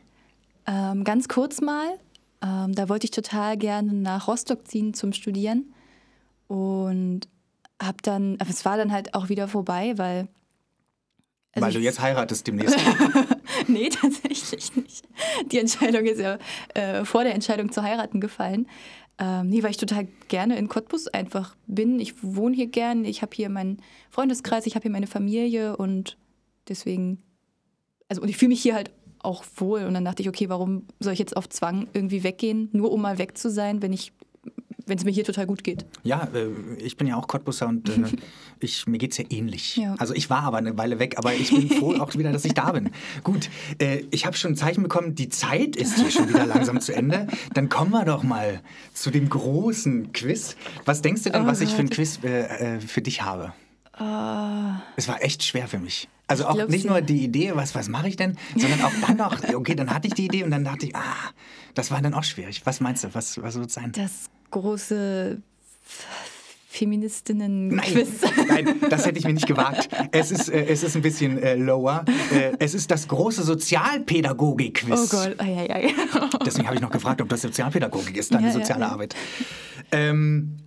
Ähm, 0.67 1.03
ganz 1.03 1.27
kurz 1.27 1.59
mal, 1.61 1.97
ähm, 2.41 2.73
da 2.73 2.89
wollte 2.89 3.05
ich 3.05 3.11
total 3.11 3.57
gerne 3.57 3.93
nach 3.93 4.27
Rostock 4.27 4.67
ziehen 4.67 4.93
zum 4.93 5.13
Studieren 5.13 5.73
und 6.47 7.21
habe 7.81 7.97
dann, 8.01 8.37
aber 8.39 8.49
es 8.49 8.65
war 8.65 8.77
dann 8.77 8.91
halt 8.91 9.13
auch 9.13 9.29
wieder 9.29 9.47
vorbei, 9.47 9.97
weil 9.97 10.27
also 11.53 11.65
weil 11.65 11.73
du 11.73 11.79
jetzt 11.79 11.99
heiratest 11.99 12.47
demnächst. 12.47 12.77
Nee, 13.67 13.89
tatsächlich 13.89 14.75
nicht. 14.75 15.05
Die 15.51 15.59
Entscheidung 15.59 16.05
ist 16.05 16.19
ja 16.19 16.37
äh, 16.73 17.03
vor 17.03 17.23
der 17.23 17.33
Entscheidung 17.35 17.71
zu 17.71 17.83
heiraten 17.83 18.21
gefallen. 18.21 18.67
Ähm, 19.17 19.49
nee, 19.49 19.61
weil 19.63 19.71
ich 19.71 19.77
total 19.77 20.07
gerne 20.27 20.57
in 20.57 20.69
Cottbus 20.69 21.07
einfach 21.07 21.55
bin. 21.67 21.99
Ich 21.99 22.23
wohne 22.23 22.55
hier 22.55 22.67
gern, 22.67 23.03
ich 23.03 23.21
habe 23.21 23.35
hier 23.35 23.49
meinen 23.49 23.81
Freundeskreis, 24.09 24.65
ich 24.65 24.75
habe 24.75 24.83
hier 24.83 24.91
meine 24.91 25.07
Familie 25.07 25.75
und 25.75 26.17
deswegen, 26.69 27.21
also 28.07 28.21
und 28.21 28.29
ich 28.29 28.37
fühle 28.37 28.49
mich 28.49 28.61
hier 28.61 28.75
halt 28.75 28.91
auch 29.21 29.43
wohl. 29.57 29.83
Und 29.83 29.93
dann 29.93 30.05
dachte 30.05 30.21
ich, 30.21 30.29
okay, 30.29 30.49
warum 30.49 30.83
soll 30.99 31.13
ich 31.13 31.19
jetzt 31.19 31.35
auf 31.35 31.49
Zwang 31.49 31.87
irgendwie 31.93 32.23
weggehen, 32.23 32.69
nur 32.71 32.91
um 32.91 33.01
mal 33.01 33.17
weg 33.17 33.37
zu 33.37 33.49
sein, 33.49 33.81
wenn 33.81 33.93
ich 33.93 34.13
wenn 34.89 34.97
es 34.97 35.05
mir 35.05 35.11
hier 35.11 35.23
total 35.23 35.45
gut 35.45 35.63
geht. 35.63 35.85
Ja, 36.03 36.27
äh, 36.33 36.47
ich 36.79 36.97
bin 36.97 37.07
ja 37.07 37.15
auch 37.15 37.27
Cottbusser 37.27 37.67
und 37.67 37.87
äh, 37.89 37.93
ich, 38.59 38.87
mir 38.87 38.97
geht 38.97 39.11
es 39.11 39.17
ja 39.19 39.25
ähnlich. 39.29 39.77
Ja. 39.77 39.95
Also 39.99 40.13
ich 40.13 40.29
war 40.29 40.43
aber 40.43 40.57
eine 40.57 40.77
Weile 40.77 40.99
weg, 40.99 41.17
aber 41.17 41.33
ich 41.33 41.51
bin 41.51 41.69
froh 41.69 41.95
auch 41.99 42.15
wieder, 42.15 42.31
dass 42.31 42.43
ich 42.43 42.53
da 42.53 42.71
bin. 42.71 42.89
Gut, 43.23 43.49
äh, 43.79 44.03
ich 44.11 44.25
habe 44.25 44.35
schon 44.35 44.53
ein 44.53 44.55
Zeichen 44.55 44.83
bekommen, 44.83 45.15
die 45.15 45.29
Zeit 45.29 45.75
ist 45.75 45.95
hier 45.95 46.11
schon 46.11 46.27
wieder 46.27 46.45
langsam 46.45 46.81
zu 46.81 46.93
Ende. 46.93 47.27
Dann 47.53 47.69
kommen 47.69 47.91
wir 47.91 48.03
doch 48.03 48.23
mal 48.23 48.61
zu 48.93 49.11
dem 49.11 49.29
großen 49.29 50.11
Quiz. 50.11 50.55
Was 50.85 51.01
denkst 51.01 51.23
du 51.23 51.29
denn, 51.29 51.43
Oh 51.43 51.47
was 51.47 51.61
ich 51.61 51.69
für 51.69 51.81
ein 51.81 51.87
Gott. 51.87 51.95
Quiz 51.95 52.19
für 52.87 53.01
dich 53.01 53.21
habe? 53.21 53.53
Es 54.95 55.07
war 55.07 55.21
echt 55.23 55.43
schwer 55.43 55.67
für 55.67 55.79
mich. 55.79 56.07
Also 56.27 56.45
auch 56.45 56.67
nicht 56.67 56.85
nur 56.85 57.01
die 57.01 57.23
Idee, 57.23 57.51
was, 57.55 57.73
was 57.73 57.89
mache 57.89 58.07
ich 58.07 58.15
denn, 58.15 58.37
sondern 58.55 58.81
auch 58.83 58.91
dann 59.07 59.17
noch, 59.17 59.35
okay, 59.55 59.75
dann 59.75 59.93
hatte 59.93 60.07
ich 60.07 60.13
die 60.13 60.25
Idee 60.25 60.43
und 60.43 60.51
dann 60.51 60.63
dachte 60.63 60.85
ich, 60.85 60.95
ah, 60.95 61.15
das 61.73 61.89
war 61.91 62.01
dann 62.01 62.13
auch 62.13 62.23
schwierig. 62.23 62.61
Was 62.65 62.81
meinst 62.81 63.03
du, 63.03 63.13
was, 63.13 63.41
was 63.41 63.55
wird 63.55 63.67
es 63.67 63.73
sein? 63.73 63.91
das 63.93 64.29
große 64.51 65.41
Nein, 65.41 65.43
Feministinnen-Quiz. 66.69 68.21
nein, 68.47 68.75
das 68.89 69.05
hätte 69.05 69.17
ich 69.17 69.25
mir 69.25 69.33
nicht 69.33 69.47
gewagt. 69.47 69.89
Es 70.11 70.29
ist, 70.31 70.49
äh, 70.49 70.65
es 70.65 70.83
ist 70.83 70.95
ein 70.95 71.01
bisschen 71.01 71.41
äh, 71.41 71.55
lower. 71.55 72.05
Äh, 72.31 72.53
es 72.59 72.75
ist 72.75 72.91
das 72.91 73.07
große 73.07 73.41
Sozialpädagogik-Quiz. 73.43 74.91
Oh 74.91 75.07
Gott, 75.17 75.35
ei, 75.39 75.67
ei, 75.67 75.75
ei. 75.87 75.93
Deswegen 76.45 76.67
habe 76.67 76.75
ich 76.75 76.81
noch 76.81 76.91
gefragt, 76.91 77.21
ob 77.21 77.29
das 77.29 77.41
Sozialpädagogik 77.41 78.15
ist, 78.17 78.33
deine 78.33 78.47
Ja, 78.47 78.53
ja, 78.53 78.59
soziale 78.59 78.81
ja. 78.81 78.91
Arbeit. 78.91 79.15
Ähm, 79.91 80.57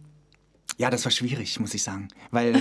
ja, 0.77 0.91
das 0.91 1.05
war 1.05 1.13
schwierig, 1.13 1.61
muss 1.61 1.73
ich 1.73 1.83
sagen. 1.85 2.09
Weil 2.33 2.61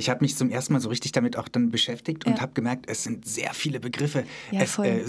ich 0.00 0.10
habe 0.10 0.22
mich 0.24 0.36
zum 0.36 0.50
ersten 0.50 0.72
Mal 0.72 0.80
so 0.80 0.88
richtig 0.88 1.12
damit 1.12 1.36
auch 1.36 1.46
dann 1.48 1.70
beschäftigt 1.70 2.26
und 2.26 2.34
Ja. 2.36 2.40
habe 2.40 2.52
gemerkt, 2.54 2.86
es 2.88 3.04
sind 3.04 3.26
sehr 3.26 3.54
viele 3.54 3.78
Begriffe. 3.78 4.24
Ja, 4.50 4.60
es, 4.62 4.78
äh, 4.78 5.04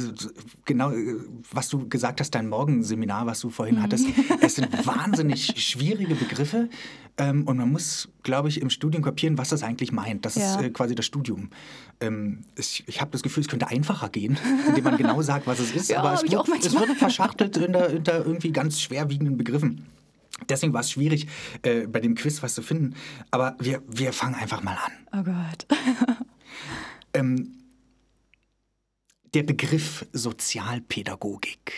genau, 0.65 0.91
äh, 0.91 1.15
was 1.51 1.69
du 1.69 1.87
gesagt 1.89 2.19
hast, 2.21 2.31
dein 2.35 2.47
Morgenseminar, 2.49 3.25
was 3.25 3.39
du 3.39 3.49
vorhin 3.49 3.75
Mhm. 3.77 3.81
hattest, 3.83 4.05
es 4.41 4.55
sind 4.55 4.85
wahnsinnig 4.85 5.53
schwierige 5.61 6.15
Begriffe. 6.15 6.69
Ähm, 7.17 7.45
und 7.47 7.57
man 7.57 7.69
muss, 7.71 8.09
glaube 8.23 8.47
ich, 8.49 8.61
im 8.61 8.69
Studium 8.69 9.03
kapieren, 9.03 9.37
was 9.37 9.49
das 9.49 9.63
eigentlich 9.63 9.91
meint. 9.91 10.25
Das 10.25 10.35
Ja. 10.35 10.55
ist 10.55 10.61
äh, 10.61 10.69
quasi 10.69 10.95
das 10.95 11.05
Studium. 11.05 11.49
Ähm, 11.99 12.39
ich 12.57 12.83
ich 12.87 13.01
habe 13.01 13.11
das 13.11 13.21
Gefühl, 13.23 13.41
es 13.41 13.47
könnte 13.49 13.67
einfacher 13.67 14.09
gehen, 14.09 14.37
indem 14.67 14.83
man 14.83 14.97
genau 14.97 15.21
sagt, 15.21 15.47
was 15.47 15.59
es 15.59 15.71
ist. 15.73 15.93
Aber 15.93 16.13
es 16.13 16.23
wird, 16.23 16.47
es 16.65 16.73
wird 16.73 16.91
verschachtelt 16.97 17.57
unter, 17.57 17.89
unter 17.91 18.25
irgendwie 18.25 18.51
ganz 18.51 18.79
schwerwiegenden 18.81 19.37
Begriffen. 19.37 19.85
Deswegen 20.49 20.73
war 20.73 20.81
es 20.81 20.91
schwierig, 20.91 21.27
äh, 21.61 21.87
bei 21.87 21.99
dem 21.99 22.15
Quiz 22.15 22.41
was 22.41 22.55
zu 22.55 22.61
finden. 22.61 22.95
Aber 23.29 23.55
wir, 23.59 23.81
wir 23.87 24.13
fangen 24.13 24.35
einfach 24.35 24.63
mal 24.63 24.77
an. 24.77 24.91
Oh 25.19 25.23
Gott. 25.23 25.67
Ähm, 27.13 27.57
der 29.33 29.43
Begriff 29.43 30.05
Sozialpädagogik. 30.13 31.73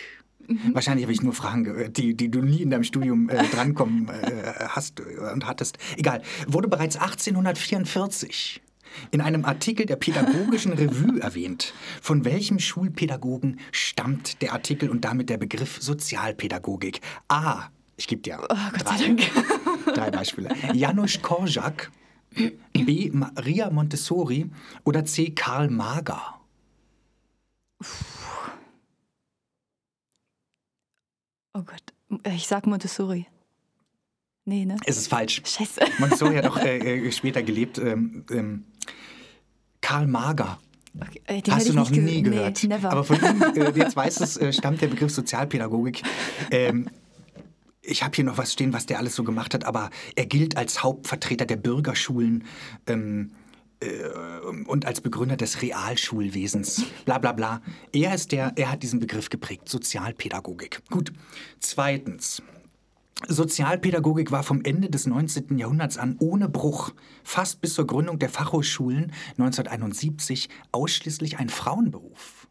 Wahrscheinlich 0.72 1.04
habe 1.04 1.12
ich 1.12 1.22
nur 1.22 1.32
Fragen 1.32 1.64
gehört, 1.64 1.96
die, 1.96 2.14
die 2.14 2.30
du 2.30 2.42
nie 2.42 2.60
in 2.60 2.70
deinem 2.70 2.84
Studium 2.84 3.28
äh, 3.28 3.42
drankommen 3.52 4.08
äh, 4.08 4.52
hast 4.68 5.00
und 5.00 5.46
hattest. 5.46 5.78
Egal. 5.96 6.22
Wurde 6.46 6.68
bereits 6.68 6.96
1844 6.96 8.60
in 9.10 9.20
einem 9.20 9.44
Artikel 9.44 9.86
der 9.86 9.96
Pädagogischen 9.96 10.72
Revue 10.74 11.20
erwähnt. 11.20 11.72
Von 12.02 12.24
welchem 12.24 12.58
Schulpädagogen 12.58 13.58
stammt 13.72 14.42
der 14.42 14.52
Artikel 14.52 14.90
und 14.90 15.04
damit 15.04 15.30
der 15.30 15.38
Begriff 15.38 15.78
Sozialpädagogik? 15.80 17.00
A. 17.28 17.70
Ich 17.96 18.06
gebe 18.08 18.22
dir 18.22 18.40
Oh 18.42 18.54
drei, 18.78 19.16
drei 19.92 20.10
Beispiele. 20.10 20.50
Janusz 20.74 21.20
Korczak, 21.22 21.90
B. 22.72 23.10
Maria 23.12 23.70
Montessori 23.70 24.50
oder 24.84 25.04
C. 25.04 25.30
Karl 25.30 25.70
Mager. 25.70 26.40
Oh 31.54 31.62
Gott. 31.62 31.82
Ich 32.34 32.46
sag 32.46 32.66
Montessori. 32.66 33.26
Nee, 34.44 34.64
ne? 34.66 34.76
Es 34.84 34.96
ist 34.98 35.08
falsch. 35.08 35.40
Scheiße. 35.44 35.80
Montessori 35.98 36.34
hat 36.36 36.46
auch 36.46 36.56
äh, 36.64 37.06
äh, 37.06 37.12
später 37.12 37.42
gelebt. 37.42 37.78
Ähm, 37.78 38.24
ähm, 38.30 38.64
Karl 39.80 40.06
Mager. 40.06 40.58
Okay, 41.00 41.20
äh, 41.26 41.42
Hast 41.50 41.68
du 41.68 41.72
noch 41.72 41.90
nicht 41.90 42.04
ge- 42.04 42.14
nie 42.16 42.22
gehört. 42.22 42.62
Nee, 42.62 42.68
never. 42.68 42.90
Aber 42.90 43.04
von 43.04 43.16
ihm, 43.16 43.42
äh, 43.42 43.70
jetzt 43.78 43.96
weißt 43.96 44.20
du 44.40 44.40
äh, 44.46 44.52
stammt 44.52 44.80
der 44.80 44.88
Begriff 44.88 45.12
Sozialpädagogik. 45.12 46.02
Ähm, 46.50 46.88
ich 47.84 48.02
habe 48.02 48.14
hier 48.14 48.24
noch 48.24 48.38
was 48.38 48.52
stehen, 48.52 48.72
was 48.72 48.86
der 48.86 48.98
alles 48.98 49.14
so 49.14 49.24
gemacht 49.24 49.54
hat, 49.54 49.64
aber 49.64 49.90
er 50.16 50.26
gilt 50.26 50.56
als 50.56 50.82
Hauptvertreter 50.82 51.46
der 51.46 51.56
Bürgerschulen 51.56 52.44
ähm, 52.86 53.32
äh, 53.80 53.86
und 54.66 54.86
als 54.86 55.00
Begründer 55.00 55.36
des 55.36 55.62
Realschulwesens. 55.62 56.84
Bla 57.04 57.18
bla 57.18 57.32
bla. 57.32 57.60
Er 57.92 58.14
ist 58.14 58.32
der, 58.32 58.52
er 58.56 58.70
hat 58.70 58.82
diesen 58.82 59.00
Begriff 59.00 59.28
geprägt, 59.28 59.68
Sozialpädagogik. 59.68 60.82
Gut. 60.90 61.12
Zweitens. 61.60 62.42
Sozialpädagogik 63.28 64.32
war 64.32 64.42
vom 64.42 64.62
Ende 64.64 64.90
des 64.90 65.06
19. 65.06 65.56
Jahrhunderts 65.56 65.98
an 65.98 66.16
ohne 66.18 66.48
Bruch, 66.48 66.92
fast 67.22 67.60
bis 67.60 67.74
zur 67.74 67.86
Gründung 67.86 68.18
der 68.18 68.28
Fachhochschulen 68.28 69.12
1971, 69.38 70.48
ausschließlich 70.72 71.38
ein 71.38 71.48
Frauenberuf. 71.48 72.43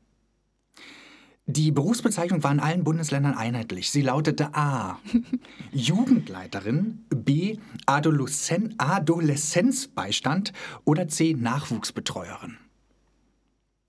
Die 1.46 1.72
Berufsbezeichnung 1.72 2.42
war 2.44 2.52
in 2.54 2.62
allen 2.62 2.84
Bundesländern 2.86 3.34
einheitlich. 3.36 3.92
Sie 3.92 4.02
lautete 4.02 4.56
A. 4.56 5.00
Jugendleiterin, 5.74 7.04
B. 7.10 7.58
Adoleszen 7.86 8.76
Adoleszenzbeistand 8.78 10.54
oder 10.86 11.10
C. 11.10 11.34
Nachwuchsbetreuerin. 11.34 12.58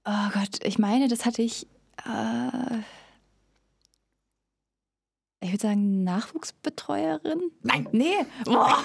Oh 0.04 0.28
Gott, 0.32 0.64
ich 0.64 0.78
meine, 0.80 1.06
das 1.08 1.24
hatte 1.24 1.42
ich. 1.42 1.66
Äh, 2.04 2.78
ich 5.40 5.52
würde 5.52 5.62
sagen, 5.62 6.02
Nachwuchsbetreuerin? 6.04 7.40
Nein, 7.62 7.86
Nee. 7.92 8.14
Boah. 8.44 8.82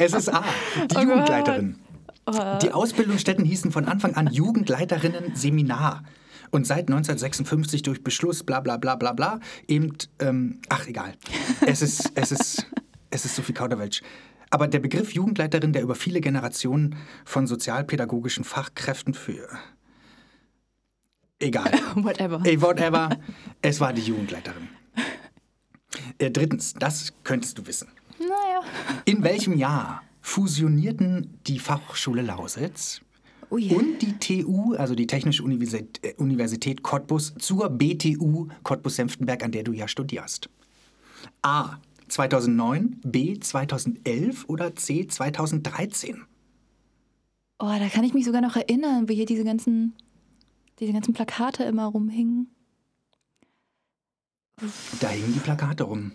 es 0.00 0.14
ist 0.14 0.28
A. 0.32 0.42
Die 0.90 0.96
Oh 0.96 1.00
Jugendleiterin. 1.00 1.78
Oh, 2.24 2.58
Die 2.62 2.72
Ausbildungsstätten 2.72 3.44
hießen 3.44 3.70
von 3.70 3.86
Anfang 3.86 4.14
an 4.14 4.28
Jugendleiterinnen 4.32 5.34
Seminar. 5.36 6.04
Und 6.52 6.66
seit 6.66 6.90
1956 6.90 7.82
durch 7.82 8.04
Beschluss 8.04 8.44
bla 8.44 8.60
bla 8.60 8.76
bla 8.76 8.94
bla 8.94 9.14
bla 9.14 9.40
eben, 9.66 9.96
ähm, 10.18 10.60
ach 10.68 10.86
egal. 10.86 11.14
Es 11.66 11.80
ist, 11.80 12.12
es 12.14 12.30
ist, 12.30 12.66
es 13.10 13.24
ist 13.24 13.34
so 13.34 13.42
viel 13.42 13.54
Kauderwelsch. 13.54 14.02
Aber 14.50 14.68
der 14.68 14.80
Begriff 14.80 15.12
Jugendleiterin, 15.14 15.72
der 15.72 15.82
über 15.82 15.94
viele 15.94 16.20
Generationen 16.20 16.96
von 17.24 17.46
sozialpädagogischen 17.46 18.44
Fachkräften 18.44 19.14
für... 19.14 19.48
Egal. 21.38 21.72
whatever. 21.94 22.40
Whatever. 22.44 23.18
Es 23.62 23.80
war 23.80 23.94
die 23.94 24.02
Jugendleiterin. 24.02 24.68
Äh, 26.18 26.30
drittens, 26.30 26.74
das 26.74 27.14
könntest 27.24 27.56
du 27.58 27.66
wissen. 27.66 27.88
Naja. 28.18 28.62
In 29.06 29.22
welchem 29.22 29.56
Jahr 29.56 30.02
fusionierten 30.20 31.38
die 31.46 31.58
Fachhochschule 31.58 32.20
Lausitz 32.20 33.00
Ui. 33.52 33.68
und 33.74 34.00
die 34.00 34.14
TU, 34.18 34.74
also 34.74 34.94
die 34.94 35.06
Technische 35.06 35.42
Universität, 35.42 36.00
äh, 36.02 36.14
Universität 36.16 36.82
Cottbus, 36.82 37.34
zur 37.38 37.68
BTU 37.68 38.48
Cottbus-Senftenberg, 38.62 39.44
an 39.44 39.52
der 39.52 39.62
du 39.62 39.72
ja 39.72 39.88
studierst? 39.88 40.48
A. 41.42 41.76
2009, 42.08 43.00
B. 43.04 43.38
2011 43.38 44.46
oder 44.48 44.74
C. 44.74 45.06
2013? 45.06 46.22
Oh, 47.58 47.66
da 47.66 47.88
kann 47.88 48.04
ich 48.04 48.14
mich 48.14 48.24
sogar 48.24 48.40
noch 48.40 48.56
erinnern, 48.56 49.08
wie 49.08 49.14
hier 49.14 49.26
diese 49.26 49.44
ganzen, 49.44 49.94
diese 50.80 50.92
ganzen 50.92 51.12
Plakate 51.14 51.64
immer 51.64 51.86
rumhingen. 51.86 52.48
Da 55.00 55.08
hingen 55.08 55.32
die 55.34 55.40
Plakate 55.40 55.84
rum. 55.84 56.12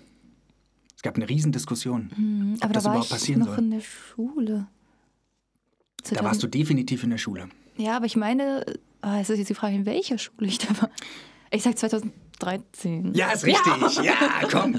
Es 0.96 1.04
gab 1.04 1.16
eine 1.16 1.30
Riesendiskussion. 1.30 2.12
Hm, 2.16 2.54
ob 2.58 2.64
Aber 2.64 2.74
das 2.74 2.84
da 2.84 2.90
war 2.90 2.96
überhaupt 2.96 3.12
ich 3.12 3.12
passieren 3.12 3.40
noch 3.42 3.48
soll. 3.50 3.60
in 3.60 3.72
der 3.72 3.82
Schule. 3.82 4.68
Da 6.16 6.24
warst 6.24 6.42
du 6.44 6.48
definitiv 6.48 7.04
in 7.04 7.10
der 7.12 7.18
Schule. 7.18 7.50
Ja, 7.78 7.96
aber 7.98 8.06
ich 8.06 8.16
meine, 8.16 8.66
oh, 9.04 9.18
es 9.20 9.30
ist 9.30 9.38
jetzt 9.40 9.50
die 9.50 9.54
Frage, 9.56 9.76
in 9.76 9.86
welcher 9.86 10.18
Schule 10.18 10.48
ich 10.48 10.58
da 10.58 10.70
war. 10.82 10.90
Ich 11.52 11.64
sag 11.64 11.78
2013. 11.78 13.14
Ja, 13.14 13.32
ist 13.32 13.46
richtig. 13.46 14.04
Ja, 14.04 14.14
komm. 14.52 14.76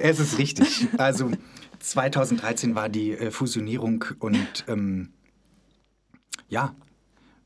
Es 0.00 0.18
ist 0.20 0.38
richtig. 0.38 0.88
Also 0.96 1.30
2013 1.80 2.74
war 2.74 2.88
die 2.88 3.12
äh, 3.12 3.30
Fusionierung 3.30 4.04
und 4.18 4.64
ähm, 4.68 5.12
ja. 6.48 6.74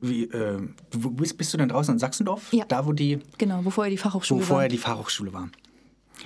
Wie, 0.03 0.25
äh, 0.25 0.59
wo 0.93 1.11
bist, 1.11 1.37
bist 1.37 1.53
du 1.53 1.59
denn 1.59 1.69
draußen 1.69 1.93
in 1.95 1.99
Sachsendorf? 1.99 2.53
Ja. 2.53 2.65
Da, 2.67 2.87
wo 2.87 2.93
die, 2.93 3.19
Genau, 3.37 3.63
wo 3.65 3.71
vorher 3.71 3.91
die 3.91 3.99
Fachhochschule 3.99 4.41
wo 4.41 4.45
vorher 4.45 4.65
war. 4.65 4.69
die 4.71 4.79
Fachhochschule 4.79 5.33
war. 5.35 5.51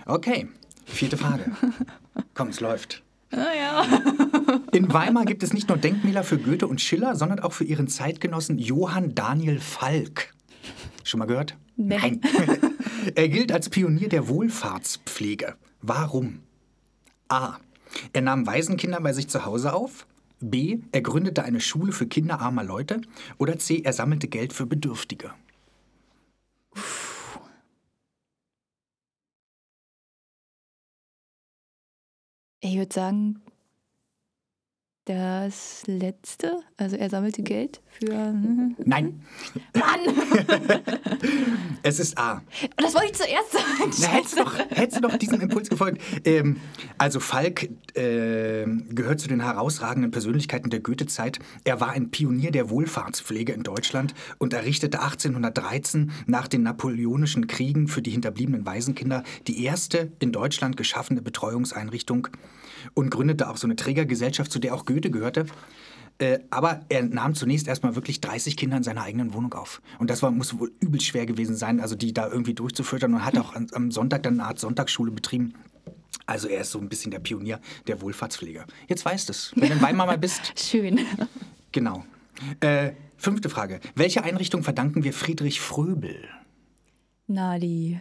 Okay, 0.06 0.48
vierte 0.84 1.16
Frage. 1.16 1.50
Komm, 2.34 2.48
es 2.48 2.60
läuft. 2.60 3.02
Naja. 3.34 3.86
In 4.72 4.92
Weimar 4.92 5.24
gibt 5.24 5.42
es 5.42 5.52
nicht 5.52 5.68
nur 5.68 5.78
Denkmäler 5.78 6.24
für 6.24 6.38
Goethe 6.38 6.66
und 6.66 6.80
Schiller, 6.80 7.16
sondern 7.16 7.40
auch 7.40 7.52
für 7.52 7.64
ihren 7.64 7.88
Zeitgenossen 7.88 8.58
Johann 8.58 9.14
Daniel 9.14 9.60
Falk. 9.60 10.34
Schon 11.02 11.18
mal 11.18 11.26
gehört? 11.26 11.56
Nee. 11.76 11.98
Nein. 11.98 12.20
er 13.14 13.28
gilt 13.28 13.52
als 13.52 13.68
Pionier 13.68 14.08
der 14.08 14.28
Wohlfahrtspflege. 14.28 15.54
Warum? 15.82 16.40
A. 17.28 17.58
Er 18.12 18.22
nahm 18.22 18.46
Waisenkinder 18.46 19.00
bei 19.00 19.12
sich 19.12 19.28
zu 19.28 19.44
Hause 19.44 19.72
auf. 19.72 20.06
B. 20.40 20.78
Er 20.92 21.02
gründete 21.02 21.44
eine 21.44 21.60
Schule 21.60 21.92
für 21.92 22.06
Kinder 22.06 22.40
armer 22.40 22.64
Leute. 22.64 23.00
Oder 23.38 23.58
C. 23.58 23.82
Er 23.84 23.92
sammelte 23.92 24.28
Geld 24.28 24.52
für 24.52 24.66
Bedürftige. 24.66 25.30
Ich 32.66 32.78
würde 32.78 32.94
sagen, 32.94 33.42
das 35.04 35.82
letzte. 35.86 36.60
Also 36.76 36.96
er 36.96 37.10
sammelte 37.10 37.42
Geld 37.42 37.80
für. 37.90 38.34
Nein, 38.84 39.22
Mann! 39.74 40.00
es 41.82 42.00
ist 42.00 42.16
A. 42.16 42.42
Das 42.76 42.94
wollte 42.94 43.08
ich 43.08 43.14
zuerst 43.14 43.52
sagen. 43.52 43.92
Na, 44.00 44.06
hättest, 44.08 44.38
du 44.38 44.44
hättest 44.70 44.96
du 44.96 45.00
doch 45.02 45.16
diesem 45.16 45.40
Impuls 45.40 45.68
gefolgt. 45.68 46.00
Ähm, 46.24 46.56
also 46.96 47.20
Falk 47.20 47.68
äh, 47.94 48.64
gehört 48.90 49.20
zu 49.20 49.28
den 49.28 49.42
herausragenden 49.42 50.10
Persönlichkeiten 50.10 50.70
der 50.70 50.80
Goethe-Zeit. 50.80 51.38
Er 51.64 51.80
war 51.80 51.90
ein 51.90 52.10
Pionier 52.10 52.50
der 52.50 52.70
Wohlfahrtspflege 52.70 53.52
in 53.52 53.62
Deutschland 53.62 54.14
und 54.38 54.54
errichtete 54.54 55.00
1813 55.00 56.12
nach 56.26 56.48
den 56.48 56.62
napoleonischen 56.62 57.46
Kriegen 57.46 57.88
für 57.88 58.00
die 58.00 58.10
hinterbliebenen 58.10 58.64
Waisenkinder 58.64 59.22
die 59.46 59.64
erste 59.64 60.12
in 60.18 60.32
Deutschland 60.32 60.76
geschaffene 60.76 61.20
Betreuungseinrichtung 61.20 62.28
und 62.94 63.10
gründete 63.10 63.48
auch 63.48 63.56
so 63.56 63.66
eine 63.66 63.76
Trägergesellschaft, 63.76 64.50
zu 64.50 64.58
der 64.58 64.74
auch 64.74 64.84
Goethe 64.84 65.10
gehörte. 65.10 65.46
Äh, 66.18 66.38
aber 66.50 66.82
er 66.88 67.02
nahm 67.02 67.34
zunächst 67.34 67.66
erstmal 67.66 67.96
wirklich 67.96 68.20
30 68.20 68.56
Kinder 68.56 68.76
in 68.76 68.84
seiner 68.84 69.02
eigenen 69.02 69.34
Wohnung 69.34 69.52
auf. 69.54 69.82
Und 69.98 70.10
das 70.10 70.22
war, 70.22 70.30
muss 70.30 70.58
wohl 70.58 70.72
übel 70.80 71.00
schwer 71.00 71.26
gewesen 71.26 71.56
sein, 71.56 71.80
also 71.80 71.96
die 71.96 72.12
da 72.12 72.28
irgendwie 72.28 72.54
durchzufüttern 72.54 73.14
und 73.14 73.24
hat 73.24 73.36
auch 73.36 73.54
an, 73.54 73.66
am 73.72 73.90
Sonntag 73.90 74.22
dann 74.22 74.34
eine 74.34 74.48
Art 74.48 74.60
Sonntagsschule 74.60 75.10
betrieben. 75.10 75.54
Also 76.26 76.48
er 76.48 76.60
ist 76.60 76.70
so 76.70 76.78
ein 76.78 76.88
bisschen 76.88 77.10
der 77.10 77.18
Pionier 77.18 77.60
der 77.86 78.00
Wohlfahrtspflege. 78.00 78.64
Jetzt 78.88 79.04
weißt 79.04 79.28
es, 79.28 79.52
wenn 79.56 79.68
du 79.68 79.74
in 79.74 79.82
Weimar 79.82 80.06
mal 80.06 80.18
bist. 80.18 80.52
Schön. 80.58 81.00
Genau. 81.72 82.04
Äh, 82.60 82.92
fünfte 83.16 83.48
Frage. 83.48 83.80
Welche 83.96 84.22
Einrichtung 84.22 84.62
verdanken 84.62 85.02
wir 85.02 85.12
Friedrich 85.12 85.60
Fröbel? 85.60 86.28
Na, 87.26 87.58
die 87.58 88.00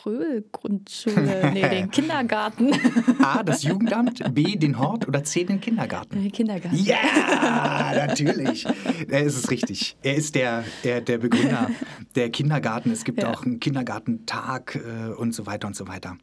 Fröhl-Grundschule. 0.00 1.50
Nee, 1.52 1.68
den 1.68 1.90
Kindergarten. 1.90 2.70
A, 3.22 3.42
das 3.42 3.62
Jugendamt, 3.62 4.22
B, 4.34 4.56
den 4.56 4.78
Hort 4.78 5.06
oder 5.08 5.22
C, 5.24 5.44
den 5.44 5.60
Kindergarten? 5.60 6.22
Den 6.22 6.32
Kindergarten. 6.32 6.76
Ja, 6.76 7.92
natürlich. 7.94 8.66
Er 9.08 9.22
ist 9.22 9.36
es 9.36 9.50
richtig. 9.50 9.96
Er 10.02 10.14
ist 10.14 10.34
der, 10.34 10.64
der, 10.84 11.00
der 11.00 11.18
Begründer 11.18 11.70
der 12.14 12.30
Kindergarten. 12.30 12.90
Es 12.90 13.04
gibt 13.04 13.22
Ja. 13.22 13.30
auch 13.30 13.44
einen 13.44 13.60
Kindergartentag 13.60 14.76
äh, 14.76 15.12
und 15.12 15.34
so 15.34 15.46
weiter 15.46 15.66
und 15.66 15.76
so 15.76 15.86
weiter. 15.88 16.16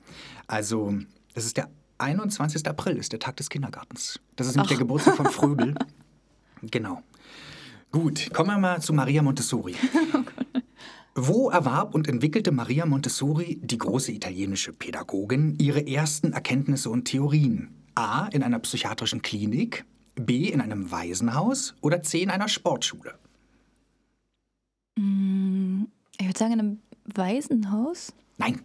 Also 0.48 0.94
Es 1.34 1.46
ist 1.46 1.58
der 1.58 1.70
21. 2.00 2.68
April, 2.68 2.98
ist 2.98 3.12
der 3.12 3.20
Tag 3.20 3.38
des 3.38 3.50
Kindergartens. 3.50 4.20
Das 4.36 4.48
ist 4.48 4.56
nämlich 4.56 4.70
der 4.70 4.78
Geburtstag 4.78 5.16
von 5.16 5.26
Fröbel. 5.32 5.76
genau. 6.64 7.02
Gut, 7.92 8.30
kommen 8.34 8.50
wir 8.50 8.58
mal 8.58 8.82
zu 8.82 8.92
Maria 8.94 9.22
Montessori. 9.24 9.74
Wo 11.20 11.50
erwarb 11.50 11.96
und 11.96 12.08
entwickelte 12.08 12.52
Maria 12.52 12.86
Montessori, 12.86 13.60
die 13.64 13.80
große 13.80 14.12
italienische 14.12 14.72
Pädagogin, 14.72 15.58
ihre 15.58 15.88
ersten 15.88 16.32
Erkenntnisse 16.32 16.92
und 16.92 17.06
Theorien? 17.06 17.70
A. 17.96 18.28
In 18.28 18.44
einer 18.44 18.60
psychiatrischen 18.60 19.24
Klinik, 19.24 19.84
B. 20.14 20.48
In 20.50 20.62
einem 20.62 20.92
Waisenhaus 20.92 21.74
oder 21.82 22.04
C. 22.04 22.22
In 22.22 22.30
einer 22.30 22.48
Sportschule? 22.48 23.16
Ich 24.96 25.04
würde 25.04 26.38
sagen, 26.38 26.54
in 26.54 26.60
einem 26.60 26.80
Waisenhaus. 27.06 28.14
Nein, 28.38 28.62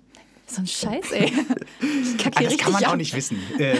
So 0.53 0.61
ein 0.61 0.67
Scheiß, 0.67 1.13
ey. 1.13 1.33
Ich 1.81 2.19
kacke 2.19 2.39
Ah, 2.39 2.43
das 2.43 2.57
kann 2.59 2.73
man 2.73 2.79
richtig 2.81 2.87
auch 2.87 2.93
ab. 2.93 2.97
nicht 2.99 3.17
wissen. 3.17 3.39
Ähm, 3.59 3.79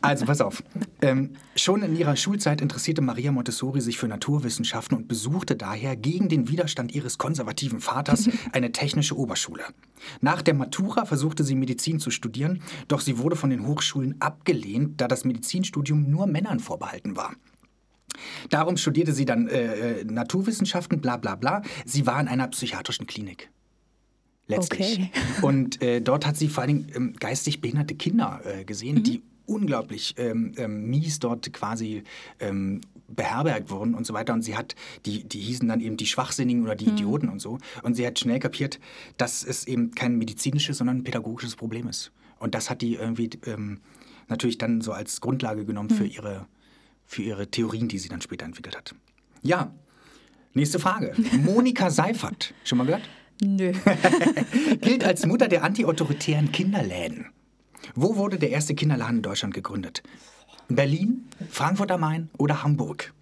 also 0.00 0.24
pass 0.24 0.40
auf. 0.40 0.62
Ähm, 1.02 1.32
schon 1.56 1.82
in 1.82 1.96
ihrer 1.96 2.16
Schulzeit 2.16 2.60
interessierte 2.60 3.02
Maria 3.02 3.32
Montessori 3.32 3.80
sich 3.80 3.98
für 3.98 4.08
Naturwissenschaften 4.08 4.96
und 4.96 5.08
besuchte 5.08 5.56
daher 5.56 5.96
gegen 5.96 6.28
den 6.28 6.48
Widerstand 6.48 6.94
ihres 6.94 7.18
konservativen 7.18 7.80
Vaters 7.80 8.28
eine 8.52 8.72
technische 8.72 9.16
Oberschule. 9.18 9.64
Nach 10.20 10.42
der 10.42 10.54
Matura 10.54 11.04
versuchte 11.06 11.44
sie 11.44 11.54
Medizin 11.56 11.98
zu 11.98 12.10
studieren, 12.10 12.62
doch 12.88 13.00
sie 13.00 13.18
wurde 13.18 13.36
von 13.36 13.50
den 13.50 13.66
Hochschulen 13.66 14.20
abgelehnt, 14.20 15.00
da 15.00 15.08
das 15.08 15.24
Medizinstudium 15.24 16.08
nur 16.08 16.26
Männern 16.26 16.60
vorbehalten 16.60 17.16
war. 17.16 17.34
Darum 18.48 18.76
studierte 18.76 19.12
sie 19.12 19.24
dann 19.24 19.48
äh, 19.48 20.00
äh, 20.00 20.04
Naturwissenschaften, 20.04 21.00
bla 21.00 21.16
bla 21.16 21.34
bla. 21.34 21.62
Sie 21.84 22.06
war 22.06 22.20
in 22.20 22.28
einer 22.28 22.48
psychiatrischen 22.48 23.06
Klinik. 23.06 23.50
Letztlich. 24.48 24.98
Okay. 24.98 25.10
Und 25.42 25.82
äh, 25.82 26.00
dort 26.00 26.26
hat 26.26 26.36
sie 26.36 26.48
vor 26.48 26.62
allen 26.62 26.86
Dingen 26.86 26.92
ähm, 26.94 27.16
geistig 27.18 27.60
behinderte 27.60 27.94
Kinder 27.94 28.40
äh, 28.44 28.64
gesehen, 28.64 29.02
die 29.02 29.22
unglaublich 29.46 30.14
ähm, 30.18 30.52
ähm, 30.56 30.90
mies 30.90 31.18
dort 31.18 31.52
quasi 31.52 32.02
ähm, 32.40 32.80
beherbergt 33.08 33.70
wurden 33.70 33.94
und 33.94 34.06
so 34.06 34.14
weiter. 34.14 34.34
Und 34.34 34.42
sie 34.42 34.56
hat, 34.56 34.74
die, 35.04 35.24
die 35.24 35.40
hießen 35.40 35.68
dann 35.68 35.80
eben 35.80 35.96
die 35.96 36.06
Schwachsinnigen 36.06 36.64
oder 36.64 36.74
die 36.74 36.86
Idioten 36.86 37.28
und 37.28 37.40
so. 37.40 37.58
Und 37.82 37.94
sie 37.94 38.06
hat 38.06 38.18
schnell 38.18 38.40
kapiert, 38.40 38.80
dass 39.16 39.44
es 39.44 39.66
eben 39.66 39.92
kein 39.92 40.16
medizinisches, 40.16 40.78
sondern 40.78 40.98
ein 40.98 41.04
pädagogisches 41.04 41.56
Problem 41.56 41.88
ist. 41.88 42.12
Und 42.38 42.54
das 42.54 42.68
hat 42.68 42.82
die 42.82 42.94
irgendwie 42.94 43.30
ähm, 43.46 43.80
natürlich 44.28 44.58
dann 44.58 44.80
so 44.80 44.92
als 44.92 45.20
Grundlage 45.20 45.64
genommen 45.64 45.90
für, 45.90 46.06
ihre, 46.06 46.46
für 47.06 47.22
ihre 47.22 47.48
Theorien, 47.48 47.88
die 47.88 47.98
sie 47.98 48.08
dann 48.08 48.20
später 48.20 48.44
entwickelt 48.44 48.76
hat. 48.76 48.94
Ja, 49.42 49.72
nächste 50.54 50.78
Frage. 50.78 51.14
Monika 51.44 51.90
Seifert, 51.90 52.52
schon 52.64 52.78
mal 52.78 52.84
gehört? 52.84 53.08
Nö. 53.42 53.72
gilt 54.80 55.04
als 55.04 55.26
Mutter 55.26 55.48
der 55.48 55.62
antiautoritären 55.62 56.52
Kinderläden. 56.52 57.26
Wo 57.94 58.16
wurde 58.16 58.38
der 58.38 58.50
erste 58.50 58.74
Kinderladen 58.74 59.16
in 59.16 59.22
Deutschland 59.22 59.54
gegründet? 59.54 60.02
Berlin, 60.68 61.28
Frankfurt 61.50 61.90
am 61.92 62.00
Main 62.00 62.28
oder 62.38 62.62
Hamburg? 62.62 63.12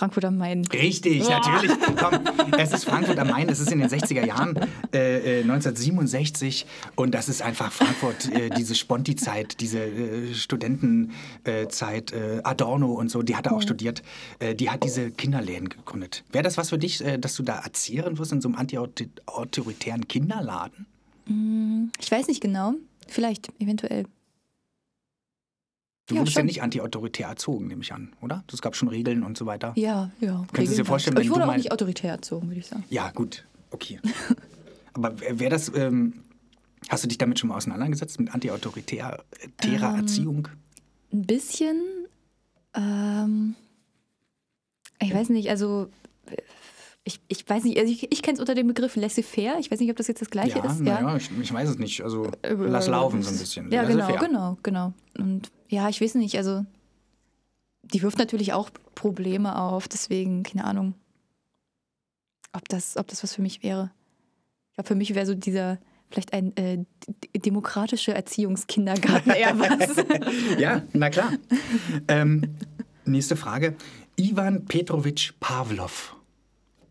Frankfurt 0.00 0.24
am 0.24 0.38
Main. 0.38 0.64
Richtig, 0.64 1.28
natürlich. 1.28 1.72
Komm, 1.98 2.20
es 2.56 2.72
ist 2.72 2.86
Frankfurt 2.86 3.18
am 3.18 3.28
Main, 3.28 3.50
es 3.50 3.60
ist 3.60 3.70
in 3.70 3.80
den 3.80 3.88
60er 3.90 4.24
Jahren, 4.24 4.56
äh, 4.94 5.40
äh, 5.40 5.42
1967. 5.42 6.64
Und 6.96 7.14
das 7.14 7.28
ist 7.28 7.42
einfach 7.42 7.70
Frankfurt, 7.70 8.32
äh, 8.32 8.48
diese 8.48 8.74
Sponti-Zeit, 8.74 9.60
diese 9.60 9.80
äh, 9.80 10.32
Studentenzeit, 10.32 12.12
äh, 12.12 12.40
Adorno 12.44 12.94
und 12.94 13.10
so, 13.10 13.20
die 13.20 13.36
hat 13.36 13.44
er 13.44 13.52
auch 13.52 13.60
studiert. 13.60 14.02
Äh, 14.38 14.54
die 14.54 14.70
hat 14.70 14.84
diese 14.84 15.10
Kinderläden 15.10 15.68
gegründet. 15.68 16.24
Wäre 16.32 16.44
das 16.44 16.56
was 16.56 16.70
für 16.70 16.78
dich, 16.78 17.04
äh, 17.04 17.18
dass 17.18 17.34
du 17.34 17.42
da 17.42 17.58
erziehen 17.58 18.16
wirst 18.16 18.32
in 18.32 18.40
so 18.40 18.48
einem 18.48 18.56
antiautoritären 18.56 20.08
Kinderladen? 20.08 20.86
Ich 22.00 22.10
weiß 22.10 22.26
nicht 22.28 22.40
genau. 22.40 22.72
Vielleicht, 23.06 23.52
eventuell. 23.60 24.06
Du 26.10 26.16
Ja, 26.16 26.20
wurdest 26.22 26.34
ja 26.36 26.40
schon. 26.40 26.46
nicht 26.46 26.60
antiautoritär 26.60 27.28
erzogen, 27.28 27.68
nehme 27.68 27.82
ich 27.82 27.92
an, 27.92 28.12
oder? 28.20 28.42
Es 28.52 28.60
gab 28.60 28.74
schon 28.74 28.88
Regeln 28.88 29.22
und 29.22 29.38
so 29.38 29.46
weiter. 29.46 29.72
Ja, 29.76 30.10
ja. 30.18 30.44
Könntest 30.52 30.76
du 30.76 30.82
dir 30.82 30.84
vorstellen, 30.84 31.14
wenn 31.16 31.22
Ich 31.22 31.28
du 31.28 31.36
wurde 31.36 31.46
auch 31.48 31.54
nicht 31.56 31.70
autoritär 31.70 32.10
erzogen, 32.10 32.48
würde 32.48 32.58
ich 32.58 32.66
sagen. 32.66 32.82
Ja, 32.90 33.12
gut, 33.12 33.44
okay. 33.70 34.00
Aber 34.92 35.20
wäre 35.20 35.50
das, 35.50 35.70
ähm, 35.72 36.14
hast 36.88 37.04
du 37.04 37.08
dich 37.08 37.16
damit 37.18 37.38
schon 37.38 37.48
mal 37.50 37.56
auseinandergesetzt, 37.58 38.18
mit 38.18 38.34
antiautoritärer 38.34 39.22
Ähm. 39.62 39.94
Erziehung? 40.00 40.48
Ein 41.12 41.26
bisschen. 41.26 41.80
Ähm, 42.74 43.54
ich 45.00 45.14
weiß 45.14 45.28
nicht, 45.28 45.48
also. 45.48 45.88
Ich, 47.04 47.20
ich 47.28 47.48
weiß 47.48 47.64
nicht, 47.64 47.78
also 47.78 47.90
ich, 47.90 48.12
ich 48.12 48.22
kenne 48.22 48.34
es 48.34 48.40
unter 48.40 48.54
dem 48.54 48.66
Begriff 48.66 48.94
laissez-faire. 48.94 49.58
Ich 49.58 49.70
weiß 49.70 49.80
nicht, 49.80 49.90
ob 49.90 49.96
das 49.96 50.06
jetzt 50.06 50.20
das 50.20 50.30
Gleiche 50.30 50.58
ja, 50.58 50.64
ist. 50.64 50.80
naja, 50.80 51.16
ich, 51.16 51.30
ich 51.40 51.52
weiß 51.52 51.70
es 51.70 51.78
nicht. 51.78 52.02
Also 52.02 52.30
lass 52.42 52.88
laufen 52.88 53.22
so 53.22 53.30
ein 53.30 53.38
bisschen. 53.38 53.72
Ja, 53.72 53.84
genau, 53.84 54.16
genau, 54.18 54.58
genau. 54.62 54.92
Und 55.16 55.50
ja, 55.68 55.88
ich 55.88 56.00
weiß 56.00 56.16
nicht, 56.16 56.36
also 56.36 56.64
die 57.82 58.02
wirft 58.02 58.18
natürlich 58.18 58.52
auch 58.52 58.70
Probleme 58.94 59.58
auf, 59.58 59.88
deswegen, 59.88 60.42
keine 60.42 60.64
Ahnung, 60.64 60.94
ob 62.52 62.68
das, 62.68 62.96
ob 62.96 63.08
das 63.08 63.22
was 63.22 63.34
für 63.34 63.42
mich 63.42 63.62
wäre. 63.62 63.90
Ich 64.70 64.74
glaube, 64.74 64.88
für 64.88 64.94
mich 64.94 65.14
wäre 65.14 65.26
so 65.26 65.34
dieser, 65.34 65.78
vielleicht 66.10 66.32
ein 66.32 66.56
äh, 66.56 66.84
demokratischer 67.34 68.14
Erziehungskindergarten 68.14 69.32
eher 69.32 69.58
was. 69.58 70.04
Ja, 70.58 70.82
na 70.92 71.10
klar. 71.10 71.32
ähm, 72.08 72.56
nächste 73.04 73.36
Frage. 73.36 73.76
Ivan 74.16 74.66
Petrovich 74.66 75.32
Pavlov. 75.40 76.16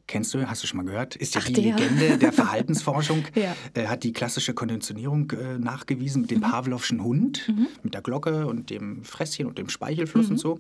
Kennst 0.10 0.34
du, 0.34 0.50
hast 0.50 0.64
du 0.64 0.68
schon 0.68 0.78
mal 0.78 0.88
gehört? 0.88 1.16
Ist 1.16 1.36
ja 1.36 1.42
Ach, 1.44 1.46
die 1.46 1.54
der. 1.54 1.76
Legende 1.76 2.18
der 2.18 2.34
Verhaltensforschung. 2.34 3.26
Ja. 3.36 3.56
Er 3.76 3.90
hat 3.92 4.04
die 4.04 4.12
klassische 4.12 4.56
Konditionierung 4.56 5.30
äh, 5.32 5.60
nachgewiesen 5.60 6.24
mit 6.24 6.32
dem 6.32 6.42
Pavlovschen 6.42 7.04
Hund, 7.04 7.54
mit 7.84 7.94
der 7.94 8.02
Glocke 8.02 8.48
und 8.48 8.72
dem 8.72 9.04
Fresschen 9.04 9.46
und 9.46 9.60
dem 9.60 9.70
Speichelfluss 9.70 10.32
und 10.32 10.38
so. 10.40 10.58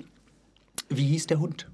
Wie 0.88 1.08
hieß 1.08 1.26
der 1.28 1.39
Hund? 1.39 1.68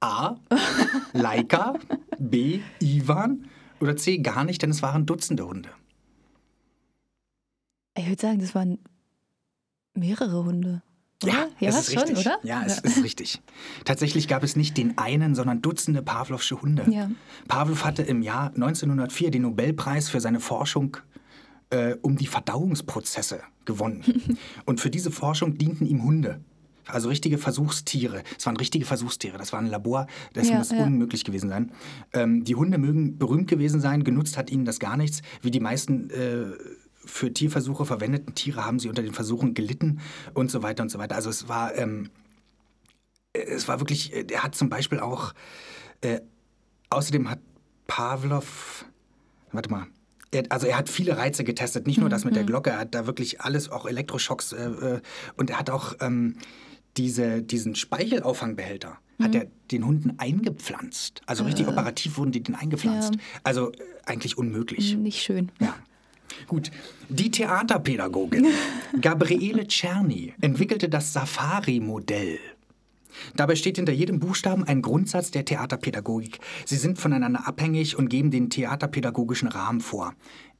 A. 0.00 0.36
Laika, 1.12 1.74
B. 2.18 2.60
Ivan 2.80 3.44
oder 3.80 3.96
C. 3.96 4.18
Gar 4.18 4.44
nicht, 4.44 4.62
denn 4.62 4.70
es 4.70 4.80
waren 4.80 5.04
Dutzende 5.04 5.46
Hunde. 5.46 5.68
Ich 7.96 8.08
würde 8.08 8.22
sagen, 8.22 8.40
das 8.40 8.54
waren 8.54 8.78
mehrere 9.92 10.44
Hunde. 10.44 10.82
Ja, 11.26 11.46
ja 11.60 11.68
es 11.68 11.76
ist 11.88 11.92
schon, 11.92 12.02
richtig. 12.02 12.26
oder? 12.26 12.38
Ja, 12.42 12.62
es 12.66 12.78
ist 12.78 13.02
richtig. 13.02 13.42
Tatsächlich 13.84 14.28
gab 14.28 14.42
es 14.42 14.56
nicht 14.56 14.76
den 14.76 14.98
einen, 14.98 15.34
sondern 15.34 15.62
Dutzende 15.62 16.02
Pavlovsche 16.02 16.60
Hunde. 16.60 16.84
Ja. 16.90 17.10
Pavlov 17.48 17.84
hatte 17.84 18.02
im 18.02 18.22
Jahr 18.22 18.48
1904 18.54 19.30
den 19.30 19.42
Nobelpreis 19.42 20.08
für 20.08 20.20
seine 20.20 20.40
Forschung 20.40 20.96
äh, 21.70 21.96
um 22.02 22.16
die 22.16 22.26
Verdauungsprozesse 22.26 23.40
gewonnen. 23.64 24.04
Und 24.64 24.80
für 24.80 24.90
diese 24.90 25.10
Forschung 25.10 25.58
dienten 25.58 25.86
ihm 25.86 26.02
Hunde. 26.02 26.40
Also 26.86 27.08
richtige 27.08 27.38
Versuchstiere. 27.38 28.22
Es 28.38 28.44
waren 28.44 28.56
richtige 28.56 28.84
Versuchstiere. 28.84 29.38
Das 29.38 29.52
war 29.52 29.60
ein 29.60 29.68
Labor, 29.68 30.06
das 30.34 30.50
Ja, 30.50 30.58
muss 30.58 30.70
ja. 30.70 30.84
unmöglich 30.84 31.24
gewesen 31.24 31.48
sein. 31.48 31.72
Ähm, 32.12 32.44
die 32.44 32.54
Hunde 32.54 32.76
mögen 32.78 33.16
berühmt 33.16 33.48
gewesen 33.48 33.80
sein, 33.80 34.04
genutzt 34.04 34.36
hat 34.36 34.50
ihnen 34.50 34.66
das 34.66 34.78
gar 34.80 34.96
nichts. 34.96 35.22
Wie 35.40 35.50
die 35.50 35.60
meisten 35.60 36.10
äh, 36.10 36.44
für 37.06 37.32
Tierversuche 37.32 37.84
verwendeten 37.84 38.34
Tiere 38.34 38.64
haben 38.64 38.78
sie 38.78 38.88
unter 38.88 39.02
den 39.02 39.14
Versuchen 39.14 39.54
gelitten 39.54 40.00
und 40.34 40.50
so 40.50 40.62
weiter 40.62 40.82
und 40.82 40.90
so 40.90 40.98
weiter. 40.98 41.14
Also 41.14 41.30
es 41.30 41.48
war, 41.48 41.74
ähm, 41.76 42.10
es 43.32 43.68
war 43.68 43.80
wirklich, 43.80 44.12
äh, 44.12 44.26
er 44.30 44.42
hat 44.42 44.54
zum 44.54 44.68
Beispiel 44.68 45.00
auch, 45.00 45.34
äh, 46.00 46.20
außerdem 46.90 47.30
hat 47.30 47.40
Pavlov, 47.86 48.86
warte 49.52 49.70
mal, 49.70 49.86
er, 50.30 50.44
also 50.50 50.66
er 50.66 50.78
hat 50.78 50.88
viele 50.88 51.16
Reize 51.16 51.44
getestet, 51.44 51.86
nicht 51.86 51.98
nur 51.98 52.08
das 52.08 52.24
mit 52.24 52.34
der 52.34 52.44
Glocke, 52.44 52.70
er 52.70 52.78
hat 52.78 52.94
da 52.94 53.06
wirklich 53.06 53.40
alles, 53.40 53.70
auch 53.70 53.86
Elektroschocks 53.86 54.52
äh, 54.52 54.64
äh, 54.64 55.00
und 55.36 55.50
er 55.50 55.58
hat 55.58 55.70
auch 55.70 55.94
ähm, 56.00 56.36
diese, 56.96 57.42
diesen 57.42 57.74
Speichelauffangbehälter, 57.74 58.98
hat 59.20 59.34
er 59.34 59.46
den 59.70 59.86
Hunden 59.86 60.18
eingepflanzt. 60.18 61.22
Also 61.26 61.44
richtig 61.44 61.68
operativ 61.68 62.18
wurden 62.18 62.32
die 62.32 62.42
den 62.42 62.54
eingepflanzt. 62.54 63.14
Ja. 63.14 63.20
Also 63.42 63.72
äh, 63.72 63.76
eigentlich 64.06 64.38
unmöglich. 64.38 64.96
Nicht 64.96 65.22
schön. 65.22 65.50
Ja. 65.60 65.74
Gut. 66.46 66.70
Die 67.08 67.30
Theaterpädagogin 67.30 68.46
Gabriele 69.00 69.66
Czerny 69.66 70.34
entwickelte 70.40 70.88
das 70.88 71.12
Safari-Modell. 71.12 72.38
Dabei 73.36 73.54
steht 73.54 73.76
hinter 73.76 73.92
jedem 73.92 74.18
Buchstaben 74.18 74.64
ein 74.64 74.82
Grundsatz 74.82 75.30
der 75.30 75.44
Theaterpädagogik. 75.44 76.40
Sie 76.64 76.76
sind 76.76 76.98
voneinander 76.98 77.46
abhängig 77.46 77.96
und 77.96 78.08
geben 78.08 78.30
den 78.30 78.50
theaterpädagogischen 78.50 79.48
Rahmen 79.48 79.80
vor. 79.80 80.14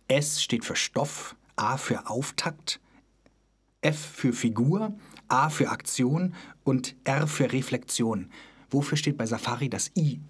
S 0.08 0.42
steht 0.42 0.64
für 0.64 0.76
Stoff, 0.76 1.34
A 1.56 1.76
für 1.76 2.08
Auftakt, 2.08 2.80
F 3.80 3.98
für 3.98 4.32
Figur, 4.32 4.94
A 5.28 5.48
für 5.48 5.70
Aktion 5.70 6.34
und 6.62 6.94
R 7.04 7.26
für 7.26 7.52
Reflexion. 7.52 8.30
Wofür 8.70 8.96
steht 8.96 9.16
bei 9.16 9.26
Safari 9.26 9.68
das 9.68 9.90
I? 9.96 10.20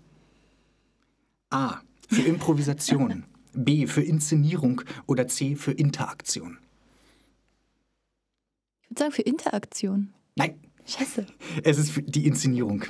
A 1.51 1.81
für 2.09 2.23
Improvisation, 2.23 3.25
B 3.57 3.87
für 3.87 4.03
Inszenierung 4.03 4.83
oder 5.07 5.27
C 5.29 5.57
für 5.57 5.73
Interaktion. 5.73 6.59
Ich 8.83 8.91
würde 8.91 8.99
sagen, 9.01 9.13
für 9.13 9.23
Interaktion. 9.23 10.13
Nein, 10.37 10.55
Scheiße. 10.87 11.25
Es 11.63 11.79
ist 11.79 11.93
die 12.05 12.27
Inszenierung. 12.27 12.85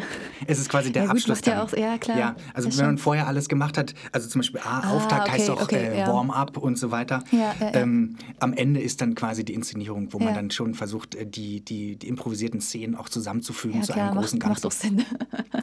Es 0.48 0.58
ist 0.58 0.68
quasi 0.68 0.90
der 0.90 1.02
Ja, 1.04 1.08
gut, 1.08 1.16
Abschluss. 1.18 1.38
macht 1.38 1.46
ja 1.46 1.62
auch- 1.62 1.72
ja, 1.76 1.96
klar. 1.96 2.18
Ja, 2.18 2.36
also 2.52 2.68
Das 2.68 2.76
wenn 2.78 2.86
man 2.86 2.98
vorher 2.98 3.28
alles 3.28 3.48
gemacht 3.48 3.78
hat, 3.78 3.94
also 4.10 4.28
zum 4.28 4.40
Beispiel 4.40 4.60
ah, 4.64 4.90
Auftakt 4.90 5.30
heißt 5.30 5.48
okay, 5.48 5.58
auch 5.60 5.62
okay, 5.62 5.76
äh, 5.76 5.98
ja. 6.00 6.08
Warm-up 6.08 6.56
und 6.56 6.76
so 6.76 6.90
weiter. 6.90 7.22
Ja, 7.30 7.54
ja. 7.60 7.72
Ähm, 7.74 8.16
am 8.40 8.52
Ende 8.52 8.80
ist 8.80 9.00
dann 9.00 9.14
quasi 9.14 9.44
die 9.44 9.54
Inszenierung, 9.54 10.12
wo 10.12 10.18
man 10.18 10.34
dann 10.34 10.50
schon 10.50 10.74
versucht, 10.74 11.14
äh, 11.14 11.24
die, 11.24 11.60
die, 11.64 11.94
die 11.96 12.08
improvisierten 12.08 12.60
Szenen 12.60 12.96
auch 12.96 13.08
zusammenzufügen 13.08 13.84
zu 13.84 13.92
klar, 13.92 14.10
einem 14.10 14.18
großen 14.18 14.40
macht, 14.40 14.62
Ganzen. 14.62 14.96
macht 14.96 15.04
doch 15.04 15.12
Sinn. 15.52 15.62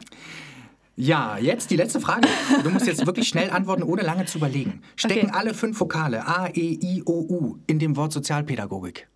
Ja, 0.94 1.38
jetzt 1.38 1.70
die 1.70 1.76
letzte 1.76 2.00
Frage. 2.00 2.28
Du 2.62 2.70
musst 2.70 2.86
jetzt 2.86 3.06
wirklich 3.06 3.26
schnell 3.26 3.50
antworten, 3.50 3.82
ohne 3.82 4.02
lange 4.02 4.26
zu 4.26 4.38
überlegen. 4.38 4.82
Stecken 4.96 5.28
Okay. 5.30 5.38
alle 5.38 5.54
fünf 5.54 5.80
Vokale 5.80 6.26
A, 6.26 6.48
E, 6.48 6.78
I, 6.82 7.02
O, 7.06 7.12
U 7.28 7.58
in 7.66 7.78
dem 7.78 7.96
Wort 7.96 8.12
Sozialpädagogik? 8.12 9.08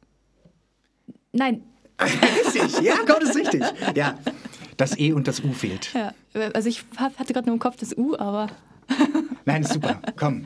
Nein, 1.33 1.63
Richtig, 2.01 2.81
ja, 2.83 2.95
Gott 3.07 3.23
ist 3.23 3.35
richtig. 3.37 3.63
Ja, 3.95 4.19
das 4.77 4.99
E 4.99 5.13
und 5.13 5.27
das 5.29 5.41
U 5.41 5.53
fehlt. 5.53 5.93
ja. 5.95 6.13
also 6.53 6.69
ich 6.69 6.85
hatte 6.99 7.33
gerade 7.33 7.47
nur 7.47 7.55
im 7.55 7.59
Kopf 7.59 7.77
das 7.77 7.97
U, 7.97 8.15
aber 8.19 8.49
Nein, 9.47 9.63
ist 9.63 9.73
super. 9.73 10.01
Komm. 10.17 10.45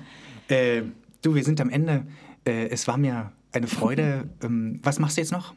Äh, 0.49 0.83
du, 1.23 1.35
wir 1.35 1.43
sind 1.45 1.61
am 1.61 1.69
Ende. 1.71 2.07
Äh, 2.47 2.69
es 2.69 2.87
war 2.89 2.97
mir 2.99 3.33
eine 3.53 3.67
Freude. 3.67 4.29
Ähm, 4.43 4.79
was 4.83 4.99
machst 4.99 5.17
du 5.17 5.21
jetzt 5.23 5.33
noch? 5.33 5.55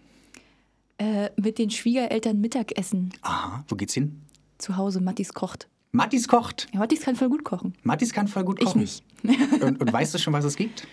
äh, 0.97 1.29
mit 1.37 1.57
den 1.57 1.69
Schwiegereltern 1.69 2.39
Mittagessen 2.41 3.11
Aha, 3.21 3.63
wo 3.67 3.75
geht's 3.75 3.93
hin? 3.93 4.21
Zu 4.63 4.77
Hause. 4.77 5.01
Mattis 5.01 5.33
kocht. 5.33 5.67
Mattis 5.91 6.27
kocht. 6.27 6.67
Ja, 6.73 6.79
Mattis 6.79 7.01
kann 7.01 7.15
voll 7.15 7.29
gut 7.29 7.43
kochen. 7.43 7.75
Mattis 7.83 8.13
kann 8.13 8.27
voll 8.27 8.43
gut 8.43 8.59
Ich 8.59 8.65
kochen. 8.65 8.81
nicht. 8.81 9.03
Und, 9.61 9.79
und 9.79 9.93
weißt 9.93 10.13
du 10.13 10.17
schon, 10.17 10.33
was 10.33 10.43
es 10.43 10.55
gibt? 10.55 10.87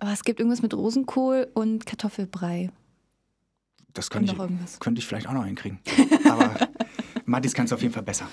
Aber 0.00 0.12
es 0.12 0.24
gibt 0.24 0.40
irgendwas 0.40 0.60
mit 0.62 0.74
Rosenkohl 0.74 1.48
und 1.54 1.86
Kartoffelbrei. 1.86 2.70
Das 3.94 4.10
könnte 4.10 4.32
ich, 4.32 4.80
könnte 4.80 4.98
ich 4.98 5.06
vielleicht 5.06 5.28
auch 5.28 5.32
noch 5.32 5.44
hinkriegen. 5.44 5.78
Aber 6.28 6.68
Mattis 7.26 7.54
kann 7.54 7.66
es 7.66 7.72
auf 7.72 7.82
jeden 7.82 7.92
Fall 7.94 8.02
besser. 8.02 8.26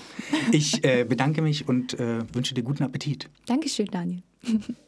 Ich 0.52 0.84
äh, 0.84 1.04
bedanke 1.04 1.42
mich 1.42 1.68
und 1.68 1.94
äh, 1.94 2.20
wünsche 2.34 2.54
dir 2.54 2.62
guten 2.62 2.84
Appetit. 2.84 3.28
Dankeschön, 3.46 3.86
Daniel. 3.86 4.22